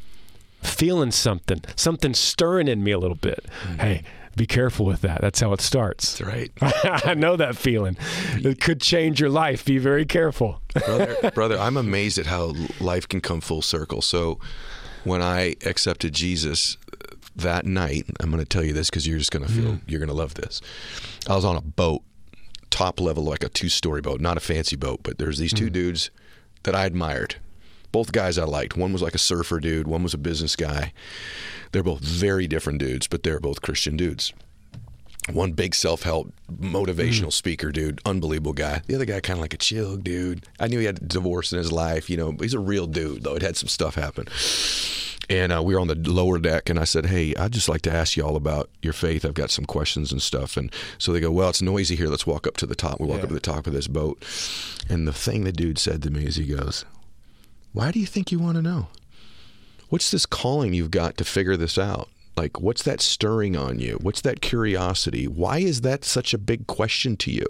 feeling 0.61 1.11
something, 1.11 1.61
something 1.75 2.13
stirring 2.13 2.67
in 2.67 2.83
me 2.83 2.91
a 2.91 2.99
little 2.99 3.15
bit. 3.15 3.45
Mm-hmm. 3.63 3.79
Hey, 3.79 4.03
be 4.35 4.47
careful 4.47 4.85
with 4.85 5.01
that. 5.01 5.21
That's 5.21 5.39
how 5.39 5.53
it 5.53 5.61
starts. 5.61 6.17
That's 6.17 6.29
right. 6.29 6.51
I 7.05 7.13
know 7.13 7.35
that 7.35 7.55
feeling. 7.55 7.97
It 8.35 8.59
could 8.59 8.81
change 8.81 9.19
your 9.19 9.29
life. 9.29 9.63
Be 9.63 9.77
very 9.77 10.05
careful. 10.05 10.61
brother, 10.73 11.31
brother, 11.35 11.59
I'm 11.59 11.77
amazed 11.77 12.17
at 12.17 12.25
how 12.25 12.53
life 12.79 13.07
can 13.07 13.21
come 13.21 13.41
full 13.41 13.61
circle. 13.61 14.01
So 14.01 14.39
when 15.03 15.21
I 15.21 15.55
accepted 15.65 16.13
Jesus 16.13 16.77
that 17.35 17.65
night, 17.65 18.05
I'm 18.19 18.31
going 18.31 18.41
to 18.41 18.49
tell 18.49 18.63
you 18.63 18.73
this 18.73 18.89
because 18.89 19.07
you're 19.07 19.19
just 19.19 19.31
going 19.31 19.45
to 19.45 19.51
feel, 19.51 19.73
mm. 19.73 19.81
you're 19.85 19.99
going 19.99 20.09
to 20.09 20.15
love 20.15 20.33
this. 20.33 20.61
I 21.27 21.35
was 21.35 21.45
on 21.45 21.55
a 21.55 21.61
boat, 21.61 22.01
top 22.71 22.99
level, 22.99 23.23
like 23.23 23.43
a 23.43 23.49
two 23.49 23.69
story 23.69 24.01
boat, 24.01 24.19
not 24.19 24.37
a 24.37 24.39
fancy 24.39 24.75
boat, 24.75 25.01
but 25.03 25.19
there's 25.19 25.37
these 25.37 25.53
two 25.53 25.67
mm. 25.67 25.73
dudes 25.73 26.09
that 26.63 26.75
I 26.75 26.85
admired 26.85 27.35
both 27.93 28.11
guys 28.11 28.37
I 28.37 28.43
liked. 28.43 28.75
One 28.75 28.91
was 28.91 29.01
like 29.01 29.15
a 29.15 29.19
surfer 29.19 29.61
dude, 29.61 29.87
one 29.87 30.03
was 30.03 30.13
a 30.13 30.17
business 30.17 30.57
guy. 30.57 30.91
They're 31.71 31.83
both 31.83 32.01
very 32.01 32.47
different 32.47 32.79
dudes, 32.79 33.07
but 33.07 33.23
they're 33.23 33.39
both 33.39 33.61
Christian 33.61 33.95
dudes. 33.95 34.33
One 35.31 35.53
big 35.53 35.73
self 35.73 36.03
help 36.03 36.33
motivational 36.51 37.27
mm. 37.27 37.33
speaker 37.33 37.71
dude, 37.71 38.01
unbelievable 38.05 38.51
guy. 38.51 38.81
The 38.87 38.95
other 38.95 39.05
guy 39.05 39.21
kind 39.21 39.37
of 39.37 39.41
like 39.41 39.53
a 39.53 39.57
chill 39.57 39.95
dude. 39.95 40.45
I 40.59 40.67
knew 40.67 40.79
he 40.79 40.85
had 40.85 41.01
a 41.01 41.05
divorce 41.05 41.53
in 41.53 41.59
his 41.59 41.71
life, 41.71 42.09
you 42.09 42.17
know, 42.17 42.35
he's 42.37 42.53
a 42.53 42.59
real 42.59 42.87
dude 42.87 43.23
though. 43.23 43.35
It 43.35 43.41
had 43.41 43.55
some 43.55 43.69
stuff 43.69 43.95
happen. 43.95 44.27
And 45.29 45.53
uh, 45.53 45.63
we 45.63 45.73
were 45.73 45.79
on 45.79 45.87
the 45.87 45.95
lower 45.95 46.37
deck, 46.37 46.69
and 46.69 46.77
I 46.77 46.83
said, 46.83 47.05
"Hey, 47.05 47.33
I'd 47.35 47.53
just 47.53 47.69
like 47.69 47.81
to 47.83 47.91
ask 47.91 48.17
you 48.17 48.25
all 48.25 48.35
about 48.35 48.69
your 48.81 48.91
faith. 48.91 49.23
I've 49.23 49.33
got 49.33 49.51
some 49.51 49.63
questions 49.63 50.11
and 50.11 50.21
stuff." 50.21 50.57
And 50.57 50.69
so 50.97 51.13
they 51.13 51.21
go, 51.21 51.31
"Well, 51.31 51.47
it's 51.49 51.61
noisy 51.61 51.95
here. 51.95 52.09
Let's 52.09 52.27
walk 52.27 52.45
up 52.45 52.57
to 52.57 52.65
the 52.65 52.75
top." 52.75 52.99
We 52.99 53.07
walk 53.07 53.19
yeah. 53.19 53.23
up 53.23 53.29
to 53.29 53.33
the 53.33 53.39
top 53.39 53.65
of 53.65 53.71
this 53.71 53.87
boat, 53.87 54.21
and 54.89 55.07
the 55.07 55.13
thing 55.13 55.45
the 55.45 55.53
dude 55.53 55.79
said 55.79 56.03
to 56.03 56.11
me 56.11 56.25
is, 56.25 56.35
he 56.35 56.45
goes, 56.45 56.83
why 57.73 57.91
do 57.91 57.99
you 57.99 58.05
think 58.05 58.31
you 58.31 58.39
want 58.39 58.55
to 58.55 58.61
know? 58.61 58.87
What's 59.89 60.09
this 60.09 60.25
calling 60.25 60.73
you've 60.73 60.91
got 60.91 61.17
to 61.17 61.23
figure 61.23 61.57
this 61.57 61.77
out? 61.77 62.09
Like, 62.35 62.59
what's 62.59 62.83
that 62.83 63.01
stirring 63.01 63.55
on 63.55 63.79
you? 63.79 63.97
What's 64.01 64.21
that 64.21 64.41
curiosity? 64.41 65.27
Why 65.27 65.59
is 65.59 65.81
that 65.81 66.03
such 66.03 66.33
a 66.33 66.39
big 66.39 66.65
question 66.65 67.15
to 67.17 67.31
you? 67.31 67.45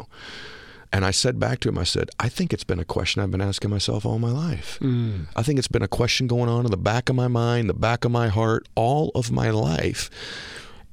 And 0.91 1.05
I 1.05 1.11
said 1.11 1.39
back 1.39 1.59
to 1.61 1.69
him, 1.69 1.77
I 1.77 1.85
said, 1.85 2.09
I 2.19 2.29
think 2.29 2.53
it's 2.53 2.63
been 2.63 2.79
a 2.79 2.85
question 2.85 3.21
I've 3.21 3.31
been 3.31 3.41
asking 3.41 3.71
myself 3.71 4.05
all 4.05 4.19
my 4.19 4.29
life. 4.29 4.77
Mm. 4.81 5.25
I 5.35 5.41
think 5.41 5.57
it's 5.57 5.67
been 5.67 5.81
a 5.81 5.87
question 5.87 6.27
going 6.27 6.49
on 6.49 6.65
in 6.65 6.71
the 6.71 6.77
back 6.77 7.09
of 7.09 7.15
my 7.15 7.27
mind, 7.27 7.69
the 7.69 7.73
back 7.73 8.05
of 8.05 8.11
my 8.11 8.27
heart, 8.27 8.67
all 8.75 9.11
of 9.15 9.31
my 9.31 9.49
life. 9.49 10.09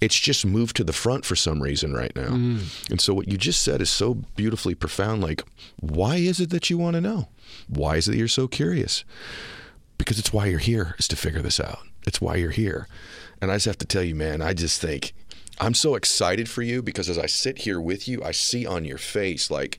It's 0.01 0.19
just 0.19 0.47
moved 0.47 0.77
to 0.77 0.85
the 0.85 0.93
front 0.93 1.25
for 1.25 1.37
some 1.37 1.63
reason 1.63 1.93
right 1.93 2.15
now. 2.17 2.29
Mm. 2.29 2.91
And 2.91 3.01
so 3.01 3.13
what 3.13 3.29
you 3.29 3.37
just 3.37 3.63
said 3.63 3.83
is 3.83 3.91
so 3.91 4.15
beautifully 4.37 4.75
profound. 4.75 5.23
Like, 5.23 5.43
why 5.79 6.17
is 6.17 6.41
it 6.41 6.51
that 6.51 6.71
you 6.71 6.79
want 6.79 6.95
to 6.95 7.01
know? 7.01 7.29
Why 7.69 7.97
is 7.97 8.09
it 8.09 8.13
that 8.13 8.19
you're 8.19 8.29
so 8.29 8.49
curious? 8.49 9.05
Because 9.99 10.19
it's 10.19 10.33
why 10.33 10.47
you're 10.47 10.59
here, 10.59 10.95
is 10.99 11.09
to 11.09 11.17
figure 11.17 11.43
this 11.43 11.61
out. 11.61 11.81
It's 12.07 12.21
why 12.21 12.37
you're 12.37 12.51
here. 12.51 12.89
And 13.43 13.51
I 13.51 13.57
just 13.57 13.67
have 13.67 13.79
to 13.79 13.87
tell 13.87 14.03
you, 14.03 14.15
man, 14.15 14.41
I 14.41 14.55
just 14.55 14.81
think 14.81 15.13
I'm 15.61 15.75
so 15.75 15.95
excited 15.95 16.49
for 16.49 16.63
you 16.63 16.83
because 16.83 17.11
as 17.11 17.19
I 17.19 17.27
sit 17.27 17.59
here 17.59 17.81
with 17.81 18.09
you, 18.09 18.23
I 18.25 18.33
see 18.33 18.67
on 18.67 18.85
your 18.85 18.99
face 18.99 19.51
like 19.51 19.79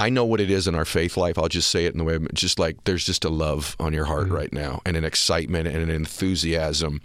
I 0.00 0.10
know 0.10 0.24
what 0.24 0.40
it 0.40 0.50
is 0.50 0.66
in 0.66 0.74
our 0.74 0.84
faith 0.84 1.16
life. 1.16 1.38
I'll 1.38 1.48
just 1.48 1.70
say 1.70 1.86
it 1.86 1.92
in 1.92 1.98
the 1.98 2.04
way 2.04 2.18
just 2.32 2.58
like 2.58 2.82
there's 2.82 3.04
just 3.04 3.24
a 3.24 3.28
love 3.28 3.76
on 3.78 3.92
your 3.92 4.06
heart 4.06 4.26
mm-hmm. 4.26 4.34
right 4.34 4.52
now 4.52 4.82
and 4.84 4.96
an 4.96 5.04
excitement 5.04 5.68
and 5.68 5.78
an 5.78 5.90
enthusiasm 5.90 7.00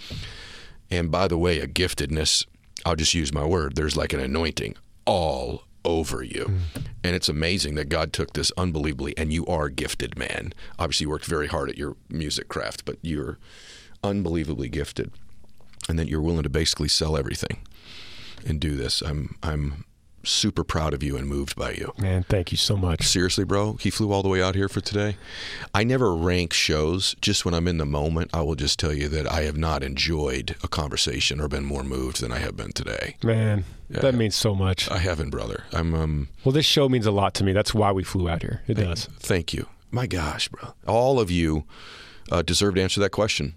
and 0.91 1.11
by 1.11 1.27
the 1.27 1.37
way, 1.37 1.59
a 1.59 1.67
giftedness, 1.67 2.45
I'll 2.85 2.95
just 2.95 3.13
use 3.13 3.33
my 3.33 3.45
word, 3.45 3.75
there's 3.75 3.97
like 3.97 4.13
an 4.13 4.19
anointing 4.19 4.75
all 5.05 5.63
over 5.85 6.23
you. 6.23 6.45
Mm. 6.73 6.85
And 7.03 7.15
it's 7.15 7.29
amazing 7.29 7.75
that 7.75 7.89
God 7.89 8.13
took 8.13 8.33
this 8.33 8.51
unbelievably, 8.57 9.17
and 9.17 9.31
you 9.31 9.45
are 9.45 9.65
a 9.65 9.71
gifted, 9.71 10.17
man. 10.17 10.53
Obviously, 10.77 11.05
you 11.05 11.09
worked 11.09 11.25
very 11.25 11.47
hard 11.47 11.69
at 11.69 11.77
your 11.77 11.95
music 12.09 12.47
craft, 12.47 12.85
but 12.85 12.97
you're 13.01 13.37
unbelievably 14.03 14.69
gifted. 14.69 15.11
And 15.87 15.97
that 15.97 16.07
you're 16.07 16.21
willing 16.21 16.43
to 16.43 16.49
basically 16.49 16.89
sell 16.89 17.17
everything 17.17 17.61
and 18.45 18.59
do 18.59 18.75
this. 18.75 19.01
I'm 19.01 19.37
I'm 19.41 19.85
super 20.23 20.63
proud 20.63 20.93
of 20.93 21.03
you 21.03 21.17
and 21.17 21.27
moved 21.27 21.55
by 21.55 21.71
you. 21.71 21.93
Man, 21.97 22.23
thank 22.23 22.51
you 22.51 22.57
so 22.57 22.75
much. 22.77 23.07
Seriously, 23.07 23.43
bro. 23.43 23.73
He 23.73 23.89
flew 23.89 24.11
all 24.11 24.21
the 24.23 24.29
way 24.29 24.41
out 24.41 24.55
here 24.55 24.69
for 24.69 24.81
today. 24.81 25.17
I 25.73 25.83
never 25.83 26.15
rank 26.15 26.53
shows. 26.53 27.15
Just 27.21 27.45
when 27.45 27.53
I'm 27.53 27.67
in 27.67 27.77
the 27.77 27.85
moment, 27.85 28.29
I 28.33 28.41
will 28.41 28.55
just 28.55 28.79
tell 28.79 28.93
you 28.93 29.07
that 29.09 29.31
I 29.31 29.41
have 29.43 29.57
not 29.57 29.83
enjoyed 29.83 30.55
a 30.63 30.67
conversation 30.67 31.39
or 31.39 31.47
been 31.47 31.65
more 31.65 31.83
moved 31.83 32.21
than 32.21 32.31
I 32.31 32.39
have 32.39 32.55
been 32.55 32.71
today. 32.71 33.15
Man, 33.23 33.65
yeah, 33.89 34.01
that 34.01 34.15
means 34.15 34.35
so 34.35 34.53
much. 34.55 34.89
I 34.89 34.97
haven't, 34.97 35.29
brother. 35.29 35.63
I'm 35.73 35.93
um 35.93 36.29
Well, 36.43 36.53
this 36.53 36.65
show 36.65 36.89
means 36.89 37.05
a 37.05 37.11
lot 37.11 37.33
to 37.35 37.43
me. 37.43 37.53
That's 37.53 37.73
why 37.73 37.91
we 37.91 38.03
flew 38.03 38.29
out 38.29 38.41
here. 38.41 38.61
It 38.67 38.75
thank, 38.75 38.87
does. 38.87 39.05
Thank 39.19 39.53
you. 39.53 39.67
My 39.91 40.05
gosh, 40.07 40.49
bro. 40.49 40.73
All 40.87 41.19
of 41.19 41.31
you 41.31 41.65
uh, 42.31 42.41
deserve 42.43 42.75
to 42.75 42.81
answer 42.81 42.99
that 42.99 43.09
question 43.09 43.55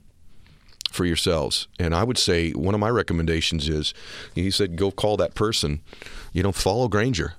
for 0.92 1.04
yourselves. 1.04 1.66
And 1.78 1.94
I 1.94 2.04
would 2.04 2.18
say 2.18 2.50
one 2.52 2.74
of 2.74 2.80
my 2.80 2.90
recommendations 2.90 3.68
is 3.68 3.94
he 4.34 4.50
said, 4.50 4.76
go 4.76 4.90
call 4.90 5.16
that 5.16 5.34
person, 5.34 5.80
you 6.32 6.42
know, 6.42 6.52
follow 6.52 6.88
Granger. 6.88 7.34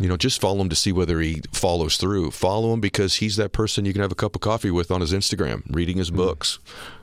You 0.00 0.08
know, 0.08 0.16
just 0.16 0.40
follow 0.40 0.60
him 0.60 0.68
to 0.68 0.76
see 0.76 0.92
whether 0.92 1.20
he 1.20 1.42
follows 1.52 1.96
through. 1.96 2.30
Follow 2.30 2.72
him 2.72 2.80
because 2.80 3.16
he's 3.16 3.34
that 3.36 3.50
person 3.50 3.84
you 3.84 3.92
can 3.92 4.00
have 4.00 4.12
a 4.12 4.16
cup 4.16 4.36
of 4.36 4.40
coffee 4.40 4.70
with 4.70 4.92
on 4.92 5.00
his 5.00 5.12
Instagram, 5.12 5.62
reading 5.68 5.96
his 5.96 6.12
mm. 6.12 6.16
books. 6.16 6.60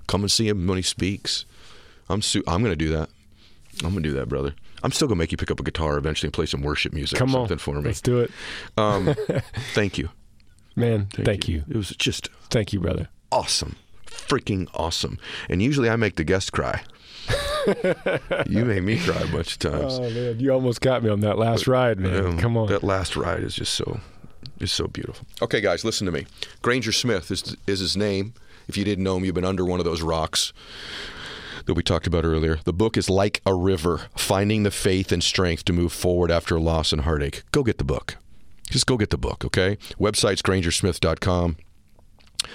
Come 0.07 0.21
and 0.21 0.31
see 0.31 0.47
him 0.47 0.65
when 0.65 0.77
he 0.77 0.81
speaks. 0.81 1.45
I'm 2.07 2.21
su- 2.21 2.43
I'm 2.47 2.61
going 2.61 2.71
to 2.71 2.77
do 2.77 2.89
that. 2.91 3.09
I'm 3.83 3.91
going 3.91 4.03
to 4.03 4.09
do 4.09 4.13
that, 4.13 4.29
brother. 4.29 4.55
I'm 4.81 4.93
still 4.93 5.09
going 5.09 5.17
to 5.17 5.19
make 5.19 5.33
you 5.33 5.37
pick 5.37 5.51
up 5.51 5.59
a 5.59 5.63
guitar 5.63 5.97
eventually 5.97 6.27
and 6.27 6.33
play 6.33 6.45
some 6.45 6.61
worship 6.61 6.93
music 6.93 7.17
Come 7.17 7.31
or 7.31 7.33
something 7.33 7.55
on. 7.55 7.59
for 7.59 7.75
me. 7.75 7.81
Let's 7.81 7.99
do 7.99 8.21
it. 8.21 8.31
Um, 8.77 9.13
thank 9.73 9.97
you. 9.97 10.09
Man, 10.77 11.07
thank, 11.07 11.25
thank 11.25 11.47
you. 11.49 11.55
you. 11.55 11.63
It 11.69 11.75
was 11.75 11.89
just 11.89 12.29
Thank 12.49 12.71
you, 12.71 12.79
brother. 12.79 13.09
Awesome 13.31 13.75
freaking 14.15 14.67
awesome. 14.73 15.17
And 15.49 15.61
usually 15.61 15.89
I 15.89 15.95
make 15.95 16.15
the 16.15 16.23
guest 16.23 16.51
cry. 16.51 16.83
you 18.47 18.65
made 18.65 18.83
me 18.83 18.99
cry 18.99 19.21
a 19.21 19.27
bunch 19.27 19.53
of 19.53 19.59
times. 19.59 19.99
Oh 19.99 20.09
man, 20.09 20.39
you 20.39 20.51
almost 20.51 20.81
got 20.81 21.03
me 21.03 21.09
on 21.09 21.21
that 21.21 21.37
last 21.37 21.65
but, 21.65 21.71
ride, 21.71 21.99
man. 21.99 22.25
Um, 22.25 22.37
Come 22.37 22.57
on. 22.57 22.67
That 22.67 22.83
last 22.83 23.15
ride 23.15 23.43
is 23.43 23.55
just 23.55 23.73
so 23.73 23.99
is 24.59 24.71
so 24.71 24.87
beautiful. 24.87 25.25
Okay, 25.41 25.61
guys, 25.61 25.83
listen 25.83 26.05
to 26.05 26.11
me. 26.11 26.25
Granger 26.61 26.91
Smith 26.91 27.31
is 27.31 27.57
is 27.65 27.79
his 27.79 27.97
name. 27.97 28.33
If 28.67 28.77
you 28.77 28.83
didn't 28.83 29.03
know 29.03 29.17
him, 29.17 29.25
you've 29.25 29.35
been 29.35 29.45
under 29.45 29.65
one 29.65 29.79
of 29.79 29.85
those 29.85 30.01
rocks 30.01 30.53
that 31.65 31.73
we 31.73 31.83
talked 31.83 32.07
about 32.07 32.25
earlier. 32.25 32.59
The 32.63 32.73
book 32.73 32.97
is 32.97 33.09
like 33.09 33.41
a 33.45 33.53
river, 33.53 34.07
finding 34.15 34.63
the 34.63 34.71
faith 34.71 35.11
and 35.11 35.23
strength 35.23 35.65
to 35.65 35.73
move 35.73 35.93
forward 35.93 36.31
after 36.31 36.59
loss 36.59 36.91
and 36.91 37.01
heartache. 37.01 37.43
Go 37.51 37.63
get 37.63 37.77
the 37.77 37.83
book. 37.83 38.17
just 38.69 38.87
go 38.87 38.97
get 38.97 39.09
the 39.09 39.17
book, 39.17 39.45
okay? 39.45 39.77
Website's 39.99 40.41
grangersmith.com. 40.41 41.57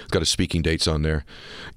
Got 0.09 0.19
his 0.19 0.29
speaking 0.29 0.61
dates 0.61 0.87
on 0.87 1.01
there. 1.01 1.25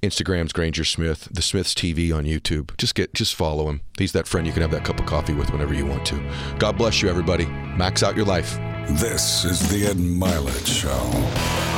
Instagram's 0.01 0.53
Granger 0.53 0.83
Smith, 0.83 1.27
the 1.31 1.41
Smiths 1.41 1.73
TV 1.73 2.15
on 2.15 2.25
YouTube. 2.25 2.75
Just 2.77 2.95
get 2.95 3.13
just 3.13 3.35
follow 3.35 3.69
him. 3.69 3.81
He's 3.97 4.11
that 4.13 4.27
friend 4.27 4.45
you 4.45 4.53
can 4.53 4.61
have 4.61 4.71
that 4.71 4.85
cup 4.85 4.99
of 4.99 5.05
coffee 5.05 5.33
with 5.33 5.51
whenever 5.51 5.73
you 5.73 5.85
want 5.85 6.05
to. 6.07 6.31
God 6.59 6.77
bless 6.77 7.01
you, 7.01 7.09
everybody. 7.09 7.45
Max 7.45 8.03
out 8.03 8.15
your 8.15 8.25
life. 8.25 8.57
This 8.99 9.45
is 9.45 9.67
the 9.69 9.87
Ed 9.87 9.97
Mylett 9.97 10.67
Show. 10.67 11.74